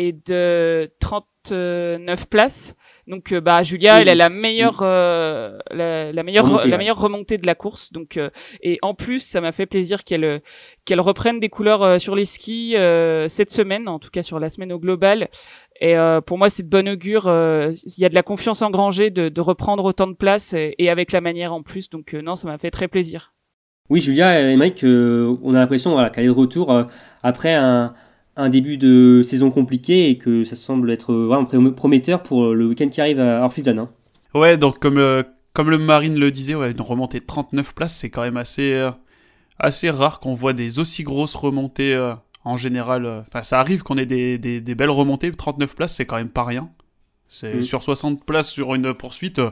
et 0.00 0.12
de 0.12 0.90
39 1.00 2.28
places 2.28 2.76
donc 3.06 3.32
euh, 3.32 3.40
bah 3.40 3.62
Julia 3.62 4.00
elle 4.00 4.08
a 4.08 4.14
la 4.14 4.28
meilleure 4.28 4.82
la, 4.82 6.22
meilleure 6.22 6.46
remontée, 6.46 6.68
la 6.68 6.78
meilleure 6.78 7.00
remontée 7.00 7.38
de 7.38 7.46
la 7.46 7.54
course 7.54 7.92
donc 7.92 8.18
et 8.62 8.78
en 8.82 8.94
plus 8.94 9.20
ça 9.20 9.40
m'a 9.40 9.52
fait 9.52 9.66
plaisir 9.66 10.04
qu'elle 10.04 10.42
qu'elle 10.84 11.00
reprenne 11.00 11.40
des 11.40 11.48
couleurs 11.48 12.00
sur 12.00 12.14
les 12.14 12.24
skis 12.24 12.76
cette 13.28 13.50
semaine 13.50 13.88
en 13.88 13.98
tout 13.98 14.10
cas 14.10 14.22
sur 14.22 14.38
la 14.38 14.50
semaine 14.50 14.72
au 14.72 14.78
global 14.78 15.28
et 15.80 15.96
euh, 15.96 16.20
pour 16.20 16.36
moi, 16.36 16.50
c'est 16.50 16.62
de 16.62 16.68
bon 16.68 16.86
augure. 16.88 17.26
Euh, 17.26 17.72
il 17.84 18.02
y 18.02 18.04
a 18.04 18.10
de 18.10 18.14
la 18.14 18.22
confiance 18.22 18.60
engrangée 18.60 19.10
de, 19.10 19.30
de 19.30 19.40
reprendre 19.40 19.84
autant 19.84 20.06
de 20.06 20.12
place 20.14 20.54
et, 20.54 20.90
avec 20.90 21.10
la 21.12 21.22
manière 21.22 21.54
en 21.54 21.62
plus. 21.62 21.88
Donc 21.88 22.14
euh, 22.14 22.20
non, 22.20 22.36
ça 22.36 22.46
m'a 22.46 22.58
fait 22.58 22.70
très 22.70 22.86
plaisir. 22.86 23.32
Oui, 23.88 24.00
Julia 24.00 24.40
et 24.40 24.56
Mike, 24.56 24.84
on 24.84 25.54
a 25.54 25.58
l'impression 25.58 25.92
voilà, 25.92 26.10
qu'elle 26.10 26.24
est 26.24 26.28
de 26.28 26.32
retour 26.32 26.86
après 27.24 27.54
un, 27.54 27.92
un, 28.36 28.48
début 28.48 28.76
de 28.76 29.22
saison 29.24 29.50
compliqué 29.50 30.08
et 30.08 30.18
que 30.18 30.44
ça 30.44 30.56
semble 30.56 30.90
être 30.90 31.14
vraiment 31.14 31.70
prometteur 31.72 32.22
pour 32.22 32.54
le 32.54 32.66
week-end 32.66 32.88
qui 32.88 33.00
arrive 33.00 33.20
à 33.20 33.44
Orphizan. 33.44 33.78
Hein. 33.78 33.90
Ouais, 34.34 34.56
donc 34.56 34.78
comme, 34.78 35.24
comme 35.52 35.70
le 35.70 35.78
Marine 35.78 36.18
le 36.18 36.30
disait, 36.30 36.54
ouais, 36.54 36.70
une 36.70 36.80
remontée 36.80 37.20
de 37.20 37.26
39 37.26 37.74
places, 37.74 37.96
c'est 37.96 38.10
quand 38.10 38.22
même 38.22 38.36
assez, 38.36 38.88
assez 39.58 39.90
rare 39.90 40.20
qu'on 40.20 40.34
voit 40.34 40.52
des 40.52 40.78
aussi 40.78 41.02
grosses 41.02 41.34
remontées 41.34 41.96
en 42.44 42.56
général, 42.56 43.06
euh, 43.06 43.20
enfin, 43.20 43.42
ça 43.42 43.60
arrive 43.60 43.82
qu'on 43.82 43.98
ait 43.98 44.06
des, 44.06 44.38
des, 44.38 44.74
belles 44.74 44.90
remontées. 44.90 45.30
39 45.30 45.74
places, 45.74 45.94
c'est 45.96 46.06
quand 46.06 46.16
même 46.16 46.30
pas 46.30 46.44
rien. 46.44 46.70
C'est 47.28 47.56
mm. 47.56 47.62
sur 47.62 47.82
60 47.82 48.24
places 48.24 48.48
sur 48.48 48.74
une 48.74 48.94
poursuite, 48.94 49.38
euh, 49.38 49.50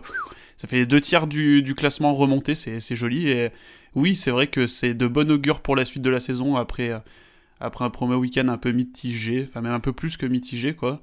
ça 0.57 0.67
fait 0.67 0.87
deux 0.87 1.01
tiers 1.01 1.27
du, 1.27 1.63
du 1.63 1.75
classement 1.75 2.15
remonté, 2.15 2.55
c'est 2.55 2.97
joli. 2.97 3.29
Et 3.29 3.51
oui, 3.95 4.17
c'est 4.17 4.31
vrai 4.31 4.47
que 4.49 4.67
c'est 4.67 4.95
de 4.95 5.07
bon 5.07 5.31
augure 5.31 5.61
pour 5.61 5.77
la 5.77 5.85
suite 5.85 6.03
de 6.03 6.11
la 6.11 6.21
saison 6.21 6.57
après, 6.57 6.91
euh, 6.91 6.99
après 7.61 7.85
un 7.85 7.91
premier 7.91 8.15
week-end 8.15 8.49
un 8.49 8.59
peu 8.59 8.73
mitigé, 8.73 9.47
enfin 9.49 9.61
même 9.61 9.73
un 9.73 9.81
peu 9.81 9.93
plus 9.93 10.17
que 10.17 10.27
mitigé, 10.27 10.75
quoi. 10.75 11.01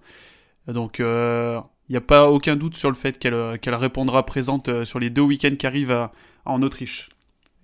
Donc, 0.67 0.99
il 0.99 1.63
n'y 1.89 1.97
a 1.97 2.01
pas 2.01 2.31
aucun 2.31 2.55
doute 2.55 2.75
sur 2.75 2.89
le 2.89 2.95
fait 2.95 3.19
qu'elle 3.19 3.59
qu'elle 3.59 3.75
répondra 3.75 4.25
présente 4.25 4.83
sur 4.83 4.99
les 4.99 5.09
deux 5.09 5.21
week-ends 5.21 5.55
qui 5.57 5.67
arrivent 5.67 6.09
en 6.45 6.61
Autriche. 6.61 7.09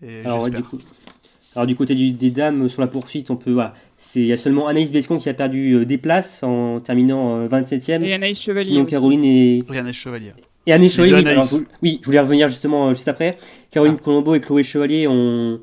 Et 0.04 0.22
Alors, 0.26 0.50
du 0.50 0.62
coup, 0.62 0.80
alors 1.56 1.68
du 1.68 1.76
côté 1.76 1.96
du, 1.96 2.12
des 2.12 2.32
dames 2.32 2.70
sur 2.70 2.82
la 2.82 2.88
poursuite, 2.88 3.30
on 3.30 3.36
peut 3.36 3.52
voilà, 3.52 3.74
c'est 3.98 4.22
il 4.22 4.26
y 4.26 4.32
a 4.32 4.38
seulement 4.38 4.68
Anaïs 4.68 4.94
Bescon 4.94 5.18
qui 5.18 5.28
a 5.28 5.34
perdu 5.34 5.74
euh, 5.74 5.86
des 5.86 5.98
places 5.98 6.44
en 6.44 6.80
terminant 6.80 7.46
27e. 7.48 8.02
Euh, 8.02 8.06
et 8.06 8.14
Anaïs 8.14 8.42
Chevalier. 8.42 8.70
Sinon 8.70 8.86
Caroline 8.86 9.26
et 9.26 9.58
et 9.58 9.78
Anaïs 9.78 9.98
Chevalier. 9.98 10.32
Et 10.66 10.72
Anaïs 10.72 10.94
Chevalier. 10.94 11.38
oui, 11.82 12.00
je 12.02 12.06
voulais 12.06 12.22
revenir 12.22 12.48
justement 12.48 12.88
euh, 12.88 12.94
juste 12.94 13.10
après. 13.10 13.38
Caroline 13.70 13.98
ah. 14.00 14.04
Colombo 14.04 14.34
et 14.34 14.40
Chloé 14.40 14.64
Chevalier 14.64 15.08
ont, 15.10 15.60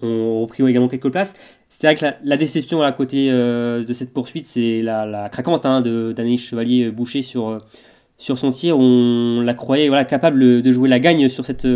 ont 0.00 0.40
repris 0.40 0.66
également 0.66 0.88
quelques 0.88 1.10
places. 1.10 1.34
C'est 1.68 1.86
vrai 1.86 1.94
que 1.94 2.06
la, 2.24 2.36
déception 2.36 2.80
à 2.82 2.92
côté 2.92 3.30
de 3.30 3.92
cette 3.92 4.12
poursuite, 4.12 4.46
c'est 4.46 4.80
la, 4.80 5.04
la, 5.04 5.28
craquante 5.28 5.66
hein, 5.66 5.82
d'Anaïs 5.82 6.40
Chevalier 6.40 6.90
bouchée 6.90 7.20
sur, 7.22 7.58
sur 8.16 8.38
son 8.38 8.50
tir. 8.50 8.78
On 8.78 9.42
la 9.42 9.52
croyait 9.52 9.88
voilà, 9.88 10.04
capable 10.04 10.62
de 10.62 10.72
jouer 10.72 10.88
la 10.88 10.98
gagne 10.98 11.28
sur 11.28 11.44
cette 11.44 11.66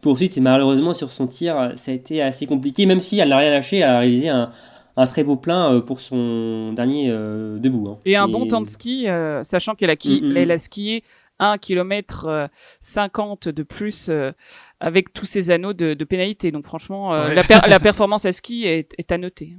poursuite 0.00 0.36
et 0.36 0.40
malheureusement 0.40 0.94
sur 0.94 1.10
son 1.10 1.26
tir 1.26 1.72
ça 1.74 1.90
a 1.90 1.94
été 1.94 2.22
assez 2.22 2.46
compliqué 2.46 2.86
même 2.86 3.00
si 3.00 3.18
elle 3.18 3.30
n'a 3.30 3.38
rien 3.38 3.50
lâché 3.50 3.82
à 3.82 3.98
réaliser 3.98 4.28
un, 4.28 4.50
un, 4.96 5.06
très 5.06 5.24
beau 5.24 5.36
plein 5.36 5.72
euh, 5.72 5.80
pour 5.80 6.00
son 6.00 6.72
dernier 6.72 7.08
euh, 7.10 7.58
debout. 7.58 7.88
Hein. 7.88 7.98
Et 8.04 8.16
un 8.16 8.28
bon 8.28 8.46
temps 8.46 8.60
de 8.60 8.66
ski, 8.66 9.08
euh, 9.08 9.42
sachant 9.42 9.74
qu'elle 9.74 9.90
a, 9.90 9.96
qui, 9.96 10.20
mm, 10.20 10.32
mm, 10.32 10.36
elle 10.36 10.50
a 10.50 10.58
skié 10.58 11.02
1 11.38 11.58
km 11.58 12.48
50 12.80 13.48
de 13.48 13.62
plus 13.62 14.10
avec 14.80 15.12
tous 15.12 15.26
ces 15.26 15.50
anneaux 15.50 15.72
de, 15.72 15.94
de 15.94 16.04
pénalité. 16.04 16.52
Donc 16.52 16.64
franchement, 16.64 17.12
la, 17.12 17.42
la, 17.66 17.80
performance 17.80 18.24
à 18.24 18.32
ski 18.32 18.64
est, 18.64 18.92
est 18.98 19.12
à 19.12 19.18
noter. 19.18 19.56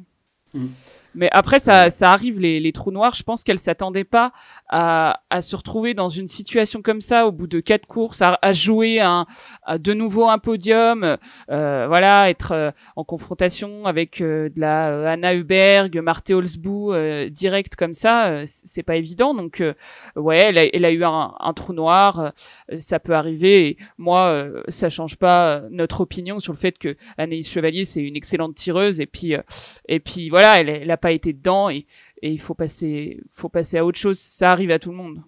Mm. 0.54 0.68
Mais 1.18 1.30
après, 1.32 1.60
ça, 1.60 1.90
ça 1.90 2.12
arrive, 2.14 2.40
les, 2.40 2.60
les 2.60 2.72
trous 2.72 2.92
noirs. 2.92 3.16
Je 3.16 3.24
pense 3.24 3.44
qu'elle 3.44 3.60
s'attendait 3.60 4.04
pas 4.04 4.32
à, 4.70 5.22
à 5.30 5.42
se 5.42 5.56
retrouver 5.56 5.96
dans 5.96 6.10
une 6.10 6.28
situation 6.28 6.82
comme 6.82 7.02
ça 7.02 7.26
au 7.28 7.32
bout 7.32 7.48
de 7.48 7.60
quatre 7.60 7.88
courses, 7.88 8.22
à, 8.22 8.38
à 8.42 8.54
jouer 8.54 9.00
un, 9.00 9.26
à 9.64 9.78
de 9.80 9.94
nouveau 9.94 10.30
un 10.30 10.38
podium, 10.38 11.18
euh, 11.50 11.86
voilà, 11.88 12.30
être 12.30 12.52
euh, 12.52 12.72
en 12.96 13.04
confrontation 13.04 13.86
avec 13.86 14.22
euh, 14.22 14.50
de 14.50 14.60
la 14.60 14.90
euh, 14.90 15.06
Anna 15.08 15.34
Huberg, 15.34 15.98
Marthe 15.98 16.30
Holzbou, 16.30 16.94
direct 17.32 17.76
comme 17.76 17.94
ça, 17.94 18.46
c'est 18.46 18.84
pas 18.84 18.96
évident. 18.96 19.34
Donc, 19.34 19.64
ouais, 20.16 20.38
elle 20.38 20.58
a, 20.58 20.66
elle 20.66 20.86
a 20.86 20.92
eu 20.92 21.04
un, 21.04 21.34
un, 21.40 21.54
trou 21.54 21.74
noir, 21.74 22.34
ça 22.80 23.00
peut 23.00 23.16
arriver. 23.16 23.68
Et 23.68 23.78
moi, 23.98 24.46
ça 24.68 24.90
change 24.90 25.16
pas 25.16 25.64
notre 25.72 26.02
opinion 26.02 26.40
sur 26.40 26.54
le 26.54 26.58
fait 26.58 26.78
que 26.78 26.96
Anaïs 27.18 27.50
Chevalier 27.50 27.86
c'est 27.86 28.02
une 28.02 28.16
excellente 28.16 28.56
tireuse. 28.56 29.00
Et 29.00 29.08
puis, 29.08 29.34
et 29.88 30.00
puis 30.00 30.30
voilà, 30.30 30.60
elle, 30.60 30.70
elle 30.70 30.92
a 30.92 30.98
pas 30.98 31.07
été 31.12 31.34
dedans 31.34 31.70
et, 31.70 31.86
il 32.22 32.40
faut 32.40 32.56
passer, 32.56 33.22
faut 33.32 33.50
passer 33.50 33.78
à 33.78 33.86
autre 33.86 34.00
chose. 34.00 34.18
Ça 34.18 34.52
arrive 34.52 34.72
à 34.72 34.80
tout 34.80 34.92
le 34.92 34.98
monde. 34.98 35.22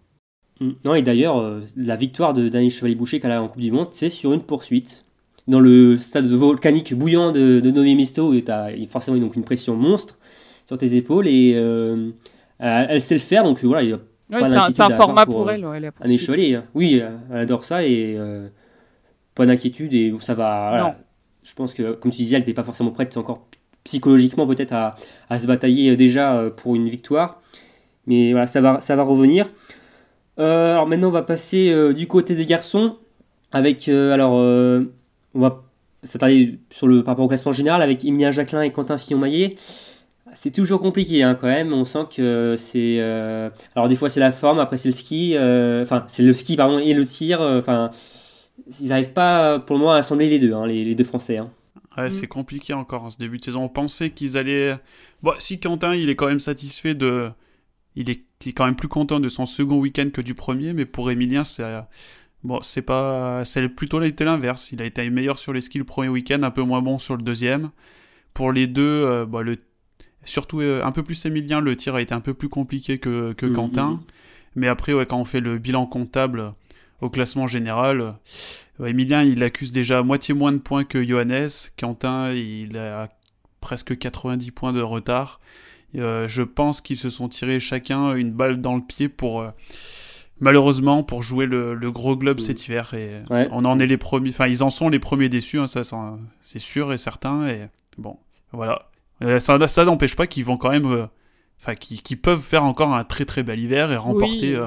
Mm. 0.60 0.72
Non, 0.86 0.96
et 0.96 1.02
d'ailleurs, 1.02 1.39
euh, 1.39 1.62
la 1.76 1.96
victoire 1.96 2.34
de 2.34 2.50
Daniel 2.50 2.72
Chevalier-Boucher 2.72 3.20
qu'elle 3.20 3.32
a 3.32 3.44
en 3.44 3.48
Coupe 3.48 3.62
du 3.62 3.72
Monde, 3.72 3.89
c'est 3.92 4.10
sur 4.10 4.34
une 4.34 4.42
poursuite. 4.42 5.06
Dans 5.48 5.60
le 5.60 5.98
stade 5.98 6.28
volcanique 6.28 6.94
bouillant 6.94 7.32
de, 7.32 7.60
de 7.60 7.72
Novi 7.72 7.96
Misto, 7.96 8.32
où 8.32 8.39
tu 8.39 8.52
as 8.52 8.70
forcément 8.88 9.18
donc 9.18 9.36
une 9.36 9.44
pression 9.44 9.76
monstre 9.76 10.20
sur 10.68 10.78
tes 10.78 10.96
épaules, 10.96 11.28
et 11.28 11.54
euh, 11.56 12.12
elle 12.60 13.02
sait 13.02 13.15
le 13.15 13.20
faire, 13.20 13.44
donc 13.44 13.63
voilà, 13.63 13.82
il 13.82 13.89
y 13.89 13.94
a 13.94 14.00
c'est 14.32 14.82
un, 14.82 14.89
format 14.92 15.26
pour, 15.26 15.50
elle. 15.50 15.65
Ouais, 15.65 16.18
Chevalier. 16.18 16.56
Hein. 16.56 16.65
Oui, 16.76 17.02
elle 17.32 17.38
adore 17.38 17.63
ça, 17.63 17.84
et 17.84 18.15
euh, 18.18 18.46
pas 19.34 19.46
d'inquiétude, 19.46 19.94
et 19.94 20.13
ça 20.20 20.36
va. 20.36 20.98
Je 21.42 21.54
pense 21.56 21.74
que, 21.74 21.94
comme 21.94 22.12
tu 22.12 22.18
disais, 22.18 22.36
elle 22.36 22.42
n'était 22.42 22.54
pas 22.54 22.63
forcément 22.63 22.92
prête 22.92 23.15
encore 23.18 23.48
psychologiquement 23.89 24.45
peut-être 24.45 24.73
à, 24.73 25.39
se 25.39 25.47
batailler 25.47 25.91
euh, 25.91 25.95
déjà 25.95 26.36
euh, 26.36 26.49
pour 26.52 26.75
une 26.75 26.88
victoire. 26.88 27.41
Mais 28.06 28.32
voilà, 28.32 28.45
ça 28.45 28.62
va, 28.62 28.80
ça 28.82 28.95
va 28.95 29.04
revenir. 29.04 29.47
Euh, 30.38 30.73
alors 30.73 30.88
maintenant, 30.88 31.08
on 31.08 31.12
va 31.12 31.23
passer 31.23 31.73
du 31.93 32.08
côté 32.08 32.36
des 32.36 32.45
garçons 32.45 32.97
avec 33.52 33.89
alors 33.89 34.34
on 34.34 35.39
va 35.39 35.63
s'attarder 36.04 36.60
sur 36.69 36.88
le 36.88 37.04
par 37.04 37.13
rapport 37.13 37.25
au 37.25 37.28
classement 37.28 37.52
général 37.52 37.82
avec 37.82 38.06
Emilien 38.06 38.32
Jacquelin 38.32 38.62
et 38.62 38.71
Quentin 38.71 38.97
Fillon-Maillet. 38.97 39.56
C'est 40.34 40.52
toujours 40.52 40.80
compliqué 40.80 41.23
hein, 41.23 41.36
quand 41.36 41.47
même. 41.47 41.73
On 41.73 41.84
sent 41.84 42.06
que 42.15 42.56
c'est 42.58 42.99
alors 43.75 43.89
des 43.89 43.95
fois 43.95 44.10
c'est 44.10 44.21
la 44.21 44.32
forme, 44.32 44.60
après 44.60 44.78
c'est 44.78 44.88
le 44.88 44.93
ski, 44.93 45.36
enfin 45.36 46.06
c'est 46.08 46.23
le 46.23 46.34
ski 46.34 46.56
pardon 46.56 46.80
et 46.80 46.93
le 46.93 47.06
tir. 47.06 47.41
Enfin 47.41 47.91
ils 48.80 48.88
n'arrivent 48.88 49.13
pas 49.13 49.60
pour 49.60 49.75
le 49.75 49.82
moment 49.82 49.93
à 49.93 49.97
assembler 49.97 50.30
les 50.30 50.39
deux, 50.39 50.54
hein, 50.54 50.65
les, 50.65 50.95
deux 50.95 51.04
Français. 51.04 51.38
Hein. 51.38 51.49
Mm. 52.06 52.12
c'est 52.12 52.28
compliqué 52.28 52.74
encore 52.74 53.04
en 53.04 53.10
ce 53.10 53.18
début 53.18 53.38
de 53.38 53.46
saison. 53.46 53.64
On 53.64 53.70
pensait 53.70 54.12
qu'ils 54.12 54.38
allaient. 54.38 54.78
Bon, 55.24 55.34
si 55.40 55.60
Quentin, 55.60 55.96
il 55.96 56.10
est 56.10 56.16
quand 56.16 56.28
même 56.28 56.40
satisfait 56.40 56.96
de. 56.96 57.30
Il 57.96 58.10
est, 58.10 58.23
quand 58.54 58.65
même 58.65 58.76
plus 58.76 58.88
content 58.88 59.19
de 59.19 59.28
son 59.28 59.46
second 59.46 59.78
week-end 59.78 60.10
que 60.13 60.21
du 60.21 60.34
premier, 60.34 60.73
mais 60.73 60.86
pour 60.86 61.12
Emilien, 61.12 61.44
c'est. 61.44 61.63
Bon, 62.44 62.60
c'est 62.62 62.82
pas. 62.82 63.44
C'est 63.46 63.67
plutôt 63.67 64.02
été 64.02 64.23
l'inverse. 64.23 64.71
Il 64.71 64.82
a 64.82 64.86
été 64.86 65.10
meilleur 65.10 65.40
sur 65.40 65.54
les 65.54 65.62
skis 65.62 65.78
le 65.78 65.84
premier 65.84 66.10
week-end, 66.10 66.44
un 66.44 66.52
peu 66.52 66.62
moins 66.62 66.82
bon 66.82 67.00
sur 67.00 67.17
le 67.17 67.23
deuxième. 67.23 67.71
Pour 68.34 68.52
les 68.52 68.67
deux, 68.67 68.82
euh, 68.82 69.26
bah, 69.26 69.42
le... 69.42 69.58
surtout 70.23 70.62
euh, 70.62 70.84
un 70.86 70.92
peu 70.92 71.04
plus 71.04 71.26
Emilien, 71.26 71.62
le 71.62 71.76
tir 71.76 71.96
a 71.96 72.02
été 72.02 72.13
un 72.13 72.21
peu 72.21 72.34
plus 72.34 72.48
compliqué 72.48 73.00
que, 73.00 73.34
que 73.34 73.46
mm, 73.46 73.54
Quentin. 73.54 73.90
Mm, 73.90 74.00
mais 74.56 74.67
après, 74.67 74.94
ouais, 74.94 75.06
quand 75.06 75.19
on 75.19 75.26
fait 75.26 75.42
le 75.42 75.58
bilan 75.58 75.86
comptable 75.86 76.54
au 77.02 77.10
classement 77.10 77.47
général, 77.47 78.15
Emilien, 78.83 79.23
il 79.23 79.43
accuse 79.43 79.71
déjà 79.71 80.04
moitié 80.04 80.33
moins 80.33 80.52
de 80.52 80.58
points 80.58 80.83
que 80.83 81.06
Johannes. 81.06 81.50
Quentin, 81.77 82.31
il 82.31 82.77
a 82.77 83.10
presque 83.62 83.97
90 83.97 84.52
points 84.52 84.73
de 84.73 84.81
retard. 84.81 85.39
Euh, 85.95 86.27
je 86.27 86.43
pense 86.43 86.81
qu'ils 86.81 86.97
se 86.97 87.10
sont 87.10 87.29
tirés 87.29 87.60
chacun 87.60 88.13
une 88.13 88.31
balle 88.31 88.62
dans 88.62 88.75
le 88.75 88.81
pied 88.81 89.10
pour 89.10 89.41
euh, 89.41 89.50
malheureusement 90.39 91.02
pour 91.02 91.23
jouer 91.23 91.47
le, 91.47 91.75
gros 91.91 92.15
globe 92.15 92.37
mm. 92.37 92.41
cet 92.41 92.67
hiver 92.67 92.93
et 92.93 93.23
on 93.29 93.65
en 93.65 93.79
est 93.79 93.87
les 93.87 93.97
premiers 93.97 94.29
enfin 94.29 94.45
ils 94.45 94.62
en 94.62 94.69
sont 94.69 94.89
les 94.89 95.00
premiers 95.00 95.29
déçus 95.29 95.58
hein, 95.58 95.65
ça 95.65 95.81
c'est 96.41 96.60
sûr 96.60 96.93
et 96.93 97.00
certain 97.00 97.47
et 97.47 97.69
bon 97.97 98.17
voilà 98.52 98.89
euh, 99.23 99.39
ça 99.39 99.67
ça 99.67 99.83
n'empêche 99.83 100.15
pas 100.15 100.27
qu'ils 100.27 100.45
vont 100.45 100.58
quand 100.58 100.69
même 100.69 101.08
enfin 101.60 101.73
qui, 101.73 102.15
peuvent 102.15 102.39
faire 102.39 102.65
encore 102.65 102.93
un 102.93 103.04
très 103.04 103.25
très 103.25 103.41
bel 103.41 103.60
hiver 103.60 103.91
et 103.91 103.97
remporter 103.97 104.58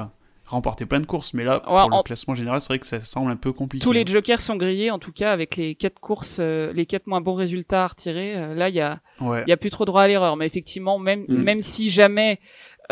remporter 0.45 0.85
plein 0.85 0.99
de 0.99 1.05
courses. 1.05 1.33
Mais 1.33 1.43
là, 1.43 1.59
pour 1.59 1.73
le 1.73 2.03
classement 2.03 2.33
général, 2.33 2.61
c'est 2.61 2.67
vrai 2.67 2.79
que 2.79 2.85
ça 2.85 3.03
semble 3.03 3.31
un 3.31 3.35
peu 3.35 3.53
compliqué. 3.53 3.83
Tous 3.83 3.91
les 3.91 4.05
jokers 4.05 4.41
sont 4.41 4.55
grillés, 4.55 4.91
en 4.91 4.99
tout 4.99 5.11
cas, 5.11 5.31
avec 5.31 5.55
les 5.55 5.75
quatre 5.75 5.99
courses, 5.99 6.37
euh, 6.39 6.73
les 6.73 6.85
quatre 6.85 7.07
moins 7.07 7.21
bons 7.21 7.35
résultats 7.35 7.83
à 7.85 7.87
retirer. 7.87 8.35
Euh, 8.35 8.53
là, 8.53 8.69
il 8.69 8.75
y 8.75 8.81
a, 8.81 8.99
il 9.21 9.43
y 9.47 9.51
a 9.51 9.57
plus 9.57 9.69
trop 9.69 9.85
droit 9.85 10.03
à 10.03 10.07
l'erreur. 10.07 10.35
Mais 10.35 10.45
effectivement, 10.45 10.99
même, 10.99 11.25
mm. 11.27 11.35
même 11.35 11.61
si 11.61 11.89
jamais 11.89 12.39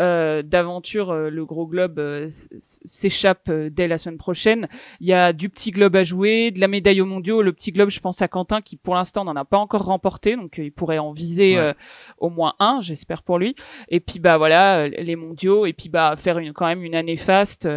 euh, 0.00 0.42
d'aventure, 0.42 1.10
euh, 1.10 1.30
le 1.30 1.44
gros 1.44 1.66
globe 1.66 1.98
euh, 1.98 2.28
s'échappe 2.60 3.50
dès 3.50 3.88
la 3.88 3.98
semaine 3.98 4.18
prochaine. 4.18 4.68
Il 5.00 5.06
y 5.06 5.12
a 5.12 5.32
du 5.32 5.48
petit 5.48 5.70
globe 5.70 5.96
à 5.96 6.04
jouer, 6.04 6.50
de 6.50 6.60
la 6.60 6.68
médaille 6.68 7.00
aux 7.00 7.06
mondiaux. 7.06 7.42
Le 7.42 7.52
petit 7.52 7.72
globe, 7.72 7.90
je 7.90 8.00
pense 8.00 8.22
à 8.22 8.28
Quentin 8.28 8.60
qui 8.60 8.76
pour 8.76 8.94
l'instant 8.94 9.24
n'en 9.24 9.36
a 9.36 9.44
pas 9.44 9.58
encore 9.58 9.84
remporté, 9.84 10.36
donc 10.36 10.58
il 10.58 10.72
pourrait 10.72 10.98
en 10.98 11.12
viser 11.12 11.72
au 12.18 12.30
moins 12.30 12.54
un, 12.58 12.80
j'espère 12.80 13.22
pour 13.22 13.38
lui. 13.38 13.54
Et 13.88 14.00
puis 14.00 14.18
bah 14.18 14.38
voilà, 14.38 14.88
les 14.88 15.16
mondiaux, 15.16 15.66
et 15.66 15.72
puis 15.72 15.88
bah 15.88 16.14
faire 16.16 16.38
une, 16.38 16.52
quand 16.52 16.66
même 16.66 16.82
une 16.82 16.94
année 16.94 17.16
faste. 17.16 17.68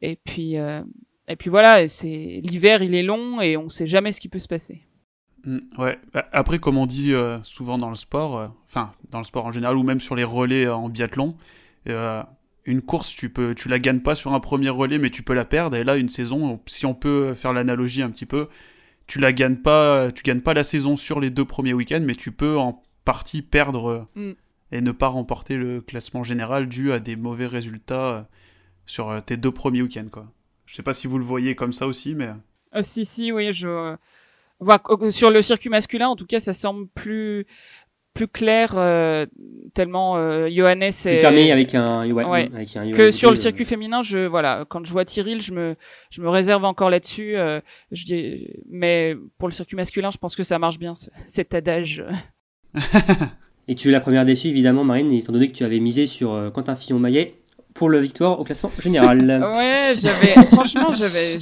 et 0.00 0.16
puis 0.16 0.56
et 1.28 1.36
puis 1.36 1.50
voilà, 1.50 1.86
c'est 1.88 2.40
l'hiver, 2.42 2.82
il 2.82 2.94
est 2.94 3.02
long 3.02 3.40
et 3.40 3.56
on 3.56 3.68
sait 3.68 3.86
jamais 3.86 4.12
ce 4.12 4.20
qui 4.20 4.28
peut 4.28 4.38
se 4.38 4.48
passer. 4.48 4.82
Mm, 5.44 5.58
ouais. 5.78 5.98
Après, 6.32 6.58
comme 6.58 6.78
on 6.78 6.86
dit 6.86 7.12
souvent 7.42 7.78
dans 7.78 7.90
le 7.90 7.96
sport, 7.96 8.54
enfin 8.66 8.92
dans 9.10 9.18
le 9.18 9.24
sport 9.24 9.46
en 9.46 9.52
général 9.52 9.76
ou 9.76 9.82
même 9.82 10.00
sur 10.00 10.14
les 10.14 10.24
relais 10.24 10.68
en 10.68 10.88
biathlon, 10.88 11.36
euh, 11.88 12.22
une 12.64 12.82
course, 12.82 13.14
tu 13.14 13.28
peux, 13.28 13.54
tu 13.54 13.68
la 13.68 13.78
gagnes 13.78 14.00
pas 14.00 14.14
sur 14.14 14.32
un 14.32 14.40
premier 14.40 14.68
relais, 14.68 14.98
mais 14.98 15.10
tu 15.10 15.22
peux 15.22 15.34
la 15.34 15.44
perdre. 15.44 15.76
Et 15.76 15.84
là, 15.84 15.96
une 15.96 16.08
saison, 16.08 16.60
si 16.66 16.86
on 16.86 16.94
peut 16.94 17.34
faire 17.34 17.52
l'analogie 17.52 18.02
un 18.02 18.10
petit 18.10 18.26
peu, 18.26 18.48
tu 19.06 19.18
la 19.18 19.32
gagnes 19.32 19.56
pas, 19.56 20.12
tu 20.12 20.22
gagnes 20.22 20.40
pas 20.40 20.54
la 20.54 20.64
saison 20.64 20.96
sur 20.96 21.18
les 21.18 21.30
deux 21.30 21.44
premiers 21.44 21.74
week-ends, 21.74 22.02
mais 22.02 22.14
tu 22.14 22.30
peux 22.30 22.56
en 22.56 22.80
partie 23.04 23.42
perdre 23.42 24.08
mm. 24.14 24.32
et 24.70 24.80
ne 24.80 24.92
pas 24.92 25.08
remporter 25.08 25.56
le 25.56 25.80
classement 25.80 26.22
général 26.22 26.68
dû 26.68 26.92
à 26.92 27.00
des 27.00 27.16
mauvais 27.16 27.46
résultats 27.46 28.10
euh, 28.10 28.22
sur 28.86 29.10
euh, 29.10 29.20
tes 29.20 29.36
deux 29.36 29.50
premiers 29.50 29.82
week-ends, 29.82 30.08
quoi. 30.10 30.32
Je 30.66 30.76
sais 30.76 30.84
pas 30.84 30.94
si 30.94 31.08
vous 31.08 31.18
le 31.18 31.24
voyez 31.24 31.56
comme 31.56 31.72
ça 31.72 31.86
aussi, 31.88 32.14
mais. 32.14 32.30
Ah, 32.70 32.82
si, 32.82 33.04
si, 33.04 33.32
oui, 33.32 33.52
je. 33.52 33.96
Sur 35.10 35.30
le 35.30 35.42
circuit 35.42 35.70
masculin, 35.70 36.08
en 36.08 36.16
tout 36.16 36.26
cas, 36.26 36.40
ça 36.40 36.52
semble 36.52 36.88
plus 36.94 37.46
plus 38.14 38.28
clair 38.28 38.74
euh, 38.76 39.26
tellement 39.74 40.16
euh, 40.16 40.48
Johannes 40.50 40.82
est 40.82 41.16
fermé 41.16 41.50
avec 41.50 41.74
un, 41.74 42.06
que 42.92 43.10
sur 43.10 43.30
le 43.30 43.36
circuit 43.36 43.64
féminin 43.64 44.02
je 44.02 44.26
voilà 44.26 44.66
quand 44.68 44.84
je 44.84 44.92
vois 44.92 45.04
Tyril 45.04 45.40
je 45.40 45.52
me 45.52 45.76
je 46.10 46.20
me 46.20 46.28
réserve 46.28 46.64
encore 46.64 46.90
là-dessus 46.90 47.36
euh, 47.36 47.60
je 47.90 48.04
dis 48.04 48.48
mais 48.68 49.16
pour 49.38 49.48
le 49.48 49.54
circuit 49.54 49.76
masculin 49.76 50.10
je 50.10 50.18
pense 50.18 50.36
que 50.36 50.42
ça 50.42 50.58
marche 50.58 50.78
bien 50.78 50.94
cet 51.26 51.54
adage. 51.54 52.04
Et 53.68 53.74
tu 53.76 53.88
es 53.88 53.92
la 53.92 54.00
première 54.00 54.24
déçue 54.24 54.48
évidemment 54.48 54.84
Marine 54.84 55.12
étant 55.12 55.32
donné 55.32 55.48
que 55.48 55.54
tu 55.54 55.64
avais 55.64 55.80
misé 55.80 56.06
sur 56.06 56.32
euh, 56.32 56.50
Quentin 56.50 56.74
Fillon-Maillet 56.74 57.41
pour 57.74 57.88
le 57.88 57.98
victoire 57.98 58.38
au 58.40 58.44
classement 58.44 58.70
général. 58.80 59.20
ouais, 59.56 59.94
j'avais 60.00 60.46
franchement, 60.46 60.92
j'avais 60.92 61.38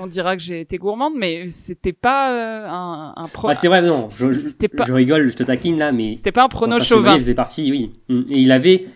on 0.00 0.06
dira 0.06 0.36
que 0.36 0.42
j'ai 0.42 0.60
été 0.60 0.78
gourmande 0.78 1.14
mais 1.16 1.48
c'était 1.48 1.92
pas 1.92 2.32
euh, 2.32 2.68
un, 2.68 3.14
un 3.16 3.28
pro... 3.28 3.48
ah, 3.48 3.54
c'est 3.54 3.68
vrai 3.68 3.82
non, 3.82 4.08
je, 4.10 4.32
je, 4.32 4.92
rigole, 4.92 5.30
je 5.30 5.36
te 5.36 5.42
taquine 5.42 5.78
là 5.78 5.92
mais 5.92 6.14
C'était 6.14 6.32
pas 6.32 6.44
un 6.44 6.48
prono 6.48 6.80
chauvin. 6.80 7.14
Il 7.14 7.20
faisait 7.20 7.34
partie, 7.34 7.70
oui. 7.70 7.92
Et 8.30 8.38
il 8.38 8.52
avait 8.52 8.86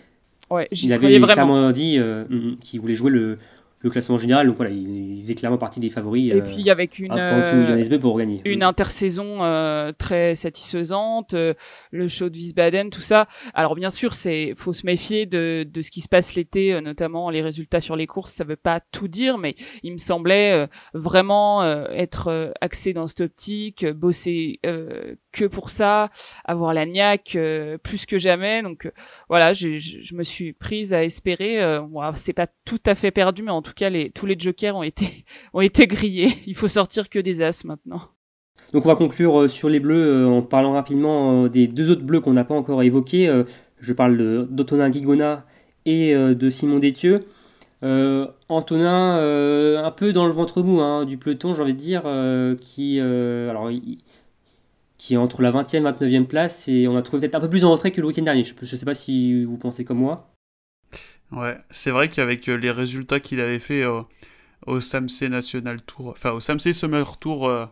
Ouais, 0.51 0.69
il 0.71 0.93
avait 0.93 1.21
clairement 1.21 1.73
dit 1.73 1.97
euh, 1.99 2.25
qu'il 2.61 2.81
voulait 2.81 2.95
jouer 2.95 3.11
le 3.11 3.39
le 3.85 3.91
classement 3.91 4.17
général. 4.19 4.47
Donc 4.47 4.57
voilà, 4.57 4.73
il, 4.73 5.21
faisait 5.23 5.35
clairement 5.35 5.59
partie 5.59 5.79
des 5.79 5.91
favoris. 5.91 6.33
Et 6.33 6.41
puis 6.41 6.71
avec 6.71 6.99
une, 6.99 7.13
euh, 7.13 7.99
pour 7.99 8.19
gagner. 8.19 8.41
une 8.45 8.63
intersaison 8.63 9.45
euh, 9.45 9.93
très 9.93 10.35
satisfaisante, 10.35 11.35
euh, 11.35 11.55
le 11.93 12.09
show 12.09 12.31
de 12.31 12.37
Wiesbaden, 12.37 12.91
tout 12.91 13.03
ça. 13.03 13.29
Alors 13.53 13.75
bien 13.75 13.91
sûr, 13.91 14.15
c'est 14.15 14.55
faut 14.57 14.73
se 14.73 14.87
méfier 14.87 15.27
de, 15.27 15.67
de 15.71 15.83
ce 15.83 15.91
qui 15.91 16.01
se 16.01 16.09
passe 16.09 16.35
l'été, 16.35 16.81
notamment 16.81 17.31
les 17.31 17.43
résultats 17.43 17.81
sur 17.81 17.95
les 17.95 18.07
courses. 18.07 18.33
Ça 18.33 18.45
veut 18.45 18.57
pas 18.57 18.81
tout 18.81 19.07
dire, 19.09 19.39
mais 19.39 19.55
il 19.83 19.93
me 19.93 19.99
semblait 19.99 20.67
vraiment 20.95 21.63
être 21.91 22.55
axé 22.63 22.95
dans 22.95 23.07
cette 23.07 23.21
optique, 23.21 23.87
bosser 23.87 24.61
que 24.63 25.45
pour 25.45 25.69
ça, 25.69 26.11
avoir 26.45 26.73
la 26.73 26.87
niaque 26.87 27.37
plus 27.83 28.07
que 28.07 28.19
jamais. 28.19 28.63
Donc 28.63 28.91
voilà, 29.29 29.53
je, 29.53 29.79
je, 29.79 30.15
me 30.15 30.23
suis 30.23 30.55
prise 30.55 30.95
à 30.95 31.05
espérer. 31.05 31.61
c'est 32.15 32.33
pas 32.33 32.47
tout 32.65 32.81
à 32.87 32.95
fait 32.95 33.11
perdu, 33.11 33.43
mais 33.43 33.51
en 33.51 33.63
tout 33.63 33.74
cas, 33.75 33.91
tous 34.15 34.27
les 34.27 34.39
jokers 34.39 34.77
ont 34.77 34.83
été, 34.83 35.25
ont 35.53 35.61
été 35.61 35.87
grillés. 35.87 36.33
Il 36.47 36.55
faut 36.55 36.69
sortir 36.69 37.09
que 37.09 37.19
des 37.19 37.43
as 37.43 37.65
maintenant. 37.65 38.01
Donc 38.75 38.87
on 38.87 38.89
va 38.89 38.97
conclure 38.97 39.43
euh, 39.43 39.49
sur 39.49 39.69
les 39.69 39.79
bleus 39.79 40.25
euh, 40.25 40.27
en 40.27 40.43
parlant 40.43 40.73
rapidement 40.73 41.45
euh, 41.45 41.49
des 41.49 41.69
deux 41.69 41.91
autres 41.91 42.03
bleus 42.03 42.21
qu'on 42.21 42.33
n'a 42.33 42.45
pas 42.45 42.57
encore 42.57 42.83
évoqués. 42.83 43.45
Je 43.79 43.93
parle 43.93 44.49
d'Antonin 44.49 44.91
Guigona 44.91 45.45
et 45.87 46.15
de 46.15 46.51
Simon 46.51 46.79
Détieux. 46.79 47.21
Antonin, 47.83 49.19
un 49.85 49.91
peu 49.91 50.15
dans 50.15 50.27
le 50.27 50.33
ventre 50.33 50.63
mou 50.63 50.81
hein, 50.81 51.05
du 51.05 51.19
peloton, 51.19 51.53
j'ai 51.53 51.63
envie 51.63 51.75
de 51.75 51.79
dire, 51.79 52.05
qui, 52.59 52.99
alors, 52.99 53.71
qui 54.97 55.15
est 55.15 55.17
entre 55.19 55.43
la 55.43 55.53
20e 55.53 55.77
et 55.77 55.81
29e 55.81 56.25
place, 56.25 56.67
et 56.67 56.89
on 56.89 56.97
a 56.97 57.03
trouvé 57.03 57.21
peut-être 57.21 57.35
un 57.35 57.41
peu 57.41 57.51
plus 57.51 57.67
en 57.67 57.73
retrait 57.73 57.91
que 57.91 58.01
le 58.01 58.07
week-end 58.07 58.23
dernier. 58.23 58.43
Je 58.43 58.55
ne 58.59 58.67
sais 58.67 58.87
pas 58.87 58.95
si 58.95 59.45
vous 59.45 59.59
pensez 59.59 59.85
comme 59.85 59.99
moi. 59.99 60.34
Ouais, 61.33 61.57
c'est 61.71 61.91
vrai 61.91 62.09
qu'avec 62.09 62.49
euh, 62.49 62.55
les 62.55 62.71
résultats 62.71 63.21
qu'il 63.21 63.41
avait 63.41 63.59
fait 63.59 63.83
euh, 63.83 64.03
au 64.67 64.81
Samsé 64.81 65.29
National 65.29 65.83
Tour, 65.83 66.11
enfin 66.11 66.31
au 66.33 66.41
Samsé 66.41 66.73
Summer 66.73 67.17
Tour 67.19 67.49
euh, 67.49 67.67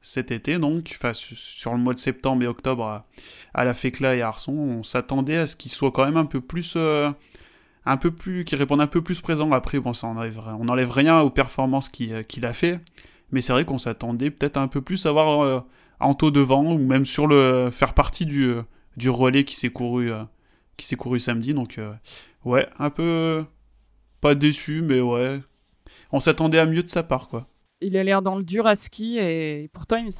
cet 0.00 0.30
été, 0.30 0.58
donc, 0.58 0.96
sur 1.14 1.72
le 1.72 1.78
mois 1.78 1.92
de 1.92 1.98
septembre 1.98 2.42
et 2.44 2.46
octobre 2.46 3.04
à, 3.54 3.64
la 3.64 3.74
Fécla 3.74 4.14
et 4.14 4.22
à 4.22 4.28
Arson, 4.28 4.52
on 4.52 4.82
s'attendait 4.82 5.36
à 5.36 5.46
ce 5.46 5.56
qu'il 5.56 5.70
soit 5.70 5.90
quand 5.90 6.04
même 6.04 6.16
un 6.16 6.26
peu 6.26 6.40
plus, 6.40 6.76
un 6.76 7.96
peu 7.96 8.12
plus, 8.12 8.44
qu'il 8.44 8.56
réponde 8.56 8.80
un 8.80 8.86
peu 8.86 9.02
plus 9.02 9.20
présent. 9.20 9.50
Après, 9.50 9.80
bon, 9.80 9.94
ça 9.94 10.06
enlève, 10.06 10.40
on 10.60 10.66
n'enlève 10.66 10.90
rien 10.92 11.20
aux 11.22 11.30
performances 11.30 11.88
qu'il 11.88 12.46
a 12.46 12.52
fait, 12.52 12.78
mais 13.32 13.40
c'est 13.40 13.52
vrai 13.52 13.64
qu'on 13.64 13.78
s'attendait 13.78 14.30
peut-être 14.30 14.58
un 14.58 14.68
peu 14.68 14.80
plus 14.80 15.06
à 15.06 15.12
voir 15.12 15.64
Anto 15.98 16.30
devant 16.30 16.72
ou 16.72 16.78
même 16.78 17.04
sur 17.04 17.26
le 17.26 17.70
faire 17.72 17.92
partie 17.92 18.26
du, 18.26 18.54
du 18.96 19.10
relais 19.10 19.42
qui 19.42 19.56
s'est 19.56 19.70
couru, 19.70 20.12
qui 20.76 20.86
s'est 20.86 20.96
couru 20.96 21.20
samedi, 21.20 21.54
donc 21.54 21.80
ouais, 22.44 22.66
un 22.78 22.90
peu 22.90 23.44
pas 24.20 24.34
déçu, 24.34 24.82
mais 24.82 25.00
ouais, 25.00 25.40
on 26.12 26.20
s'attendait 26.20 26.58
à 26.58 26.66
mieux 26.66 26.82
de 26.82 26.88
sa 26.88 27.02
part, 27.02 27.28
quoi. 27.28 27.46
Il 27.82 27.94
a 27.98 28.02
l'air 28.02 28.22
dans 28.22 28.36
le 28.36 28.42
dur 28.42 28.66
à 28.66 28.74
ski 28.74 29.18
et 29.18 29.68
pourtant 29.70 29.96
il 29.96 30.06
me, 30.06 30.10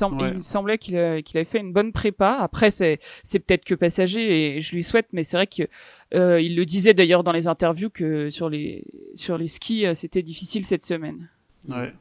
semblait 0.43 0.77
qu'il 0.77 0.95
avait 0.99 1.45
fait 1.47 1.59
une 1.59 1.73
bonne 1.73 1.91
prépa. 1.91 2.37
Après 2.39 2.71
c'est 2.71 2.99
peut-être 3.33 3.65
que 3.65 3.75
passager 3.75 4.59
et 4.59 4.61
je 4.61 4.75
lui 4.75 4.85
souhaite, 4.85 5.07
mais 5.13 5.25
c'est 5.25 5.39
vrai 5.39 5.47
qu'il 5.47 5.67
euh, 6.13 6.39
le 6.39 6.65
disait 6.67 6.93
d'ailleurs 6.93 7.25
dans 7.25 7.33
les 7.33 7.49
interviews 7.49 7.89
que 7.89 8.29
sur 8.29 8.51
les 8.51 8.85
sur 9.15 9.39
les 9.39 9.49
skis 9.49 9.87
euh, 9.87 9.95
c'était 9.95 10.21
difficile 10.21 10.67
cette 10.67 10.85
semaine. 10.85 11.31
Ouais, 11.71 11.95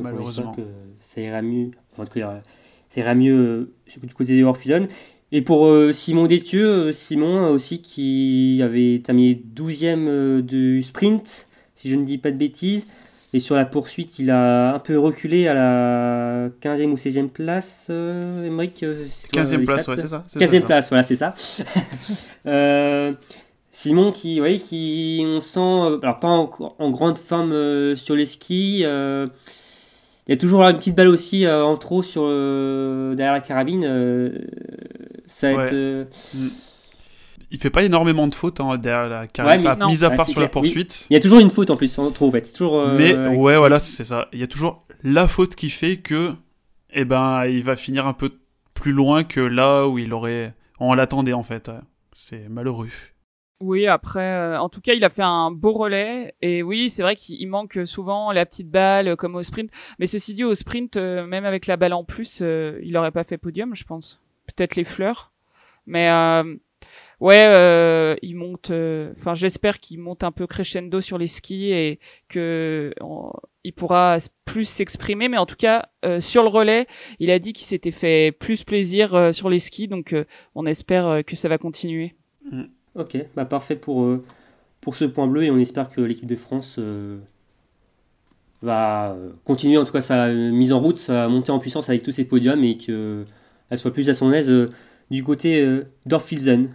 malheureusement. 0.00 0.52
Que 0.52 0.62
ça 0.98 1.20
ira 1.20 1.40
mieux. 1.40 1.70
ça 1.96 3.00
ira 3.00 3.14
mieux 3.14 3.36
euh, 3.36 3.72
du 4.02 4.12
côté 4.12 4.34
des 4.34 4.42
Orphidon. 4.42 4.88
Et 5.32 5.42
pour 5.42 5.66
euh, 5.66 5.92
Simon 5.92 6.26
Détieux, 6.26 6.68
euh, 6.68 6.92
Simon 6.92 7.48
aussi 7.48 7.82
qui 7.82 8.60
avait 8.62 9.00
terminé 9.04 9.42
12e 9.56 10.06
euh, 10.06 10.40
du 10.40 10.82
sprint, 10.82 11.48
si 11.74 11.90
je 11.90 11.96
ne 11.96 12.04
dis 12.04 12.18
pas 12.18 12.30
de 12.30 12.36
bêtises. 12.36 12.86
Et 13.32 13.40
sur 13.40 13.56
la 13.56 13.64
poursuite, 13.64 14.20
il 14.20 14.30
a 14.30 14.74
un 14.74 14.78
peu 14.78 14.96
reculé 14.98 15.48
à 15.48 15.54
la 15.54 16.48
15e 16.62 16.92
ou 16.92 16.94
16e 16.94 17.28
place. 17.28 17.88
Euh, 17.90 18.48
15e 18.48 19.64
place, 19.64 19.88
ouais, 19.88 19.96
c'est 19.96 20.08
ça. 20.08 20.24
15e 20.36 20.62
place, 20.62 20.88
voilà, 20.90 21.02
c'est 21.02 21.16
ça. 21.16 21.34
Simon 23.72 24.12
qui, 24.12 24.40
ouais, 24.40 24.58
qui, 24.58 25.22
on 25.26 25.40
sent, 25.40 25.98
alors 26.02 26.20
pas 26.20 26.28
en, 26.28 26.50
en 26.78 26.90
grande 26.90 27.18
forme 27.18 27.94
sur 27.96 28.14
les 28.14 28.26
skis. 28.26 28.84
Il 30.26 30.32
y 30.32 30.34
a 30.34 30.36
toujours 30.36 30.64
une 30.64 30.76
petite 30.76 30.96
balle 30.96 31.08
aussi 31.08 31.46
en 31.48 31.76
trop 31.76 32.02
sur, 32.02 32.22
derrière 32.22 33.32
la 33.32 33.40
carabine. 33.40 33.84
Ça 35.26 35.48
euh, 35.48 36.04
mm. 36.34 36.48
Il 37.50 37.58
fait 37.58 37.70
pas 37.70 37.84
énormément 37.84 38.26
de 38.26 38.34
fautes 38.34 38.60
hein, 38.60 38.76
derrière 38.76 39.08
la 39.08 39.26
carrière, 39.28 39.78
mise 39.86 40.02
à 40.02 40.10
part 40.10 40.26
sur 40.26 40.40
la 40.40 40.48
poursuite. 40.48 41.06
Il 41.10 41.14
y 41.14 41.16
a 41.16 41.20
toujours 41.20 41.38
une 41.38 41.50
faute 41.50 41.70
en 41.70 41.76
plus, 41.76 41.96
on 41.98 42.10
trouve. 42.10 42.32
fait. 42.32 42.52
Toujours, 42.52 42.80
euh, 42.80 42.96
Mais 42.96 43.14
ouais, 43.14 43.56
voilà, 43.56 43.78
c'est 43.78 44.04
ça. 44.04 44.28
Il 44.32 44.40
y 44.40 44.42
a 44.42 44.48
toujours 44.48 44.84
la 45.04 45.28
faute 45.28 45.54
qui 45.54 45.70
fait 45.70 45.98
que, 45.98 46.32
eh 46.92 47.04
ben, 47.04 47.44
il 47.46 47.62
va 47.62 47.76
finir 47.76 48.06
un 48.06 48.14
peu 48.14 48.30
plus 48.74 48.92
loin 48.92 49.22
que 49.22 49.40
là 49.40 49.86
où 49.86 49.98
il 49.98 50.12
aurait, 50.12 50.54
on 50.80 50.92
l'attendait 50.94 51.34
en 51.34 51.44
fait. 51.44 51.70
C'est 52.12 52.48
malheureux. 52.48 52.88
Oui, 53.60 53.86
après, 53.86 54.20
euh, 54.20 54.60
en 54.60 54.68
tout 54.68 54.80
cas, 54.80 54.92
il 54.92 55.04
a 55.04 55.08
fait 55.08 55.22
un 55.22 55.50
beau 55.50 55.72
relais. 55.72 56.34
Et 56.42 56.62
oui, 56.62 56.90
c'est 56.90 57.02
vrai 57.02 57.16
qu'il 57.16 57.48
manque 57.48 57.78
souvent 57.86 58.32
la 58.32 58.44
petite 58.44 58.70
balle 58.70 59.16
comme 59.16 59.34
au 59.34 59.42
sprint. 59.42 59.70
Mais 59.98 60.06
ceci 60.06 60.34
dit, 60.34 60.44
au 60.44 60.54
sprint, 60.54 60.96
même 60.96 61.44
avec 61.44 61.66
la 61.66 61.76
balle 61.76 61.94
en 61.94 62.04
plus, 62.04 62.40
il 62.40 62.96
aurait 62.96 63.12
pas 63.12 63.24
fait 63.24 63.38
podium, 63.38 63.74
je 63.74 63.84
pense 63.84 64.20
peut-être 64.46 64.76
les 64.76 64.84
fleurs. 64.84 65.32
Mais 65.86 66.08
euh, 66.10 66.56
ouais, 67.20 67.44
euh, 67.46 68.16
il 68.22 68.36
monte. 68.36 68.70
Euh, 68.70 69.12
enfin, 69.16 69.34
j'espère 69.34 69.80
qu'il 69.80 70.00
monte 70.00 70.24
un 70.24 70.32
peu 70.32 70.46
crescendo 70.46 71.00
sur 71.00 71.18
les 71.18 71.28
skis 71.28 71.70
et 71.72 72.00
que 72.28 72.92
il 73.64 73.72
pourra 73.72 74.18
plus 74.44 74.68
s'exprimer. 74.68 75.28
Mais 75.28 75.38
en 75.38 75.46
tout 75.46 75.56
cas, 75.56 75.88
sur 76.20 76.42
le 76.42 76.48
relais, 76.48 76.86
il 77.18 77.30
a 77.30 77.38
dit 77.38 77.52
qu'il 77.52 77.66
s'était 77.66 77.92
fait 77.92 78.32
plus 78.32 78.64
plaisir 78.64 79.34
sur 79.34 79.50
les 79.50 79.58
skis. 79.58 79.88
Donc, 79.88 80.14
on 80.54 80.66
espère 80.66 81.24
que 81.24 81.36
ça 81.36 81.48
va 81.48 81.58
continuer. 81.58 82.14
Mm. 82.50 82.64
Ok, 82.96 83.16
bah 83.34 83.44
parfait 83.44 83.76
pour 83.76 84.08
pour 84.80 84.96
ce 84.96 85.04
point 85.04 85.26
bleu 85.26 85.44
et 85.44 85.50
on 85.50 85.58
espère 85.58 85.88
que 85.88 86.00
l'équipe 86.00 86.26
de 86.26 86.36
France 86.36 86.78
va 88.62 89.16
continuer 89.44 89.76
en 89.76 89.84
tout 89.84 89.92
cas 89.92 90.00
sa 90.00 90.28
mise 90.32 90.72
en 90.72 90.80
route, 90.80 90.98
sa 90.98 91.28
montée 91.28 91.52
en 91.52 91.58
puissance 91.58 91.88
avec 91.88 92.02
tous 92.02 92.12
ces 92.12 92.24
podiums 92.24 92.62
et 92.64 92.76
qu'elle 92.76 93.26
soit 93.74 93.92
plus 93.92 94.08
à 94.08 94.14
son 94.14 94.32
aise 94.32 94.50
du 95.10 95.22
côté 95.24 95.82
d'Orfilsen. 96.06 96.70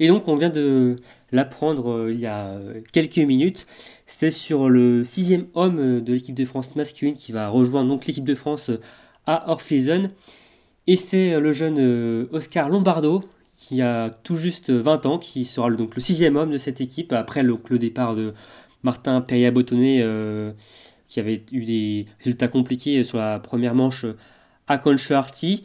Et 0.00 0.08
donc 0.08 0.28
on 0.28 0.36
vient 0.36 0.50
de 0.50 0.96
l'apprendre 1.30 2.08
il 2.10 2.18
y 2.20 2.26
a 2.26 2.58
quelques 2.92 3.18
minutes. 3.18 3.66
C'est 4.06 4.30
sur 4.30 4.68
le 4.70 5.04
sixième 5.04 5.46
homme 5.54 6.00
de 6.00 6.12
l'équipe 6.14 6.34
de 6.34 6.44
France 6.44 6.74
masculine 6.74 7.14
qui 7.14 7.32
va 7.32 7.48
rejoindre 7.48 7.90
donc 7.90 8.06
l'équipe 8.06 8.24
de 8.24 8.34
France 8.34 8.70
à 9.26 9.50
Orfilsen. 9.50 10.10
Et 10.86 10.96
c'est 10.96 11.38
le 11.38 11.52
jeune 11.52 12.28
Oscar 12.32 12.68
Lombardo 12.68 13.24
qui 13.56 13.82
a 13.82 14.10
tout 14.10 14.36
juste 14.36 14.70
20 14.70 15.06
ans, 15.06 15.18
qui 15.18 15.44
sera 15.44 15.70
donc 15.70 15.94
le 15.94 16.00
sixième 16.00 16.36
homme 16.36 16.50
de 16.50 16.58
cette 16.58 16.80
équipe 16.80 17.12
après 17.12 17.42
le, 17.42 17.58
départ 17.78 18.14
de 18.14 18.34
Martin 18.82 19.20
Peria-Botonnet 19.20 20.04
qui 21.08 21.20
avait 21.20 21.44
eu 21.52 21.64
des 21.64 22.06
résultats 22.18 22.48
compliqués 22.48 23.04
sur 23.04 23.18
la 23.18 23.38
première 23.38 23.74
manche 23.74 24.04
à 24.66 24.78
Conchearty. 24.78 25.62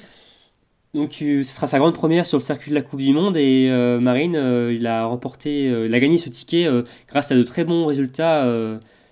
Donc 0.94 1.22
euh, 1.22 1.44
ce 1.44 1.56
sera 1.56 1.68
sa 1.68 1.78
grande 1.80 1.94
première 1.94 2.26
sur 2.26 2.38
le 2.38 2.44
circuit 2.44 2.72
de 2.72 2.76
la 2.76 2.82
Coupe 2.82 3.00
du 3.00 3.14
Monde 3.14 3.38
et 3.38 3.68
euh, 3.70 4.00
Marine, 4.00 4.36
euh, 4.36 4.74
il 4.74 4.88
a 4.88 5.06
remporté, 5.06 5.66
il 5.66 5.94
a 5.94 6.00
gagné 6.00 6.18
ce 6.18 6.30
ticket 6.30 6.68
grâce 7.08 7.32
à 7.32 7.36
de 7.36 7.44
très 7.44 7.64
bons 7.64 7.86
résultats 7.86 8.46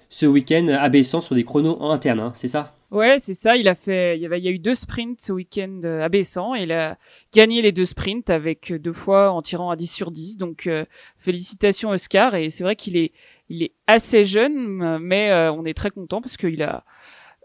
ce 0.09 0.25
week-end, 0.25 0.67
abaissant 0.69 1.21
sur 1.21 1.35
des 1.35 1.43
chronos 1.43 1.77
en 1.81 1.91
interne, 1.91 2.19
hein, 2.19 2.31
c'est 2.35 2.47
ça? 2.47 2.76
Ouais, 2.89 3.17
c'est 3.19 3.33
ça. 3.33 3.57
Il 3.57 3.67
a 3.67 3.75
fait, 3.75 4.17
il 4.17 4.21
y, 4.21 4.25
avait, 4.25 4.39
il 4.39 4.45
y 4.45 4.47
a 4.47 4.51
eu 4.51 4.59
deux 4.59 4.75
sprints 4.75 5.19
ce 5.19 5.33
week-end 5.33 5.81
abaissant 6.01 6.55
et 6.55 6.63
il 6.63 6.71
a 6.71 6.97
gagné 7.33 7.61
les 7.61 7.71
deux 7.71 7.85
sprints 7.85 8.29
avec 8.29 8.73
deux 8.73 8.93
fois 8.93 9.31
en 9.31 9.41
tirant 9.41 9.69
à 9.69 9.75
10 9.75 9.87
sur 9.87 10.11
10. 10.11 10.37
Donc 10.37 10.69
félicitations 11.17 11.89
Oscar 11.89 12.35
et 12.35 12.49
c'est 12.49 12.63
vrai 12.63 12.77
qu'il 12.77 12.95
est, 12.95 13.11
il 13.49 13.63
est 13.63 13.73
assez 13.87 14.25
jeune, 14.25 14.99
mais 14.99 15.33
on 15.49 15.65
est 15.65 15.73
très 15.73 15.91
content 15.91 16.21
parce 16.21 16.37
qu'il 16.37 16.63
a, 16.63 16.85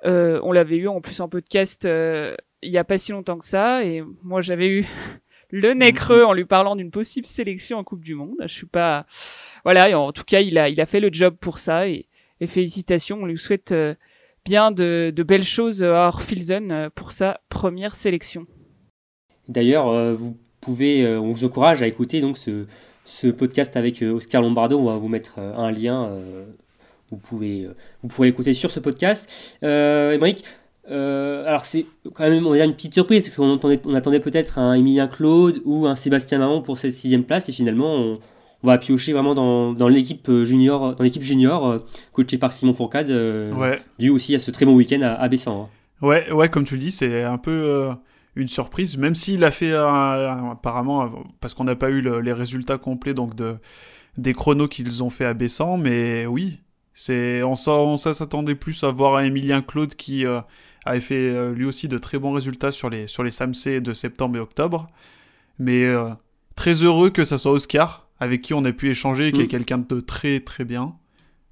on 0.05 0.53
l'avait 0.53 0.77
eu 0.77 0.87
en 0.87 1.01
plus 1.01 1.21
en 1.21 1.29
podcast 1.29 1.89
il 2.63 2.71
y 2.71 2.79
a 2.79 2.85
pas 2.85 2.99
si 2.99 3.13
longtemps 3.13 3.39
que 3.39 3.45
ça 3.45 3.85
et 3.85 4.03
moi 4.23 4.41
j'avais 4.41 4.69
eu 4.69 4.87
le 5.51 5.75
nez 5.75 5.93
creux 5.93 6.25
en 6.25 6.33
lui 6.33 6.45
parlant 6.45 6.77
d'une 6.77 6.91
possible 6.91 7.27
sélection 7.27 7.79
en 7.79 7.85
Coupe 7.85 8.05
du 8.05 8.15
Monde. 8.15 8.37
Je 8.41 8.53
suis 8.53 8.67
pas 8.67 9.07
voilà, 9.65 9.99
en 9.99 10.13
tout 10.13 10.25
cas, 10.25 10.41
il 10.41 10.59
a 10.59 10.69
il 10.69 10.81
a 10.81 10.87
fait 10.87 11.01
le 11.01 11.11
job 11.13 11.37
pour 11.41 11.59
ça 11.59 11.89
et, 11.89 12.09
félicitations, 12.49 13.21
on 13.23 13.27
lui 13.27 13.39
souhaite 13.39 13.71
euh, 13.71 13.95
bien 14.45 14.71
de, 14.71 15.13
belles 15.27 15.45
choses 15.45 15.83
à 15.83 16.09
Orfilsen 16.09 16.71
euh, 16.71 16.91
pour 16.95 17.13
sa 17.13 17.41
première 17.49 17.95
sélection. 17.95 18.47
D'ailleurs, 19.49 19.89
euh, 19.89 20.15
vous 20.15 20.37
pouvez 20.61 21.07
on 21.17 21.31
vous 21.33 21.45
encourage 21.45 21.83
à 21.83 21.87
écouter 21.87 22.21
donc 22.21 22.39
ce, 22.39 23.27
podcast 23.29 23.77
avec 23.77 24.03
Oscar 24.03 24.43
Lombardo, 24.43 24.79
on 24.79 24.85
va 24.85 24.97
vous 24.97 25.09
mettre 25.09 25.41
un 25.41 25.73
lien 25.73 26.09
vous 27.13 27.19
pouvez 27.19 27.69
vous 28.03 28.09
pouvez 28.09 28.29
l'écouter 28.29 28.55
sur 28.55 28.71
ce 28.71 28.81
podcast. 28.81 29.59
Euh, 29.63 30.19
euh, 30.91 31.47
alors 31.47 31.65
c'est 31.65 31.87
quand 32.15 32.29
même 32.29 32.47
on 32.47 32.55
une 32.55 32.75
petite 32.75 32.95
surprise, 32.95 33.29
parce 33.29 33.37
qu'on 33.37 33.55
attendait, 33.55 33.81
on 33.85 33.95
attendait 33.95 34.19
peut-être 34.19 34.59
un 34.59 34.75
Emilien 34.75 35.07
Claude 35.07 35.61
ou 35.65 35.87
un 35.87 35.95
Sébastien 35.95 36.39
Marron 36.39 36.63
pour 36.63 36.79
cette 36.79 36.95
sixième 36.95 37.25
place, 37.25 37.49
et 37.49 37.53
finalement 37.53 37.95
on, 37.95 38.19
va 38.67 38.79
piocher 38.79 39.13
vraiment 39.13 39.35
dans, 39.35 39.73
dans 39.73 39.89
l'équipe 39.89 40.31
junior, 40.43 40.95
dans 40.95 41.05
l'équipe 41.05 41.23
junior 41.23 41.67
euh, 41.67 41.79
coachée 42.13 42.39
par 42.39 42.53
Simon 42.53 42.75
Fourcade, 42.75 43.11
euh, 43.11 43.53
ouais. 43.55 43.83
dû 43.99 44.11
aussi 44.11 44.35
à 44.35 44.39
ce 44.39 44.51
très 44.51 44.65
bon 44.65 44.75
week-end 44.75 45.03
à, 45.03 45.13
à 45.15 45.29
Bessan. 45.29 45.53
Hein. 45.53 45.69
Ouais, 46.01 46.31
ouais, 46.33 46.49
comme 46.49 46.65
tu 46.65 46.75
le 46.75 46.81
dis, 46.81 46.91
c'est 46.91 47.23
un 47.23 47.39
peu 47.39 47.89
une 48.35 48.49
surprise, 48.49 48.97
même 48.97 49.15
s'il 49.15 49.45
a 49.45 49.51
fait 49.51 49.73
apparemment, 49.73 51.11
parce 51.41 51.55
qu'on 51.55 51.65
n'a 51.65 51.77
pas 51.77 51.91
eu 51.91 52.01
les 52.23 52.33
résultats 52.33 52.79
complets 52.79 53.15
donc 53.15 53.37
de, 53.37 53.57
des 54.19 54.35
chronos 54.35 54.67
qu'ils 54.67 55.03
ont 55.05 55.11
fait 55.11 55.25
à 55.27 55.35
Bessan, 55.35 55.79
mais 55.79 56.27
oui, 56.27 56.59
c'est 56.93 57.45
on, 57.45 57.55
on 57.69 57.97
s'attendait 57.97 58.57
plus 58.57 58.83
à 58.83 58.91
voir 58.91 59.17
un 59.17 59.25
Emilien 59.25 59.63
Claude 59.63 59.95
qui 59.95 60.27
avait 60.85 61.01
fait 61.01 61.15
euh, 61.15 61.53
lui 61.53 61.65
aussi 61.65 61.89
de 61.89 61.99
très 61.99 62.19
bons 62.19 62.33
résultats 62.33 62.73
sur 62.73 62.91
les, 62.91 63.07
sur 63.07 63.23
les 63.23 63.31
SAMC 63.31 63.81
de 63.81 63.93
septembre 63.93 64.37
et 64.37 64.41
octobre. 64.41 64.89
Mais 65.59 65.85
euh, 65.85 66.11
très 66.57 66.75
heureux 66.75 67.11
que 67.11 67.25
ça 67.25 67.39
soit 67.39 67.53
Oscar, 67.53 68.09
avec 68.23 68.43
qui 68.43 68.55
on 68.55 68.65
a 68.65 68.73
pu 68.73 68.91
échanger, 68.91 69.33
qui 69.33 69.41
est 69.41 69.45
mm. 69.45 69.49
quelqu'un 69.49 69.79
de 69.79 70.01
très 70.01 70.41
très 70.41 70.65
bien. 70.65 70.95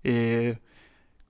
Et 0.04 0.52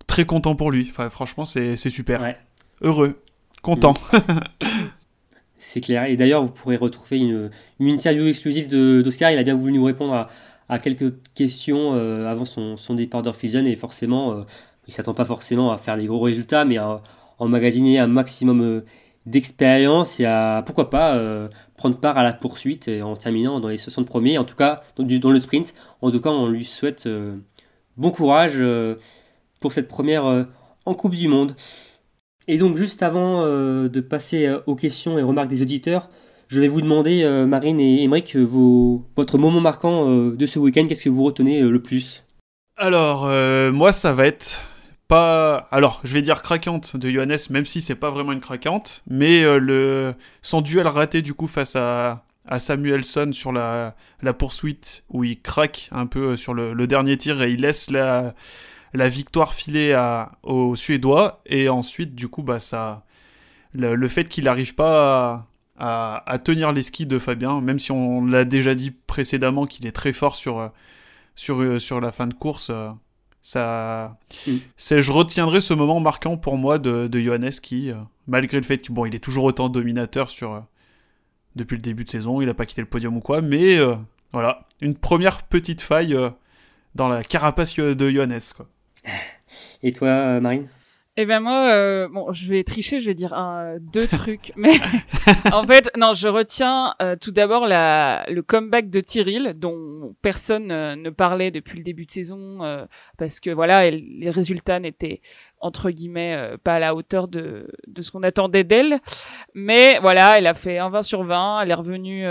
très 0.07 0.25
content 0.25 0.55
pour 0.55 0.71
lui. 0.71 0.87
Enfin, 0.91 1.11
franchement, 1.11 1.45
c'est 1.45 1.77
super. 1.77 2.35
Heureux, 2.83 3.23
content. 3.63 3.95
Mm. 4.13 4.19
c'est 5.59 5.81
clair. 5.81 6.05
Et 6.05 6.17
d'ailleurs, 6.17 6.43
vous 6.43 6.53
pourrez 6.53 6.77
retrouver 6.77 7.19
une, 7.19 7.51
une 7.79 7.89
interview 7.89 8.27
exclusive 8.27 8.69
d'Oscar. 8.69 9.31
Il 9.31 9.39
a 9.39 9.43
bien 9.43 9.55
voulu 9.55 9.73
nous 9.73 9.85
répondre 9.85 10.15
à, 10.15 10.29
à 10.69 10.79
quelques 10.79 11.15
questions 11.35 11.95
euh, 11.95 12.31
avant 12.31 12.45
son, 12.45 12.77
son 12.77 12.95
départ 12.95 13.23
d'Orphision. 13.23 13.65
Et 13.65 13.77
forcément, 13.77 14.35
il 14.37 14.45
il 14.89 14.93
s'attend 14.93 15.15
pas 15.15 15.25
forcément 15.25 15.73
à 15.73 15.79
faire 15.79 15.97
des 15.97 16.07
gros 16.07 16.21
résultats, 16.21 16.65
mais 16.65 16.77
à, 16.77 17.03
emmagasiner 17.41 17.99
un 17.99 18.07
maximum 18.07 18.61
euh, 18.61 18.85
d'expérience 19.27 20.21
et 20.21 20.27
à, 20.27 20.63
pourquoi 20.65 20.91
pas, 20.91 21.15
euh, 21.15 21.49
prendre 21.81 21.97
part 21.97 22.19
à 22.19 22.23
la 22.23 22.35
poursuite 22.35 22.91
en 23.03 23.17
terminant 23.17 23.59
dans 23.59 23.69
les 23.69 23.79
60 23.79 24.07
premiers, 24.07 24.37
en 24.37 24.45
tout 24.45 24.55
cas 24.55 24.83
dans, 24.99 25.31
le 25.31 25.41
sprint. 25.41 25.75
En 26.03 26.11
tout 26.11 26.21
cas, 26.21 26.29
on 26.29 26.47
lui 26.47 26.67
souhaite 26.67 27.07
euh, 27.07 27.37
bon 27.97 28.11
courage 28.11 28.63
pour 29.61 29.73
cette 29.73 29.89
première 29.89 30.47
en 30.85 30.95
Coupe 30.95 31.15
du 31.15 31.27
Monde. 31.27 31.57
Et 32.49 32.59
donc, 32.59 32.77
juste 32.77 33.03
avant 33.03 33.47
de 33.47 34.01
passer 34.01 34.55
aux 34.67 34.75
questions 34.75 35.19
et 35.19 35.23
remarques 35.23 35.49
des 35.49 35.63
auditeurs, 35.63 36.11
je 36.49 36.61
vais 36.61 36.69
vous 36.69 36.83
demander, 36.83 37.25
Marine 37.47 37.81
et 37.81 38.03
Émeric, 38.03 38.37
votre 38.37 39.39
moment 39.39 39.61
marquant 39.61 40.07
de 40.07 40.47
ce 40.47 40.59
week-end, 40.59 40.85
qu'est-ce 40.87 41.03
que 41.03 41.09
vous 41.09 41.25
retenez 41.25 41.63
le 41.63 41.81
plus? 41.81 42.25
Alors, 42.77 43.27
moi, 43.73 43.93
ça 43.93 44.13
va 44.13 44.27
être 44.27 44.70
pas, 45.11 45.69
alors 45.73 46.01
je 46.05 46.15
vais 46.15 46.23
dire 46.23 46.41
craquante 46.41 46.97
de 46.97 47.11
Johannes, 47.11 47.37
même 47.51 47.67
si 47.67 47.83
c'est 47.83 47.97
pas 47.97 48.11
vraiment 48.11 48.31
une 48.31 48.41
craquante, 48.41 49.03
mais 49.11 49.43
euh, 49.43 50.13
son 50.41 50.61
duel 50.61 50.87
raté 50.87 51.21
du 51.21 51.35
coup 51.35 51.49
face 51.49 51.75
à, 51.75 52.25
Samuelson 52.59 53.31
sur 53.33 53.53
la, 53.53 53.95
poursuite 54.39 55.03
où 55.09 55.25
il 55.25 55.41
craque 55.43 55.89
un 55.91 56.07
peu 56.07 56.31
euh, 56.31 56.37
sur 56.37 56.55
le, 56.55 56.87
dernier 56.87 57.17
tir 57.17 57.43
et 57.43 57.51
il 57.51 57.63
laisse 57.63 57.91
la, 57.91 58.35
victoire 58.95 59.53
filer 59.53 59.93
à, 59.95 60.33
aux 60.45 60.77
Suédois 60.77 61.43
et 61.45 61.69
ensuite 61.69 62.15
du 62.15 62.29
coup 62.29 62.45
bah 62.45 62.59
le, 63.75 64.09
fait 64.09 64.29
qu'il 64.29 64.45
n'arrive 64.45 64.77
pas 64.77 65.49
à, 65.77 66.39
tenir 66.45 66.73
les 66.73 66.85
skis 66.85 67.07
de 67.07 67.19
Fabien, 67.19 67.61
même 67.61 67.81
si 67.81 67.91
on 67.91 68.25
l'a 68.25 68.45
déjà 68.45 68.77
dit 68.77 68.93
précédemment 68.93 69.67
qu'il 69.67 69.87
est 69.87 69.93
très 69.93 70.13
fort 70.13 70.37
sur, 70.37 70.61
euh, 70.61 72.01
la 72.01 72.13
fin 72.13 72.29
de 72.29 72.35
course. 72.35 72.71
Ça, 73.43 74.19
mm. 74.47 74.57
c'est, 74.77 75.03
je 75.03 75.13
retiendrai 75.13 75.61
ce 75.61 75.75
moment 75.75 76.01
marquant 76.01 76.37
pour 76.37 76.57
moi 76.57 76.79
de, 76.79 77.07
de 77.07 77.21
Johannes 77.21 77.51
qui, 77.51 77.91
euh, 77.91 77.97
malgré 78.27 78.59
le 78.59 78.65
fait 78.65 78.79
qu'il 78.79 78.95
bon, 78.95 79.07
il 79.07 79.15
est 79.15 79.21
toujours 79.21 79.45
autant 79.45 79.69
dominateur 79.69 80.31
sur 80.31 80.53
euh, 80.53 80.61
depuis 81.57 81.77
le 81.77 81.83
début 81.83 82.05
de 82.05 82.11
saison, 82.11 82.41
il 82.41 82.47
n'a 82.47 82.55
pas 82.55 82.67
quitté 82.67 82.83
le 82.83 82.89
podium 82.89 83.17
ou 83.17 83.21
quoi, 83.21 83.41
mais 83.41 83.79
euh, 83.79 83.95
voilà, 84.33 84.67
une 84.81 84.95
première 84.95 85.43
petite 85.43 85.81
faille 85.81 86.17
dans 86.95 87.09
la 87.09 87.25
carapace 87.25 87.75
de 87.75 88.11
Johannes. 88.11 88.41
Quoi. 88.55 88.69
Et 89.83 89.93
toi, 89.93 90.41
Marine? 90.41 90.69
Eh 91.21 91.27
ben 91.27 91.41
moi, 91.41 91.69
euh, 91.71 92.09
bon, 92.09 92.33
je 92.33 92.49
vais 92.49 92.65
tricher, 92.65 92.99
je 92.99 93.05
vais 93.05 93.15
dire 93.15 93.35
un, 93.35 93.77
deux 93.79 94.07
trucs, 94.09 94.53
mais 94.57 94.73
en 95.53 95.67
fait, 95.67 95.91
non, 95.99 96.15
je 96.15 96.29
retiens 96.29 96.95
euh, 97.03 97.15
tout 97.15 97.31
d'abord 97.31 97.67
la, 97.67 98.25
le 98.31 98.41
comeback 98.41 98.89
de 98.89 99.01
Tyril, 99.01 99.53
dont 99.55 100.17
personne 100.23 100.71
euh, 100.73 100.97
ne 100.97 101.11
parlait 101.11 101.51
depuis 101.51 101.77
le 101.77 101.85
début 101.85 102.07
de 102.07 102.11
saison, 102.11 102.61
parce 103.19 103.39
que 103.39 103.51
voilà, 103.51 103.91
les 103.91 104.31
résultats 104.31 104.81
n'étaient 104.81 105.21
entre 105.59 105.91
guillemets 105.91 106.57
pas 106.65 106.77
à 106.77 106.79
la 106.79 106.95
hauteur 106.95 107.29
de, 107.29 107.71
de 107.87 108.03
ce 108.03 108.11
qu'on 108.11 108.23
attendait 108.23 108.65
d'elle, 108.65 108.99
mais 109.53 109.99
voilà, 109.99 110.39
elle 110.39 110.47
a 110.47 110.55
fait 110.55 110.79
un 110.79 110.89
20 110.89 111.03
sur 111.03 111.23
20, 111.23 111.61
elle 111.61 111.71
est 111.71 111.75
revenue 111.75 112.25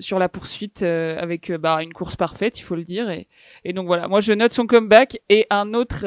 sur 0.00 0.18
la 0.18 0.28
poursuite 0.28 0.82
avec 0.82 1.50
bah, 1.52 1.82
une 1.82 1.94
course 1.94 2.16
parfaite, 2.16 2.58
il 2.58 2.62
faut 2.62 2.76
le 2.76 2.84
dire. 2.84 3.08
Et, 3.08 3.28
et, 3.64 3.72
donc 3.72 3.86
voilà, 3.86 4.06
moi 4.06 4.20
je 4.20 4.34
note 4.34 4.52
son 4.52 4.66
comeback 4.66 5.18
et 5.30 5.46
un 5.48 5.72
autre 5.72 6.04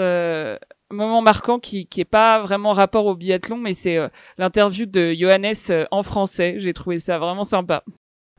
moment 0.92 1.22
marquant 1.22 1.60
qui 1.60 1.88
qui 1.88 2.02
est 2.02 2.06
pas 2.06 2.42
vraiment 2.42 2.72
rapport 2.72 3.06
au 3.06 3.16
biathlon, 3.16 3.58
mais 3.58 3.74
c'est 3.74 3.98
euh, 3.98 4.10
l'interview 4.38 4.86
de 4.86 5.14
Johannes 5.14 5.54
euh, 5.70 5.86
en 5.92 6.04
français. 6.04 6.58
J'ai 6.60 6.74
trouvé 6.74 7.00
ça 7.00 7.18
vraiment 7.18 7.44
sympa. 7.44 7.84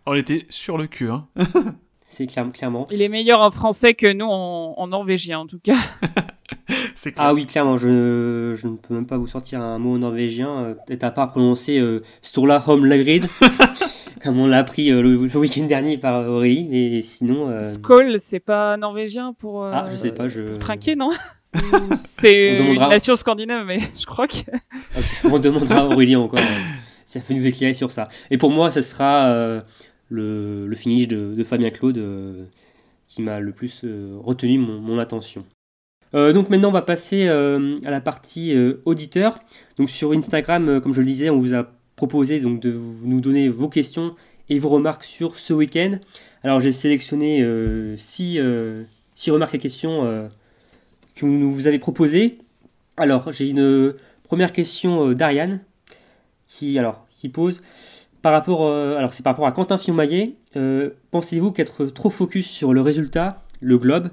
On 0.07 0.14
était 0.14 0.47
sur 0.51 0.78
le 0.78 0.86
cul, 0.86 1.11
hein. 1.11 1.26
c'est 2.07 2.26
clairement. 2.26 2.86
Il 2.90 3.03
est 3.03 3.09
meilleur 3.09 3.40
en 3.40 3.51
français 3.51 3.94
que 3.94 4.12
nous 4.12 4.26
en, 4.26 4.86
norvégien, 4.86 5.40
en 5.40 5.47
tout 5.47 5.59
cas. 5.59 5.76
c'est 6.94 7.14
Ah 7.18 7.34
oui, 7.34 7.44
clairement. 7.47 7.76
Je, 7.76 8.55
je, 8.55 8.68
ne 8.68 8.76
peux 8.76 8.94
même 8.94 9.07
pas 9.07 9.18
vous 9.18 9.26
sortir 9.26 9.61
un 9.61 9.78
mot 9.78 9.99
norvégien. 9.99 10.64
Euh, 10.64 10.74
peut-être 10.86 11.05
à 11.05 11.11
part 11.11 11.30
prononcer 11.30 11.78
euh, 11.78 12.01
Sturla 12.22 12.62
Homlagrid. 12.66 13.26
comme 14.22 14.38
on 14.38 14.47
l'a 14.47 14.59
appris 14.59 14.88
le, 14.88 15.16
week-end 15.16 15.64
dernier 15.64 15.99
par 15.99 16.28
Aurélie, 16.28 16.66
mais 16.70 17.03
sinon. 17.03 17.62
Skoll, 17.62 18.18
c'est 18.20 18.40
pas 18.40 18.76
norvégien 18.76 19.34
pour. 19.34 19.64
ah, 19.64 19.88
je 19.90 19.97
sais 19.97 20.12
pas, 20.12 20.28
je. 20.28 20.42
Pour 20.42 20.59
trinquer, 20.59 20.97
non? 20.97 21.11
C'est 21.96 22.59
une 22.59 22.78
nation 22.78 23.16
scandinave, 23.16 23.66
mais 23.66 23.80
je 23.98 24.07
crois 24.07 24.26
que. 24.26 24.36
on 25.30 25.38
demandera 25.38 25.80
à 25.80 25.84
Aurélien 25.84 26.20
encore 26.20 26.40
si 27.07 27.18
elle 27.18 27.24
peut 27.24 27.34
nous 27.34 27.46
éclairer 27.46 27.74
sur 27.74 27.90
ça. 27.90 28.09
Et 28.30 28.38
pour 28.38 28.50
moi, 28.50 28.70
ce 28.70 28.82
sera 28.82 29.28
euh, 29.28 29.61
le, 30.09 30.66
le, 30.66 30.76
finish 30.76 31.09
de, 31.09 31.42
Fabien 31.44 31.70
Claude, 31.70 31.98
euh, 31.98 32.44
qui 33.07 33.22
m'a 33.22 33.38
le 33.40 33.52
plus 33.52 33.84
retenu 34.22 34.59
mon, 34.59 34.98
attention. 34.98 35.44
donc 36.12 36.50
maintenant 36.50 36.70
on 36.70 36.72
va 36.72 36.82
passer 36.82 37.28
à 37.28 37.90
la 37.90 38.00
partie 38.00 38.54
auditeur. 38.84 39.38
Donc 39.78 39.90
sur 39.90 40.12
Instagram, 40.12 40.80
comme 40.80 40.92
je 40.92 41.00
le 41.00 41.07
disais, 41.07 41.30
on 41.30 41.38
vous 41.38 41.54
a 41.54 41.70
proposé 41.94 42.40
donc 42.40 42.61
de 42.61 42.76
nous 43.04 43.20
donner 43.20 43.48
vos 43.48 43.68
questions 43.68 44.16
et 44.48 44.59
vos 44.59 44.68
remarques 44.68 45.04
sur 45.04 45.36
ce 45.36 45.52
week-end. 45.52 45.98
Alors 46.42 46.59
j'ai 46.59 46.72
sélectionné 46.72 47.46
6 47.96 48.40
remarques 49.28 49.54
et 49.54 49.59
questions 49.59 50.28
que 51.17 51.27
vous 51.27 51.33
nous 51.33 51.67
avez 51.67 51.81
proposées. 51.81 52.39
Alors 52.97 53.33
j'ai 53.33 53.49
une 53.51 53.95
première 54.23 54.53
question 54.53 55.12
d'Ariane 55.12 55.61
qui, 56.47 56.79
alors, 56.79 57.05
qui 57.09 57.29
pose 57.29 57.62
par 58.27 58.33
rapport, 58.33 58.67
euh, 58.67 58.97
alors 58.97 59.12
c'est 59.12 59.23
par 59.23 59.35
rapport 59.35 59.47
à 59.47 59.53
Quentin 59.53 59.77
Fillon-Maillet. 59.77 60.35
Euh, 60.57 60.91
pensez-vous 61.12 61.53
qu'être 61.53 61.85
trop 61.87 62.11
focus 62.11 62.49
sur 62.49 62.75
le 62.75 62.81
résultat, 62.81 63.45
le 63.61 63.79
globe, 63.79 64.11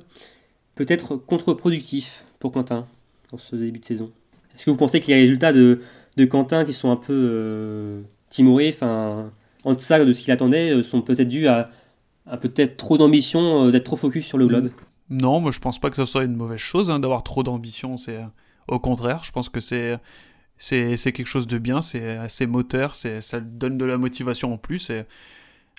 peut 0.75 0.85
être 0.87 1.15
contre-productif 1.15 2.23
pour 2.37 2.51
Quentin 2.51 2.85
dans 3.31 3.39
ce 3.39 3.55
début 3.55 3.79
de 3.79 3.85
saison? 3.85 4.11
Est-ce 4.53 4.65
que 4.65 4.69
vous 4.69 4.77
pensez 4.77 4.99
que 4.99 5.07
les 5.07 5.15
résultats 5.15 5.51
de, 5.51 5.79
de 6.17 6.25
Quentin 6.25 6.63
qui 6.63 6.73
sont 6.73 6.91
un 6.91 6.95
peu 6.95 7.11
euh, 7.11 8.01
timorés, 8.29 8.69
enfin 8.71 9.31
en 9.63 9.73
deçà 9.73 10.03
de 10.05 10.13
ce 10.13 10.21
qu'il 10.21 10.31
attendait, 10.31 10.83
sont 10.83 11.01
peut-être 11.01 11.29
dus 11.29 11.47
à, 11.47 11.71
peut-être 12.39 12.77
trop 12.77 12.99
d'ambition, 12.99 13.71
d'être 13.71 13.85
trop 13.85 13.95
focus 13.95 14.25
sur 14.25 14.37
le 14.37 14.45
globe? 14.45 14.69
Non, 15.09 15.39
moi 15.39 15.51
je 15.51 15.59
pense 15.59 15.79
pas 15.79 15.89
que 15.89 15.95
ce 15.95 16.05
soit 16.05 16.23
une 16.23 16.35
mauvaise 16.35 16.59
chose 16.59 16.89
hein, 16.89 16.99
d'avoir 16.99 17.23
trop 17.23 17.43
d'ambition. 17.43 17.97
C'est 17.97 18.19
au 18.67 18.79
contraire, 18.79 19.23
je 19.23 19.31
pense 19.31 19.49
que 19.49 19.59
c'est 19.59 19.99
c'est 20.57 21.11
quelque 21.11 21.27
chose 21.27 21.47
de 21.47 21.57
bien, 21.57 21.81
c'est 21.81 22.17
assez 22.17 22.47
moteur, 22.47 22.95
ça 22.95 23.39
donne 23.41 23.77
de 23.77 23.85
la 23.85 23.97
motivation 23.97 24.53
en 24.53 24.57
plus. 24.57 24.89
Et 24.89 25.03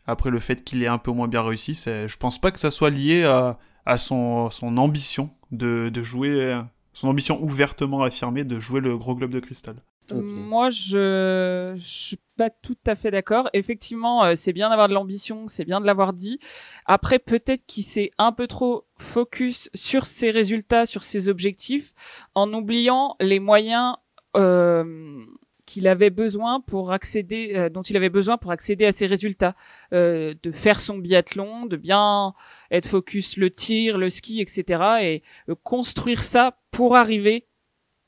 après, 0.07 0.31
le 0.31 0.39
fait 0.39 0.62
qu'il 0.62 0.83
ait 0.83 0.89
un 0.89 0.99
peu 0.99 1.11
moins 1.11 1.29
bien 1.29 1.43
réussi, 1.43 1.75
je 1.75 2.16
pense 2.16 2.39
pas 2.41 2.51
que 2.51 2.61
ça 2.61 2.70
soit 2.70 2.91
lié 2.91 3.25
à, 3.25 3.59
à 3.87 3.97
son, 3.97 4.51
son, 4.51 4.77
ambition 4.77 5.31
de, 5.53 5.89
de, 5.89 6.03
jouer, 6.03 6.61
son 6.93 7.09
ambition 7.09 7.43
ouvertement 7.43 8.03
affirmée 8.03 8.45
de 8.45 8.61
jouer 8.61 8.81
le 8.81 8.99
gros 8.99 9.14
globe 9.14 9.31
de 9.31 9.41
cristal. 9.41 9.77
Moi, 10.12 10.70
je, 10.70 11.72
je 11.74 11.82
suis 11.82 12.18
pas 12.36 12.50
tout 12.50 12.76
à 12.86 12.96
fait 12.96 13.11
d'accord. 13.11 13.48
Effectivement, 13.52 14.24
euh, 14.24 14.34
c'est 14.34 14.52
bien 14.52 14.68
d'avoir 14.68 14.88
de 14.88 14.94
l'ambition, 14.94 15.46
c'est 15.48 15.64
bien 15.64 15.80
de 15.80 15.86
l'avoir 15.86 16.12
dit. 16.12 16.38
Après, 16.86 17.18
peut-être 17.18 17.64
qu'il 17.66 17.84
s'est 17.84 18.11
un 18.18 18.32
peu 18.32 18.46
trop 18.46 18.86
focus 18.96 19.70
sur 19.74 20.07
ses 20.07 20.30
résultats, 20.30 20.86
sur 20.86 21.05
ses 21.05 21.28
objectifs, 21.28 21.92
en 22.34 22.52
oubliant 22.52 23.16
les 23.20 23.40
moyens 23.40 23.96
euh, 24.36 25.24
qu'il 25.66 25.88
avait 25.88 26.11
besoin 26.11 26.61
pour 26.61 26.92
accéder, 26.92 27.52
euh, 27.55 27.68
dont 27.70 27.82
il 27.82 27.96
avait 27.96 28.11
besoin 28.11 28.36
pour 28.36 28.50
accéder 28.50 28.84
à 28.84 28.92
ses 28.92 29.07
résultats, 29.07 29.55
euh, 29.92 30.34
de 30.42 30.52
faire 30.52 30.80
son 30.80 30.98
biathlon, 30.98 31.66
de 31.66 31.76
bien 31.76 32.34
être 32.70 32.88
focus 32.88 33.36
le 33.36 33.50
tir, 33.50 33.96
le 33.96 34.11
ski, 34.11 34.40
etc. 34.40 34.82
et 35.00 35.22
construire 35.62 36.22
ça 36.22 36.59
pour 36.70 36.96
arriver 36.96 37.46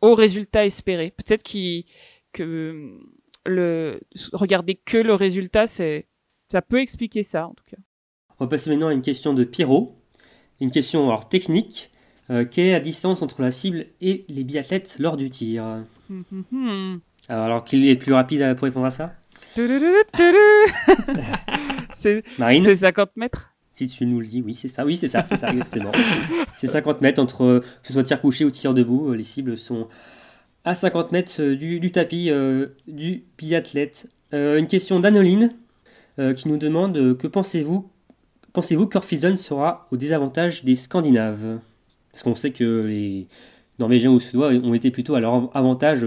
au 0.06 0.14
résultat 0.14 0.64
espéré. 0.64 1.10
Peut-être 1.10 1.42
que 2.32 2.98
le 3.44 4.00
regarder 4.32 4.74
que 4.76 4.98
le 4.98 5.14
résultat, 5.14 5.66
c'est 5.66 6.06
ça 6.50 6.62
peut 6.62 6.80
expliquer 6.80 7.22
ça 7.22 7.48
en 7.48 7.54
tout 7.54 7.64
cas. 7.68 7.76
On 8.38 8.44
va 8.44 8.48
passer 8.48 8.70
maintenant 8.70 8.88
à 8.88 8.92
une 8.92 9.02
question 9.02 9.34
de 9.34 9.44
Pierrot, 9.44 9.96
une 10.60 10.70
question 10.70 11.08
alors 11.08 11.28
technique. 11.28 11.90
quelle 12.28 12.66
est 12.66 12.72
la 12.72 12.80
distance 12.80 13.22
entre 13.22 13.42
la 13.42 13.50
cible 13.50 13.86
et 14.00 14.24
les 14.28 14.44
biathlètes 14.44 14.96
lors 14.98 15.16
du 15.16 15.30
tir? 15.30 15.84
Alors, 17.28 17.64
qui 17.64 17.88
est 17.88 17.94
le 17.94 17.98
plus 17.98 18.12
rapide 18.12 18.54
pour 18.54 18.64
répondre 18.64 18.86
à 18.86 18.90
ça? 18.90 19.14
C'est 21.94 22.22
50 22.76 23.16
mètres 23.16 23.55
Si 23.76 23.86
tu 23.88 24.06
nous 24.06 24.20
le 24.20 24.26
dis, 24.26 24.40
oui, 24.40 24.54
c'est 24.54 24.68
ça, 24.68 24.86
oui, 24.86 24.96
c'est 24.96 25.06
ça, 25.06 25.22
c'est 25.28 25.36
ça, 25.36 25.50
exactement. 25.50 25.90
c'est 26.56 26.66
50 26.66 27.02
mètres 27.02 27.20
entre, 27.20 27.62
que 27.82 27.86
ce 27.86 27.92
soit 27.92 28.04
tir 28.04 28.22
couché 28.22 28.46
ou 28.46 28.50
tir 28.50 28.72
debout, 28.72 29.10
euh, 29.10 29.16
les 29.16 29.22
cibles 29.22 29.58
sont 29.58 29.86
à 30.64 30.74
50 30.74 31.12
mètres 31.12 31.42
euh, 31.42 31.54
du, 31.54 31.92
tapis 31.92 32.30
euh, 32.30 32.68
du 32.88 33.24
biathlète. 33.36 34.08
une 34.32 34.66
question 34.66 34.98
d'Anoline 34.98 35.54
qui 36.34 36.48
nous 36.48 36.56
demande 36.56 37.18
que 37.18 37.26
pensez-vous 37.26 37.90
pensez-vous 38.54 38.86
qu'Orphison 38.86 39.36
sera 39.36 39.86
au 39.90 39.98
désavantage 39.98 40.64
des 40.64 40.74
Scandinaves? 40.74 41.60
Parce 42.10 42.22
qu'on 42.22 42.34
sait 42.34 42.52
que 42.52 42.86
les, 42.86 43.26
Norvégiens 43.78 44.10
ou 44.10 44.18
Suédois 44.18 44.52
ont 44.52 44.72
été 44.72 44.90
plutôt 44.90 45.16
à 45.16 45.20
leur 45.20 45.54
avantage 45.54 46.06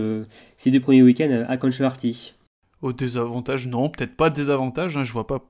ces 0.58 0.72
deux 0.72 0.80
premiers 0.80 1.04
week-ends 1.04 1.46
à 1.48 1.58
Conchoarty. 1.58 2.34
Au 2.82 2.94
désavantage, 2.94 3.68
non, 3.68 3.90
peut-être 3.90 4.16
pas 4.16 4.32
désavantage, 4.32 4.98
hein, 4.98 5.04
je 5.04 5.14
vois 5.14 5.28
pas. 5.28 5.46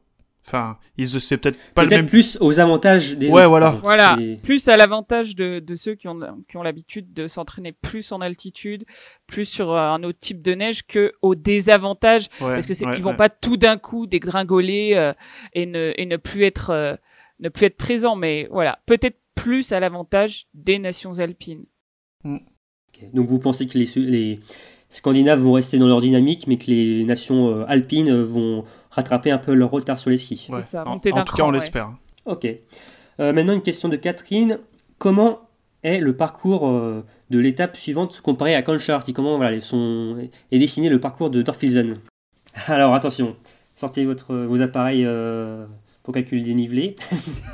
Enfin, 0.49 0.77
c'est 1.19 1.37
peut-être 1.37 1.59
pas 1.75 1.83
le 1.83 1.89
même. 1.89 2.07
plus 2.07 2.37
aux 2.41 2.59
avantages 2.59 3.15
des 3.15 3.29
Ouais, 3.29 3.45
voilà. 3.45 3.77
Voilà, 3.83 4.17
plus 4.41 4.67
à 4.67 4.77
l'avantage 4.77 5.35
de, 5.35 5.59
de, 5.59 5.75
ceux 5.75 5.93
qui 5.93 6.07
ont, 6.07 6.19
qui 6.49 6.57
ont 6.57 6.63
l'habitude 6.63 7.13
de 7.13 7.27
s'entraîner 7.27 7.71
plus 7.71 8.11
en 8.11 8.19
altitude, 8.19 8.85
plus 9.27 9.45
sur 9.45 9.71
euh, 9.71 9.89
un 9.89 10.01
autre 10.03 10.17
type 10.19 10.41
de 10.41 10.53
neige 10.53 10.87
que 10.87 11.13
au 11.21 11.35
désavantage, 11.35 12.29
parce 12.39 12.65
que 12.65 12.73
c'est, 12.73 12.85
ils 12.97 13.03
vont 13.03 13.15
pas 13.15 13.29
tout 13.29 13.57
d'un 13.57 13.77
coup 13.77 14.07
dégringoler 14.07 14.93
euh, 14.95 15.13
et, 15.53 15.67
ne, 15.67 15.93
et 15.95 16.05
ne 16.07 16.17
plus 16.17 16.43
être 16.43 16.97
ne 17.39 17.49
plus 17.49 17.65
être 17.65 17.77
présents, 17.77 18.15
mais 18.15 18.47
voilà, 18.51 18.79
peut-être 18.85 19.17
plus 19.35 19.71
à 19.71 19.79
l'avantage 19.79 20.47
des 20.53 20.79
nations 20.79 21.19
alpines. 21.19 21.65
Mm. 22.23 22.37
Donc 23.13 23.27
vous 23.27 23.39
pensez 23.39 23.67
que 23.67 23.77
les, 23.77 24.39
Scandinaves 24.91 25.39
vont 25.39 25.53
rester 25.53 25.77
dans 25.77 25.87
leur 25.87 26.01
dynamique, 26.01 26.47
mais 26.47 26.57
que 26.57 26.65
les 26.71 27.03
nations 27.05 27.47
euh, 27.47 27.65
alpines 27.67 28.09
euh, 28.09 28.23
vont 28.23 28.63
rattraper 28.89 29.31
un 29.31 29.37
peu 29.37 29.53
leur 29.53 29.71
retard 29.71 29.99
sur 29.99 30.09
les 30.09 30.17
skis. 30.17 30.49
Ça, 30.63 30.87
en, 30.87 30.99
tout 30.99 31.11
cas, 31.11 31.43
on 31.43 31.51
l'espère. 31.51 31.93
Ok. 32.25 32.45
Euh, 33.19 33.33
maintenant, 33.33 33.53
une 33.53 33.61
question 33.61 33.89
de 33.89 33.95
Catherine. 33.95 34.59
Comment 34.97 35.41
est 35.83 35.99
le 35.99 36.15
parcours 36.15 36.69
de 37.29 37.39
l'étape 37.39 37.77
suivante 37.77 38.19
comparé 38.21 38.53
à 38.55 38.61
Concharty 38.61 39.13
Comment 39.13 39.37
voilà, 39.37 39.61
sont, 39.61 40.17
est 40.51 40.59
dessiné 40.59 40.89
le 40.89 40.99
parcours 40.99 41.29
de 41.29 41.41
Dorfilsen 41.41 41.99
Alors 42.67 42.93
attention, 42.93 43.37
sortez 43.75 44.03
votre, 44.03 44.35
vos 44.35 44.61
appareils 44.61 45.07
pour 46.03 46.13
calculer 46.13 46.41
le 46.41 46.47
dénivelé. 46.47 46.95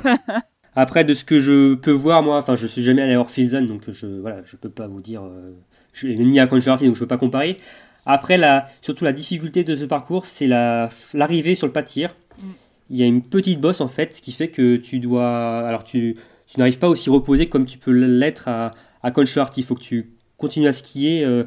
Après, 0.78 1.04
de 1.04 1.14
ce 1.14 1.24
que 1.24 1.40
je 1.40 1.74
peux 1.74 1.90
voir, 1.90 2.22
moi, 2.22 2.36
enfin, 2.36 2.54
je 2.54 2.66
suis 2.66 2.82
jamais 2.82 3.00
allé 3.00 3.14
à 3.14 3.20
Orphilson, 3.20 3.62
donc 3.62 3.90
je, 3.90 4.06
voilà, 4.06 4.42
je 4.44 4.56
peux 4.56 4.68
pas 4.68 4.86
vous 4.86 5.00
dire, 5.00 5.22
euh, 5.22 5.52
je 5.94 6.06
suis 6.06 6.18
ni 6.18 6.38
à 6.38 6.46
Concharty, 6.46 6.84
donc 6.84 6.94
je 6.94 7.00
peux 7.00 7.06
pas 7.06 7.16
comparer. 7.16 7.58
Après, 8.06 8.36
la, 8.36 8.68
surtout 8.80 9.04
la 9.04 9.12
difficulté 9.12 9.64
de 9.64 9.76
ce 9.76 9.84
parcours, 9.84 10.26
c'est 10.26 10.46
l'arrivée 10.46 11.54
sur 11.54 11.66
le 11.66 11.72
pas 11.72 11.82
de 11.82 11.88
tir. 11.88 12.14
Mm. 12.38 12.42
Il 12.90 12.96
y 12.96 13.02
a 13.02 13.06
une 13.06 13.22
petite 13.22 13.60
bosse 13.60 13.80
en 13.80 13.88
fait, 13.88 14.14
ce 14.14 14.22
qui 14.22 14.32
fait 14.32 14.48
que 14.48 14.76
tu 14.76 15.00
dois, 15.00 15.66
alors 15.66 15.82
tu, 15.82 16.16
tu 16.46 16.58
n'arrives 16.58 16.78
pas 16.78 16.88
aussi 16.88 17.10
reposé 17.10 17.48
comme 17.48 17.66
tu 17.66 17.78
peux 17.78 17.90
l'être 17.90 18.48
à, 18.48 18.70
à 19.02 19.12
Il 19.56 19.64
faut 19.64 19.74
que 19.74 19.82
tu 19.82 20.12
continues 20.38 20.68
à 20.68 20.72
skier 20.72 21.24
euh, 21.24 21.44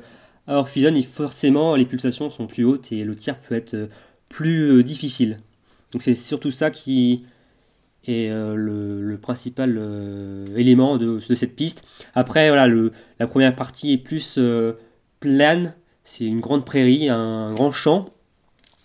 à 0.47 0.55
Orphilson 0.55 0.93
et 0.95 1.01
forcément 1.01 1.75
les 1.75 1.85
pulsations 1.85 2.29
sont 2.29 2.47
plus 2.47 2.65
hautes 2.65 2.91
et 2.91 3.05
le 3.05 3.15
tir 3.15 3.37
peut 3.39 3.55
être 3.55 3.73
euh, 3.73 3.87
plus 4.27 4.83
difficile. 4.83 5.39
Donc 5.93 6.01
c'est 6.01 6.15
surtout 6.15 6.51
ça 6.51 6.71
qui, 6.71 7.23
est 8.07 8.29
euh, 8.29 8.55
le, 8.55 9.17
principal 9.17 9.75
euh, 9.77 10.45
élément 10.55 10.97
de, 10.97 11.19
cette 11.19 11.55
piste. 11.55 11.83
Après, 12.15 12.47
voilà, 12.47 12.67
le, 12.67 12.91
la 13.19 13.27
première 13.27 13.55
partie 13.55 13.93
est 13.93 13.97
plus 13.97 14.35
euh, 14.37 14.73
plane, 15.19 15.73
c'est 16.11 16.25
une 16.25 16.39
grande 16.39 16.65
prairie, 16.65 17.09
un 17.09 17.53
grand 17.53 17.71
champ. 17.71 18.05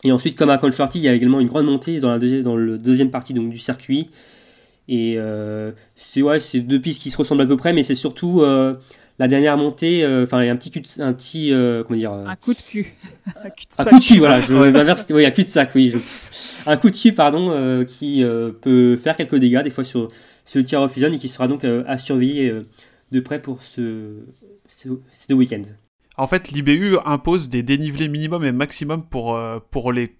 Et 0.02 0.12
ensuite, 0.12 0.36
comme 0.36 0.50
à 0.50 0.58
Concharty, 0.58 0.98
il 0.98 1.04
y 1.04 1.08
a 1.08 1.14
également 1.14 1.40
une 1.40 1.48
grande 1.48 1.66
montée 1.66 1.98
dans 2.00 2.10
la 2.10 2.18
deuxième, 2.18 2.42
dans 2.42 2.56
le 2.56 2.76
deuxième 2.78 3.10
partie 3.10 3.32
donc, 3.32 3.50
du 3.50 3.58
circuit. 3.58 4.10
Et 4.88 5.18
c'est 5.96 6.20
ouais, 6.20 6.38
deux 6.54 6.80
pistes 6.80 7.00
qui 7.00 7.10
se 7.10 7.16
ressemblent 7.16 7.42
à 7.42 7.46
peu 7.46 7.56
près, 7.56 7.72
mais 7.72 7.82
c'est 7.82 7.94
surtout 7.94 8.42
la 9.18 9.28
dernière 9.28 9.56
montée, 9.56 10.06
enfin, 10.22 10.42
il 10.42 10.46
y 10.46 10.50
a 10.50 10.52
un 10.52 10.56
petit, 10.56 10.72
un 11.00 11.14
petit 11.14 11.52
comment 11.86 11.98
dire, 11.98 12.12
un 12.12 12.36
coup 12.36 12.52
de 12.52 12.60
cul, 12.60 12.94
un, 13.42 13.48
coup 13.48 13.98
de 13.98 14.04
cul, 14.04 14.18
voilà, 14.18 14.42
je 14.42 14.52
m'inverse, 14.52 15.06
oui, 15.10 15.24
un 15.24 15.30
cul 15.30 15.44
de 15.44 15.48
sac, 15.48 15.70
oui, 15.74 15.90
je, 15.90 15.98
un 16.66 16.76
coup 16.76 16.90
de 16.90 16.96
cul, 16.96 17.12
pardon, 17.12 17.50
euh, 17.50 17.84
qui 17.84 18.22
euh, 18.22 18.50
peut 18.52 18.96
faire 18.96 19.16
quelques 19.16 19.36
dégâts, 19.36 19.62
des 19.62 19.70
fois 19.70 19.84
sur, 19.84 20.10
sur 20.44 20.58
le 20.58 20.64
tir 20.64 20.80
of 20.80 20.92
fusion, 20.92 21.12
et 21.12 21.18
qui 21.18 21.28
sera 21.28 21.48
donc 21.48 21.64
euh, 21.64 21.84
à 21.86 21.98
surveiller 21.98 22.52
de 23.12 23.20
près 23.20 23.40
pour 23.40 23.62
ce, 23.62 24.16
ce, 24.78 24.88
ces 25.16 25.26
deux 25.28 25.34
week-ends. 25.34 25.64
En 26.16 26.26
fait, 26.26 26.50
l'IBU 26.50 26.96
impose 27.04 27.48
des 27.48 27.62
dénivelés 27.62 28.08
minimum 28.08 28.44
et 28.44 28.52
maximum 28.52 29.04
pour, 29.04 29.38
pour 29.70 29.92
les 29.92 30.16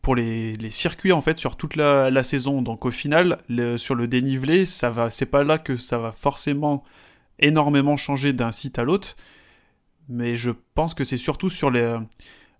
pour 0.00 0.14
les, 0.14 0.54
les, 0.54 0.70
circuits 0.70 1.10
en 1.10 1.20
fait 1.20 1.38
sur 1.38 1.56
toute 1.56 1.74
la, 1.74 2.10
la 2.10 2.22
saison. 2.22 2.62
Donc 2.62 2.86
au 2.86 2.90
final, 2.90 3.38
sur 3.76 3.94
le 3.94 4.06
dénivelé, 4.06 4.64
ça 4.64 4.90
va, 4.90 5.10
c'est 5.10 5.26
pas 5.26 5.42
là 5.42 5.58
que 5.58 5.76
ça 5.76 5.98
va 5.98 6.12
forcément 6.12 6.84
énormément 7.40 7.96
changer 7.96 8.32
d'un 8.32 8.52
site 8.52 8.78
à 8.78 8.84
l'autre, 8.84 9.16
mais 10.08 10.36
je 10.36 10.50
pense 10.74 10.94
que 10.94 11.04
c'est 11.04 11.16
surtout 11.16 11.50
sur 11.50 11.70
les, 11.70 11.98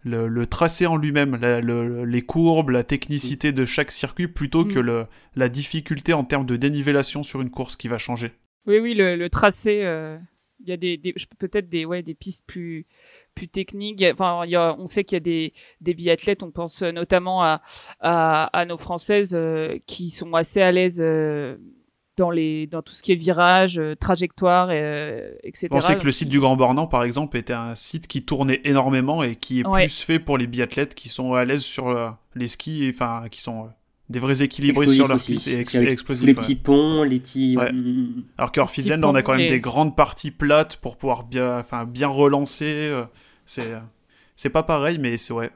le, 0.04 0.46
tracé 0.46 0.86
en 0.86 0.96
lui-même, 0.96 1.36
les 1.36 2.22
courbes, 2.22 2.70
la 2.70 2.84
technicité 2.84 3.52
de 3.52 3.64
chaque 3.64 3.90
circuit, 3.90 4.28
plutôt 4.28 4.64
que 4.64 4.78
mm. 4.78 4.82
le, 4.82 5.06
la 5.36 5.48
difficulté 5.48 6.12
en 6.12 6.24
termes 6.24 6.46
de 6.46 6.56
dénivellation 6.56 7.22
sur 7.22 7.40
une 7.40 7.50
course 7.50 7.76
qui 7.76 7.88
va 7.88 7.98
changer. 7.98 8.32
Oui, 8.66 8.78
oui, 8.78 8.94
le, 8.94 9.28
tracé, 9.28 9.80
euh, 9.84 10.18
il 10.60 10.68
y 10.68 10.72
a 10.72 10.76
des, 10.76 10.98
peut-être 11.38 11.68
des, 11.68 11.84
ouais, 11.84 12.02
des 12.02 12.14
pistes 12.14 12.44
plus, 12.46 12.86
plus 13.34 13.48
techniques. 13.48 14.04
Enfin, 14.12 14.44
y 14.46 14.56
a, 14.56 14.74
on 14.78 14.86
sait 14.86 15.04
qu'il 15.04 15.16
y 15.16 15.18
a 15.18 15.20
des, 15.20 15.52
des 15.80 15.94
biathlètes, 15.94 16.42
on 16.42 16.50
pense 16.50 16.82
notamment 16.82 17.42
à, 17.42 17.60
à, 18.00 18.64
nos 18.66 18.78
françaises 18.78 19.34
euh, 19.34 19.78
qui 19.86 20.10
sont 20.10 20.34
assez 20.34 20.60
à 20.60 20.72
l'aise. 20.72 21.00
Euh, 21.00 21.56
dans 22.16 22.32
les 22.32 22.66
dans 22.66 22.82
tout 22.82 22.94
ce 22.94 23.04
qui 23.04 23.12
est 23.12 23.14
virage, 23.14 23.80
trajectoire, 24.00 24.72
etc. 24.72 25.68
On 25.70 25.80
sait 25.80 25.96
que 25.96 26.04
le 26.04 26.10
site 26.10 26.28
du 26.28 26.40
Grand 26.40 26.56
Bornand, 26.56 26.88
par 26.88 27.04
exemple, 27.04 27.36
était 27.36 27.52
un 27.52 27.76
site 27.76 28.08
qui 28.08 28.24
tournait 28.24 28.60
énormément 28.64 29.22
et 29.22 29.36
qui 29.36 29.60
est 29.60 29.62
plus 29.62 30.02
fait 30.02 30.18
pour 30.18 30.36
les 30.36 30.48
biathlètes 30.48 30.96
qui 30.96 31.08
sont 31.08 31.34
à 31.34 31.44
l'aise 31.44 31.62
sur 31.62 32.16
les 32.34 32.48
skis, 32.48 32.90
enfin 32.92 33.28
qui 33.30 33.40
sont 33.40 33.70
des 34.08 34.18
vrais 34.18 34.42
équilibristes 34.42 34.94
sur 34.94 35.08
leur 35.08 35.18
piste 35.18 35.48
et 35.48 35.58
explosifs. 35.60 36.26
Les 36.26 36.34
petits 36.34 36.54
ponts, 36.54 37.02
les 37.02 37.20
petits. 37.20 37.56
Ouais. 37.56 37.70
Alors 38.38 38.52
qu'Orphisen, 38.52 39.00
là, 39.00 39.08
on 39.08 39.14
a 39.14 39.22
quand 39.22 39.36
même 39.36 39.48
des 39.48 39.60
grandes 39.60 39.96
parties 39.96 40.30
plates 40.30 40.76
pour 40.76 40.96
pouvoir 40.96 41.24
bien, 41.24 41.58
enfin, 41.58 41.84
bien 41.84 42.08
relancer. 42.08 42.92
C'est, 43.44 43.72
c'est 44.36 44.50
pas 44.50 44.62
pareil, 44.62 44.98
mais 44.98 45.16
c'est 45.16 45.32
ouais. 45.32 45.50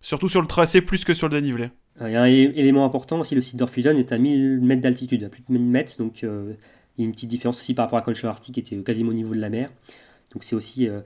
Surtout 0.00 0.28
sur 0.28 0.40
le 0.40 0.46
tracé 0.46 0.80
plus 0.80 1.04
que 1.04 1.12
sur 1.12 1.28
le 1.28 1.40
dénivelé. 1.40 1.70
Il 2.00 2.12
y 2.12 2.16
a 2.16 2.22
un 2.22 2.26
élément 2.26 2.84
important 2.84 3.18
aussi, 3.18 3.34
le 3.34 3.42
site 3.42 3.56
d'Orphison 3.56 3.96
est 3.96 4.12
à 4.12 4.18
1000 4.18 4.60
mètres 4.60 4.82
d'altitude, 4.82 5.24
à 5.24 5.28
plus 5.28 5.42
de 5.48 5.52
1000 5.52 5.62
mètres, 5.62 5.98
donc 5.98 6.22
euh, 6.22 6.52
il 6.96 7.02
y 7.02 7.04
a 7.04 7.06
une 7.08 7.12
petite 7.12 7.28
différence 7.28 7.58
aussi 7.58 7.74
par 7.74 7.86
rapport 7.86 7.98
à 7.98 8.02
Conchal 8.02 8.30
Arctic 8.30 8.54
qui 8.54 8.60
était 8.60 8.76
quasiment 8.76 9.10
au 9.10 9.14
niveau 9.14 9.34
de 9.34 9.40
la 9.40 9.48
mer. 9.48 9.68
Donc 10.32 10.44
c'est 10.44 10.54
aussi 10.54 10.88
euh, 10.88 11.00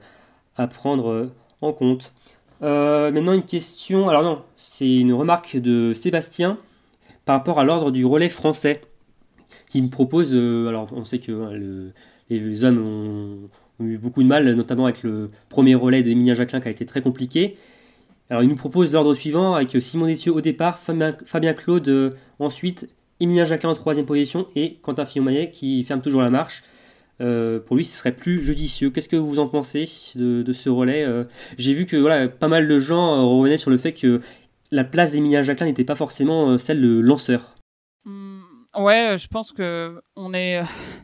à 0.55 0.67
prendre 0.67 1.09
euh, 1.09 1.31
en 1.61 1.73
compte. 1.73 2.13
maintenant 2.61 3.33
une 3.33 3.45
question, 3.45 4.07
alors 4.07 4.23
non, 4.23 4.43
c'est 4.55 4.97
une 4.97 5.13
remarque 5.13 5.57
de 5.57 5.93
Sébastien 5.93 6.59
par 7.25 7.37
rapport 7.37 7.59
à 7.59 7.63
l'ordre 7.63 7.91
du 7.91 8.05
relais 8.05 8.29
français 8.29 8.81
qui 9.69 9.81
me 9.81 9.89
propose, 9.89 10.33
alors 10.33 10.89
on 10.91 11.05
sait 11.05 11.19
que 11.19 11.31
hein, 11.31 11.91
les 12.29 12.63
hommes 12.63 13.49
ont, 13.79 13.85
eu 13.85 13.97
beaucoup 13.97 14.23
de 14.23 14.27
mal, 14.27 14.53
notamment 14.53 14.85
avec 14.85 15.03
le 15.03 15.29
premier 15.49 15.75
relais 15.75 16.03
de 16.03 16.11
Emilia 16.11 16.33
Jacquelin 16.33 16.61
qui 16.61 16.67
a 16.67 16.71
été 16.71 16.85
très 16.85 17.01
compliqué. 17.01 17.57
Alors 18.29 18.43
il 18.43 18.49
nous 18.49 18.55
propose 18.55 18.91
l'ordre 18.91 19.13
suivant 19.13 19.55
avec 19.55 19.75
Simon 19.81 20.07
Dessieux 20.07 20.33
au 20.33 20.41
départ, 20.41 20.77
Fabien, 20.79 21.53
Claude 21.53 21.87
euh, 21.89 22.11
ensuite, 22.39 22.93
Emilien 23.19 23.43
Jacquelin 23.43 23.71
en 23.71 23.75
troisième 23.75 24.05
position 24.05 24.47
et 24.55 24.77
Quentin 24.81 25.05
Fillon-Maillet 25.05 25.49
qui 25.51 25.83
ferme 25.83 26.01
toujours 26.01 26.21
la 26.21 26.29
marche. 26.29 26.63
Euh, 27.21 27.59
pour 27.59 27.75
lui, 27.75 27.85
ce 27.85 27.95
serait 27.95 28.11
plus 28.11 28.41
judicieux. 28.41 28.89
Qu'est-ce 28.89 29.07
que 29.07 29.15
vous 29.15 29.39
en 29.39 29.47
pensez 29.47 29.85
de, 30.15 30.51
ce 30.51 30.69
relais 30.69 31.03
euh? 31.03 31.25
J'ai 31.57 31.73
vu 31.73 31.85
que 31.85 31.95
voilà, 31.95 32.27
pas 32.27 32.47
mal 32.47 32.67
de 32.67 32.79
gens 32.79 33.27
revenaient 33.37 33.57
sur 33.57 33.69
le 33.69 33.77
fait 33.77 33.93
que 33.93 34.21
la 34.73 34.83
place 34.83 35.11
d'Emilien 35.11 35.43
Jacquelin 35.43 35.67
n'était 35.67 35.83
pas 35.83 35.95
forcément 35.95 36.57
celle 36.57 36.81
de 36.81 36.99
lanceur. 36.99 37.55
Mmh, 38.05 38.41
ouais, 38.77 39.17
je 39.17 39.27
pense 39.27 39.51
que 39.51 40.01
on 40.15 40.33
est 40.33 40.61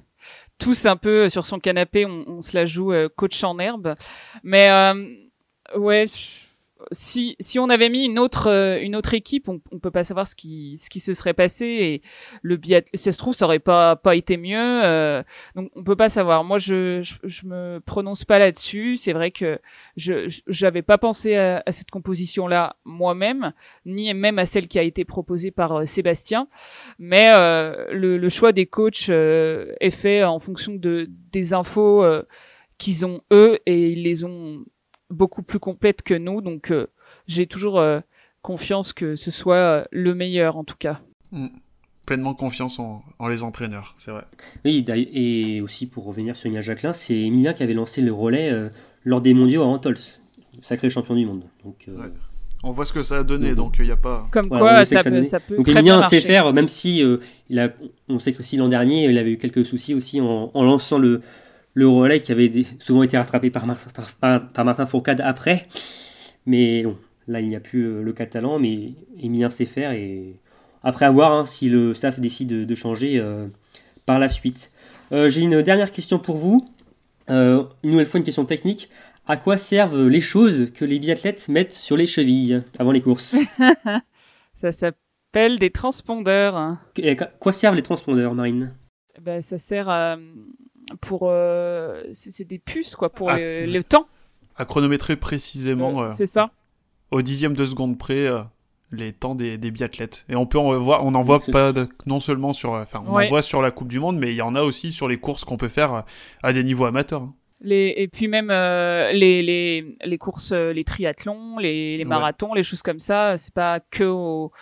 tous 0.58 0.86
un 0.86 0.98
peu 0.98 1.30
sur 1.30 1.46
son 1.46 1.60
canapé, 1.60 2.06
on, 2.06 2.26
on 2.28 2.42
se 2.42 2.56
la 2.58 2.66
joue 2.66 2.94
coach 3.16 3.44
en 3.44 3.60
herbe. 3.60 3.96
Mais 4.44 4.72
ouais, 5.76 6.06
si 6.92 7.36
si 7.40 7.60
on 7.60 7.70
avait 7.70 7.90
mis 7.90 8.06
une 8.06 8.20
autre 8.20 8.48
euh, 8.48 8.80
une 8.82 8.96
autre 8.96 9.14
équipe, 9.14 9.50
on, 9.50 9.60
on 9.72 9.80
peut 9.80 9.92
pas 9.92 10.04
savoir 10.04 10.28
ce 10.28 10.36
qui 10.36 10.78
ce 10.78 10.90
qui 10.90 11.00
se 11.00 11.14
serait 11.14 11.34
passé 11.34 11.66
et 11.66 12.02
le 12.42 12.58
biat 12.58 12.82
si 12.94 13.04
ça 13.04 13.12
se 13.12 13.18
trouve 13.18 13.36
ça 13.36 13.46
aurait 13.46 13.60
pas 13.60 13.96
pas 13.96 14.16
été 14.16 14.38
mieux. 14.38 14.84
Euh, 14.84 15.24
donc 15.56 15.72
on 15.76 15.84
peut 15.84 15.96
pas 15.96 16.10
savoir. 16.10 16.44
Moi 16.44 16.58
je, 16.58 17.02
je, 17.02 17.16
je 17.24 17.46
me 17.46 17.80
prononce 17.86 18.24
pas 18.24 18.40
là-dessus. 18.40 18.98
C'est 18.98 19.14
vrai 19.14 19.32
que 19.32 19.60
je 19.98 20.28
j'avais 20.48 20.82
pas 20.82 20.98
pensé 20.98 21.36
à, 21.36 21.64
à 21.66 21.72
cette 21.72 21.92
composition 21.92 22.48
là 22.48 22.76
moi-même, 22.86 23.54
ni 23.86 24.14
même 24.14 24.40
à 24.40 24.46
celle 24.46 24.68
qui 24.68 24.80
a 24.80 24.84
été 24.84 25.06
proposée 25.06 25.52
par 25.52 25.80
euh, 25.80 25.86
Sébastien. 25.86 26.48
Mais 26.98 27.30
le, 27.92 28.18
le, 28.18 28.30
choix 28.30 28.52
des 28.52 28.66
coachs 28.66 29.10
est 29.10 29.92
fait 29.92 30.24
en 30.24 30.40
fonction 30.40 30.76
de 30.76 31.10
des 31.32 31.54
infos 31.54 32.06
qu'ils 32.78 33.06
ont 33.06 33.22
eux 33.32 33.60
et 33.66 33.92
ils 33.92 34.04
les 34.04 34.24
ont 34.24 34.64
beaucoup 35.10 35.44
plus 35.44 35.60
complète 35.60 36.02
que 36.02 36.14
nous. 36.14 36.42
Donc 36.42 36.72
euh, 36.72 36.88
j'ai 37.28 37.48
toujours 37.48 37.80
euh, 37.80 38.00
confiance 38.42 38.94
que 38.94 39.16
ce 39.16 39.32
soit 39.32 39.56
euh, 39.56 39.84
le 39.92 40.16
meilleur 40.16 40.58
en 40.58 40.64
tout 40.64 40.78
cas. 40.78 41.02
Mm. 41.32 41.48
Pleinement 42.06 42.34
confiance 42.34 42.80
en, 42.80 43.04
les 43.28 43.44
entraîneurs, 43.44 43.94
c'est 44.00 44.10
vrai. 44.10 44.24
Oui, 44.66 44.84
et 45.14 45.62
aussi 45.62 45.86
pour 45.86 46.06
revenir 46.06 46.36
sur 46.36 46.50
Nia 46.50 46.60
Jacquelin, 46.60 46.92
c'est 46.92 47.16
Emilia 47.16 47.54
qui 47.54 47.62
avait 47.62 47.76
lancé 47.76 48.02
le 48.02 48.12
relais 48.12 48.52
lors 49.04 49.22
des 49.22 49.36
mondiaux 49.36 49.62
à 49.62 49.66
Antols, 49.66 50.00
sacré 50.64 50.90
champion 50.90 51.14
du 51.14 51.28
monde. 51.28 51.44
Donc, 51.64 51.88
On 52.64 52.72
voit 52.72 52.86
ce 52.86 52.94
que 52.94 53.04
ça 53.04 53.20
a 53.20 53.24
donné, 53.24 53.54
donc 53.54 53.76
il 53.78 53.86
n'y 53.86 53.92
a 53.92 53.96
pas. 53.96 54.26
Comme 54.32 54.50
quoi, 54.50 54.86
ça, 54.86 55.04
peut, 55.04 55.24
ça, 55.24 55.40
peut. 55.40 55.58
Donc 55.58 55.68
Emilien 55.68 56.02
sait 56.02 56.22
faire, 56.22 56.52
même 56.52 56.68
si 56.68 57.04
il 57.50 57.60
a, 57.60 57.70
on 58.08 58.18
sait 58.18 58.34
que 58.34 58.42
l'an 58.58 58.70
dernier, 58.70 59.06
il 59.06 59.16
avait 59.20 59.34
eu 59.34 59.38
quelques 59.38 59.64
soucis 59.64 59.94
aussi 59.94 60.20
en, 60.20 60.50
en 60.52 60.64
lançant 60.64 60.98
le, 60.98 61.22
le 61.74 61.88
relais 61.88 62.22
qui 62.22 62.32
avait 62.32 62.52
souvent 62.80 63.04
été 63.04 63.18
rattrapé 63.18 63.50
par 63.50 63.66
Martin, 63.66 64.04
par, 64.20 64.66
Martin 64.66 64.86
Fourcade 64.86 65.22
après. 65.22 65.68
Mais 66.46 66.84
bon, 66.84 66.98
là, 67.28 67.42
il 67.42 67.48
n'y 67.48 67.56
a 67.56 67.60
plus 67.60 67.84
euh, 67.84 68.02
le 68.02 68.14
catalan, 68.14 68.60
mais 68.60 68.94
Emilien 69.22 69.50
sait 69.50 69.66
faire. 69.66 69.92
Et 69.92 70.36
après, 70.84 71.06
à 71.06 71.12
voir 71.12 71.32
hein, 71.32 71.46
si 71.46 71.70
le 71.70 71.94
staff 71.94 72.20
décide 72.20 72.50
de, 72.66 72.76
changer 72.76 73.20
euh, 73.20 73.48
par 74.06 74.20
la 74.20 74.30
suite. 74.30 74.72
Euh, 75.12 75.30
j'ai 75.30 75.42
une 75.42 75.62
dernière 75.62 75.92
question 75.92 76.20
pour 76.20 76.38
vous. 76.38 76.68
une 77.30 77.68
nouvelle 77.84 78.06
fois, 78.06 78.20
une 78.20 78.26
question 78.26 78.46
technique. 78.46 78.90
À 79.28 79.38
quoi 79.38 79.58
servent 79.58 80.08
les 80.08 80.22
choses 80.22 80.72
que 80.74 80.86
les 80.86 80.98
biathlètes 80.98 81.50
mettent 81.50 81.74
sur 81.74 81.96
les 81.96 82.08
chevilles 82.08 82.62
avant 82.80 82.92
les 82.92 83.02
courses? 83.02 83.36
Ça 84.62 84.72
s'appelle 84.72 85.60
des 85.60 85.70
transpondeurs. 85.70 86.58
à 86.58 86.80
quoi 87.40 87.54
servent 87.54 87.76
les 87.76 87.84
transpondeurs, 87.84 88.34
Marine? 88.34 88.74
Ben, 89.22 89.44
Ça 89.44 89.60
sert 89.60 89.88
à 89.88 90.18
pour 90.98 91.24
euh, 91.24 92.04
c'est 92.14 92.48
des 92.48 92.60
puces 92.60 92.96
quoi 92.96 93.10
pour 93.10 93.30
le, 93.32 93.82
temps. 93.82 94.08
À 94.56 94.66
chronométrer 94.66 95.16
précisément 95.16 96.02
euh, 96.02 96.12
c'est 96.16 96.28
ça. 96.28 96.52
au 97.12 97.22
dixième 97.22 97.56
de 97.56 97.66
seconde 97.66 97.98
près 97.98 98.28
euh, 98.28 98.42
les 98.92 99.14
temps 99.14 99.36
des, 99.36 99.58
des, 99.58 99.72
biathlètes. 99.72 100.26
Et 100.30 100.36
on 100.36 100.46
peut 100.46 100.58
en 100.58 100.78
voir 100.80 101.06
on 101.06 101.14
en 101.16 101.22
voit 101.22 101.40
pas 101.40 101.74
non 102.06 102.20
seulement 102.20 102.54
sur 102.54 102.72
enfin 102.72 103.04
on 103.06 103.16
en 103.16 103.28
voit 103.28 103.42
sur 103.42 103.62
la 103.62 103.72
coupe 103.72 103.88
du 103.88 104.00
monde 104.00 104.18
mais 104.18 104.32
il 104.32 104.36
y 104.36 104.42
en 104.42 104.56
a 104.56 104.62
aussi 104.62 104.92
sur 104.92 105.08
les 105.08 105.18
courses 105.18 105.44
qu'on 105.44 105.58
peut 105.58 105.70
faire 105.70 106.04
à 106.44 106.54
des 106.54 106.64
niveaux 106.64 106.86
amateurs 106.86 107.24
hein. 107.24 107.36
Les, 107.62 107.94
et 107.98 108.08
puis 108.08 108.30
même 108.30 108.48
les, 108.48 109.42
les, 109.42 109.98
les, 110.02 110.18
courses, 110.18 110.54
les 110.54 110.86
triathlons, 110.86 111.58
les, 111.58 111.98
les 111.98 112.06
marathons, 112.06 112.54
les 112.54 112.64
choses 112.64 112.82
comme 112.82 113.02
ça, 113.02 113.38
c'est 113.38 113.54
pas 113.54 113.82
que 113.82 114.06
au, 114.06 114.54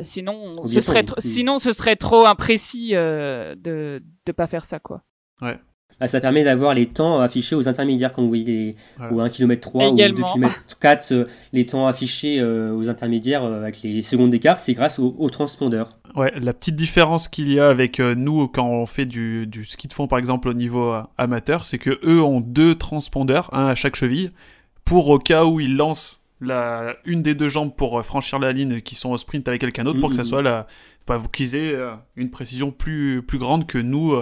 sinon, 0.00 0.64
ce 0.64 0.80
serait 0.80 1.04
sinon 1.18 1.58
ce 1.58 1.70
serait 1.70 1.96
trop 1.96 2.24
imprécis 2.24 2.92
de 2.92 4.02
ne 4.26 4.32
pas 4.32 4.46
faire 4.46 4.64
ça 4.64 4.78
quoi. 4.78 5.02
Ouais. 5.42 5.58
Bah, 6.00 6.06
ça 6.06 6.20
permet 6.20 6.44
d'avoir 6.44 6.74
les 6.74 6.86
temps 6.86 7.20
affichés 7.20 7.56
aux 7.56 7.68
intermédiaires, 7.68 8.12
comme 8.12 8.24
vous 8.24 8.30
voyez, 8.30 8.76
ou 9.10 9.20
1 9.20 9.28
km 9.30 9.60
3 9.60 9.90
ou 9.90 9.96
2 9.96 10.12
km 10.12 10.78
4, 10.78 11.26
les 11.52 11.66
temps 11.66 11.88
affichés 11.88 12.38
euh, 12.40 12.72
aux 12.72 12.88
intermédiaires 12.88 13.42
euh, 13.42 13.62
avec 13.62 13.82
les 13.82 14.02
secondes 14.02 14.30
d'écart, 14.30 14.60
c'est 14.60 14.74
grâce 14.74 15.00
au, 15.00 15.30
transpondeur. 15.30 15.98
Ouais, 16.14 16.32
la 16.38 16.52
petite 16.52 16.76
différence 16.76 17.26
qu'il 17.26 17.52
y 17.52 17.58
a 17.58 17.68
avec 17.68 17.98
euh, 17.98 18.14
nous 18.14 18.46
quand 18.46 18.68
on 18.68 18.86
fait 18.86 19.06
du, 19.06 19.48
du, 19.48 19.64
ski 19.64 19.88
de 19.88 19.92
fond, 19.92 20.06
par 20.06 20.20
exemple, 20.20 20.48
au 20.48 20.54
niveau 20.54 20.94
amateur, 21.16 21.64
c'est 21.64 21.78
que 21.78 21.98
eux 22.04 22.22
ont 22.22 22.40
deux 22.40 22.76
transpondeurs, 22.76 23.52
un 23.52 23.66
à 23.66 23.74
chaque 23.74 23.96
cheville, 23.96 24.30
pour 24.84 25.08
au 25.08 25.18
cas 25.18 25.44
où 25.46 25.58
ils 25.58 25.76
lancent 25.76 26.22
la, 26.40 26.94
une 27.06 27.22
des 27.22 27.34
deux 27.34 27.48
jambes 27.48 27.74
pour 27.74 28.00
franchir 28.04 28.38
la 28.38 28.52
ligne 28.52 28.80
qui 28.80 28.94
sont 28.94 29.10
au 29.10 29.18
sprint 29.18 29.48
avec 29.48 29.60
quelqu'un 29.60 29.82
d'autre, 29.82 29.98
pour 29.98 30.10
que 30.10 30.16
ça 30.16 30.22
mmh. 30.22 30.26
soit 30.26 30.42
la, 30.42 30.68
qu'ils 31.32 31.56
aient 31.56 31.74
une 32.14 32.30
précision 32.30 32.70
plus, 32.70 33.22
plus 33.22 33.38
grande 33.38 33.66
que 33.66 33.78
nous 33.78 34.14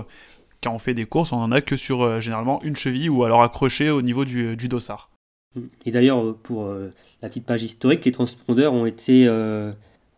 quand 0.67 0.75
on 0.75 0.81
fait 0.81 0.95
des 0.95 1.05
courses, 1.05 1.33
on 1.33 1.37
en 1.37 1.53
a 1.53 1.61
que 1.61 1.77
sur 1.77 2.03
euh, 2.03 2.19
généralement 2.19 2.61
une 2.64 2.75
cheville 2.75 3.09
ou 3.09 3.23
alors 3.23 3.45
accroché 3.45 3.89
au 3.89 4.03
niveau 4.03 4.25
du, 4.25 4.57
du 4.57 4.67
dossard. 4.67 5.11
Et 5.85 5.93
d'ailleurs, 5.93 6.19
euh, 6.19 6.37
pour 6.43 6.64
euh, 6.64 6.91
la 7.23 7.29
petite 7.29 7.47
page 7.47 7.62
historique, 7.62 8.05
les 8.05 8.11
transpondeurs 8.11 8.73
ont 8.73 8.85
été 8.85 9.29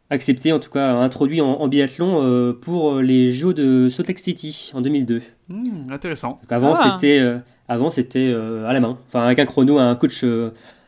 acceptés, 0.09 0.53
en 0.53 0.59
tout 0.59 0.71
cas 0.71 0.95
introduits 0.95 1.43
en, 1.43 1.69
biathlon 1.69 2.55
pour 2.63 3.01
les 3.01 3.31
Jeux 3.31 3.53
de 3.53 3.91
Salt 3.91 4.09
Lake 4.09 4.19
City 4.21 4.71
en 4.73 4.81
2002. 4.81 5.21
Hmm, 5.49 5.91
intéressant. 5.91 6.41
avant, 6.49 6.73
ah. 6.75 6.97
c'était 6.99 7.23
avant 7.69 7.91
c'était 7.91 8.33
à 8.33 8.73
la 8.73 8.81
main, 8.81 8.97
enfin 9.07 9.27
avec 9.27 9.39
un 9.39 9.45
chrono, 9.45 9.79
un 9.79 9.95
coach 9.97 10.25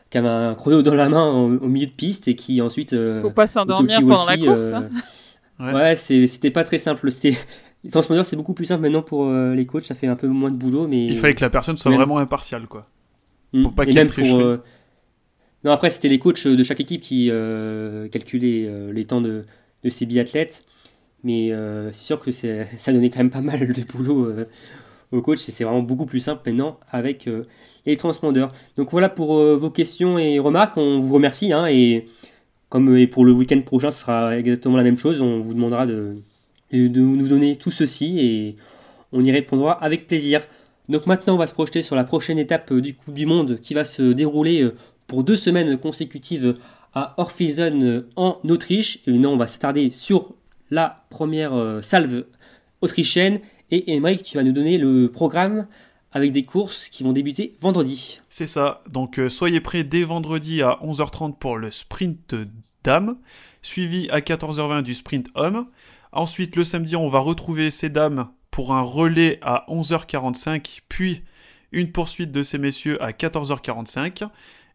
qui 0.09 0.17
avait 0.17 0.27
un 0.27 0.55
chrono 0.55 0.81
dans 0.81 0.95
la 0.95 1.07
main 1.07 1.31
au, 1.31 1.67
milieu 1.67 1.85
de 1.85 1.91
piste 1.91 2.27
et 2.27 2.35
qui 2.35 2.61
ensuite. 2.61 2.95
Faut 3.21 3.29
pas 3.29 3.45
s'endormir 3.45 3.99
pendant 3.99 4.25
la 4.25 4.37
course. 4.37 4.73
Hein. 4.73 4.89
ouais, 5.59 5.73
ouais 5.73 5.95
c'était 5.95 6.51
pas 6.51 6.63
très 6.63 6.79
simple. 6.79 7.11
C'était 7.11 7.37
les 7.83 7.89
transpondeurs, 7.89 8.25
c'est 8.25 8.35
beaucoup 8.35 8.53
plus 8.53 8.65
simple 8.65 8.81
maintenant 8.81 9.01
pour 9.01 9.25
euh, 9.25 9.55
les 9.55 9.65
coachs, 9.65 9.85
ça 9.85 9.95
fait 9.95 10.07
un 10.07 10.15
peu 10.15 10.27
moins 10.27 10.51
de 10.51 10.55
boulot. 10.55 10.87
mais 10.87 11.05
Il 11.05 11.17
fallait 11.17 11.33
que 11.33 11.41
la 11.41 11.49
personne 11.49 11.77
soit 11.77 11.91
vraiment 11.91 12.19
impartiale, 12.19 12.67
quoi. 12.67 12.85
Hmm. 13.53 13.63
Pour 13.63 13.73
pas 13.73 13.85
qu'il 13.85 13.95
y 13.95 13.97
ait 13.97 14.33
euh, 14.33 14.57
Non, 15.63 15.71
après, 15.71 15.89
c'était 15.89 16.07
les 16.07 16.19
coachs 16.19 16.47
de 16.47 16.63
chaque 16.63 16.79
équipe 16.79 17.01
qui 17.01 17.29
euh, 17.31 18.07
calculaient 18.07 18.69
les 18.91 19.05
temps 19.05 19.21
de, 19.21 19.45
de 19.83 19.89
ces 19.89 20.05
biathlètes. 20.05 20.63
Mais 21.23 21.51
c'est 21.91 22.05
sûr 22.05 22.19
que 22.19 22.31
ça 22.31 22.93
donnait 22.93 23.09
quand 23.09 23.19
même 23.19 23.31
pas 23.31 23.41
mal 23.41 23.59
de 23.59 23.83
boulot 23.83 24.31
aux 25.11 25.21
coachs 25.21 25.49
et 25.49 25.51
c'est 25.51 25.63
vraiment 25.63 25.81
beaucoup 25.81 26.05
plus 26.05 26.19
simple 26.19 26.41
maintenant 26.45 26.79
avec 26.89 27.29
les 27.85 27.97
transpondeurs. 27.97 28.51
Donc 28.77 28.91
voilà 28.91 29.09
pour 29.09 29.35
vos 29.37 29.69
questions 29.69 30.17
et 30.17 30.39
remarques. 30.39 30.77
On 30.77 30.99
vous 30.99 31.13
remercie. 31.13 31.51
Hein, 31.51 31.67
et 31.67 32.05
comme 32.69 32.95
et 32.95 33.07
pour 33.07 33.25
le 33.25 33.33
week-end 33.33 33.61
prochain, 33.61 33.91
ce 33.91 34.01
sera 34.01 34.37
exactement 34.37 34.77
la 34.77 34.83
même 34.83 34.97
chose. 34.97 35.21
On 35.21 35.39
vous 35.39 35.53
demandera 35.53 35.85
de 35.85 36.15
de 36.71 36.99
nous 36.99 37.27
donner 37.27 37.55
tout 37.55 37.71
ceci 37.71 38.19
et 38.19 38.55
on 39.11 39.23
y 39.23 39.31
répondra 39.31 39.73
avec 39.73 40.07
plaisir. 40.07 40.41
Donc 40.89 41.05
maintenant 41.07 41.35
on 41.35 41.37
va 41.37 41.47
se 41.47 41.53
projeter 41.53 41.81
sur 41.81 41.95
la 41.95 42.03
prochaine 42.03 42.39
étape 42.39 42.71
euh, 42.71 42.81
du 42.81 42.95
Coupe 42.95 43.13
du 43.13 43.25
Monde 43.25 43.59
qui 43.61 43.73
va 43.73 43.83
se 43.83 44.01
dérouler 44.01 44.61
euh, 44.61 44.75
pour 45.07 45.23
deux 45.23 45.35
semaines 45.35 45.77
consécutives 45.77 46.57
à 46.93 47.13
Orphilsen 47.17 47.83
euh, 47.83 48.09
en 48.15 48.39
Autriche. 48.49 48.99
Et 49.07 49.11
maintenant 49.11 49.33
on 49.33 49.37
va 49.37 49.47
s'attarder 49.47 49.91
sur 49.91 50.33
la 50.69 51.05
première 51.09 51.79
salve 51.81 52.25
autrichienne. 52.81 53.41
Et 53.71 53.93
Emmerich, 53.93 54.23
tu 54.23 54.37
vas 54.37 54.43
nous 54.43 54.53
donner 54.53 54.77
le 54.77 55.09
programme 55.09 55.67
avec 56.13 56.31
des 56.31 56.43
courses 56.43 56.87
qui 56.87 57.03
vont 57.03 57.11
débuter 57.11 57.55
vendredi. 57.59 58.21
C'est 58.29 58.47
ça, 58.47 58.81
donc 58.89 59.19
soyez 59.29 59.59
prêts 59.59 59.83
dès 59.83 60.03
vendredi 60.03 60.61
à 60.61 60.79
11h30 60.81 61.37
pour 61.37 61.57
le 61.57 61.71
sprint 61.71 62.35
dames, 62.85 63.17
suivi 63.61 64.09
à 64.11 64.21
14h20 64.21 64.81
du 64.81 64.93
sprint 64.93 65.27
homme. 65.35 65.67
Ensuite, 66.11 66.55
le 66.55 66.63
samedi, 66.63 66.95
on 66.95 67.07
va 67.07 67.19
retrouver 67.19 67.71
ces 67.71 67.89
dames 67.89 68.27
pour 68.51 68.73
un 68.73 68.81
relais 68.81 69.39
à 69.41 69.65
11h45, 69.69 70.81
puis 70.89 71.23
une 71.71 71.91
poursuite 71.91 72.31
de 72.31 72.43
ces 72.43 72.57
messieurs 72.57 73.01
à 73.01 73.11
14h45. 73.11 74.27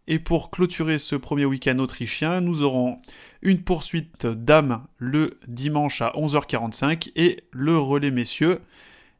Et 0.09 0.19
pour 0.19 0.51
clôturer 0.51 0.99
ce 0.99 1.17
premier 1.17 1.45
week-end 1.45 1.79
autrichien, 1.79 2.41
nous 2.41 2.63
aurons 2.63 3.01
une 3.43 3.63
poursuite 3.63 4.27
dames 4.27 4.87
le 4.99 5.39
dimanche 5.49 6.01
à 6.01 6.13
11h45 6.17 7.11
et 7.17 7.43
le 7.51 7.77
relais 7.77 8.13
messieurs 8.13 8.61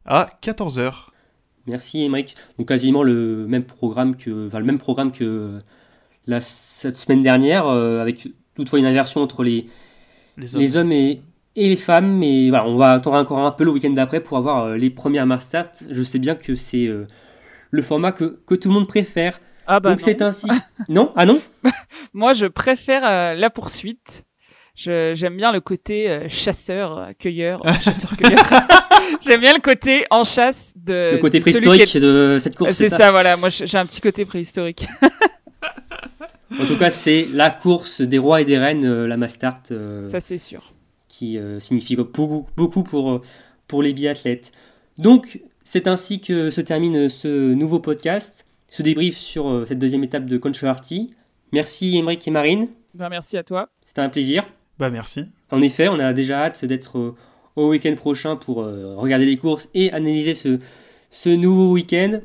à 0.05 0.29
14h. 0.41 1.09
Merci 1.67 2.03
Émeric. 2.03 2.35
Donc 2.57 2.69
quasiment 2.69 3.03
le 3.03 3.45
même 3.47 3.65
programme 3.65 4.15
que, 4.15 4.47
enfin, 4.47 4.59
le 4.59 4.65
même 4.65 4.79
programme 4.79 5.11
que 5.11 5.59
la, 6.25 6.39
cette 6.39 6.95
semaine 6.95 7.21
dernière, 7.21 7.67
euh, 7.67 7.99
avec 7.99 8.29
toutefois 8.55 8.79
une 8.79 8.85
inversion 8.85 9.21
entre 9.21 9.43
les, 9.43 9.67
les 10.37 10.77
hommes, 10.77 10.93
et, 10.93 11.21
et, 11.57 11.69
les 11.69 11.75
femmes. 11.75 12.17
Mais 12.17 12.49
voilà, 12.49 12.65
on 12.67 12.75
va 12.75 12.93
attendre 12.93 13.17
encore 13.17 13.39
un 13.39 13.51
peu 13.51 13.63
le 13.63 13.71
week-end 13.71 13.89
d'après 13.89 14.21
pour 14.21 14.37
avoir 14.37 14.65
euh, 14.65 14.77
les 14.77 14.89
premières 14.89 15.25
Mastart. 15.25 15.71
Je 15.89 16.03
sais 16.03 16.19
bien 16.19 16.35
que 16.35 16.55
c'est 16.55 16.85
euh, 16.85 17.07
le 17.71 17.81
format 17.81 18.11
que, 18.11 18.39
que, 18.45 18.55
tout 18.55 18.69
le 18.69 18.73
monde 18.73 18.87
préfère. 18.87 19.39
Ah 19.65 19.79
bah 19.79 19.89
Donc 19.89 20.01
c'est 20.01 20.21
ainsi. 20.21 20.47
non? 20.89 21.11
Ah 21.15 21.25
non? 21.25 21.41
Moi, 22.13 22.33
je 22.33 22.45
préfère 22.45 23.35
la 23.35 23.49
poursuite. 23.49 24.23
J'aime 24.75 25.37
bien 25.37 25.51
le 25.51 25.59
côté 25.59 26.25
chasseur, 26.29 27.09
cueilleur, 27.19 27.61
chasseur 27.81 28.15
cueilleur. 28.15 28.45
J'aime 29.21 29.41
bien 29.41 29.53
le 29.53 29.59
côté 29.59 30.05
en 30.09 30.23
chasse 30.23 30.73
de. 30.75 31.15
Le 31.15 31.17
côté 31.17 31.39
préhistorique 31.39 31.97
de 31.97 32.37
cette 32.39 32.55
course. 32.55 32.73
C'est 32.73 32.89
ça, 32.89 33.11
voilà. 33.11 33.37
Moi, 33.37 33.49
j'ai 33.49 33.77
un 33.77 33.85
petit 33.85 34.01
côté 34.01 34.25
préhistorique. 34.25 34.87
en 36.59 36.65
tout 36.65 36.77
cas, 36.77 36.91
c'est 36.91 37.27
la 37.33 37.49
course 37.49 38.01
des 38.01 38.17
rois 38.17 38.41
et 38.41 38.45
des 38.45 38.57
reines, 38.57 38.85
euh, 38.85 39.07
la 39.07 39.17
Mastart. 39.17 39.63
Euh, 39.71 40.07
ça, 40.07 40.19
c'est 40.19 40.37
sûr. 40.37 40.73
Qui 41.17 41.39
euh, 41.39 41.59
signifie 41.59 41.95
beaucoup, 41.95 42.45
beaucoup 42.55 42.83
pour, 42.83 43.21
pour 43.67 43.81
les 43.81 43.93
biathlètes. 43.93 44.51
Donc, 44.99 45.41
c'est 45.63 45.87
ainsi 45.87 46.21
que 46.21 46.51
se 46.51 46.61
termine 46.61 47.09
ce 47.09 47.53
nouveau 47.55 47.79
podcast, 47.79 48.45
ce 48.67 48.83
débrief 48.83 49.17
sur 49.17 49.65
cette 49.67 49.79
deuxième 49.79 50.03
étape 50.03 50.25
de 50.25 50.37
Conchoarty. 50.37 51.15
Merci 51.53 51.97
Émeric 51.97 52.27
et 52.27 52.31
Marine. 52.31 52.67
Ben, 52.93 53.09
merci 53.09 53.35
à 53.35 53.43
toi. 53.43 53.69
C'était 53.83 54.01
un 54.01 54.09
plaisir. 54.09 54.45
Bah 54.77 54.91
merci. 54.91 55.25
En 55.49 55.61
effet, 55.61 55.87
on 55.87 55.97
a 55.97 56.13
déjà 56.13 56.43
hâte 56.43 56.65
d'être 56.65 57.15
au 57.55 57.69
week-end 57.69 57.95
prochain 57.95 58.35
pour 58.35 58.61
euh, 58.61 58.95
regarder 58.95 59.25
les 59.25 59.37
courses 59.37 59.69
et 59.73 59.91
analyser 59.91 60.35
ce, 60.35 60.59
ce 61.09 61.29
nouveau 61.29 61.71
week-end. 61.71 62.19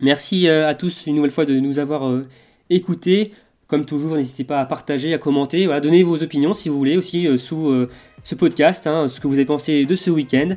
Merci 0.00 0.46
euh, 0.46 0.68
à 0.68 0.74
tous 0.74 1.06
une 1.06 1.16
nouvelle 1.16 1.30
fois 1.30 1.46
de 1.46 1.58
nous 1.58 1.78
avoir 1.78 2.08
euh, 2.08 2.28
écoutés. 2.68 3.32
Comme 3.66 3.86
toujours, 3.86 4.16
n'hésitez 4.16 4.44
pas 4.44 4.60
à 4.60 4.66
partager, 4.66 5.14
à 5.14 5.18
commenter, 5.18 5.70
à 5.72 5.80
donner 5.80 6.02
vos 6.02 6.22
opinions 6.22 6.52
si 6.52 6.68
vous 6.68 6.76
voulez 6.76 6.96
aussi 6.96 7.38
sous 7.38 7.86
ce 8.24 8.34
podcast, 8.34 8.86
hein, 8.86 9.08
ce 9.08 9.20
que 9.20 9.26
vous 9.28 9.34
avez 9.34 9.44
pensé 9.44 9.84
de 9.84 9.96
ce 9.96 10.10
week-end. 10.10 10.56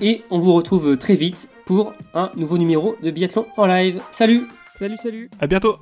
Et 0.00 0.22
on 0.30 0.38
vous 0.38 0.54
retrouve 0.54 0.96
très 0.96 1.14
vite 1.14 1.48
pour 1.64 1.92
un 2.14 2.30
nouveau 2.36 2.58
numéro 2.58 2.96
de 3.02 3.10
Biathlon 3.10 3.46
en 3.56 3.66
live. 3.66 4.00
Salut 4.10 4.48
Salut, 4.76 4.96
salut 4.96 5.30
À 5.40 5.46
bientôt 5.46 5.76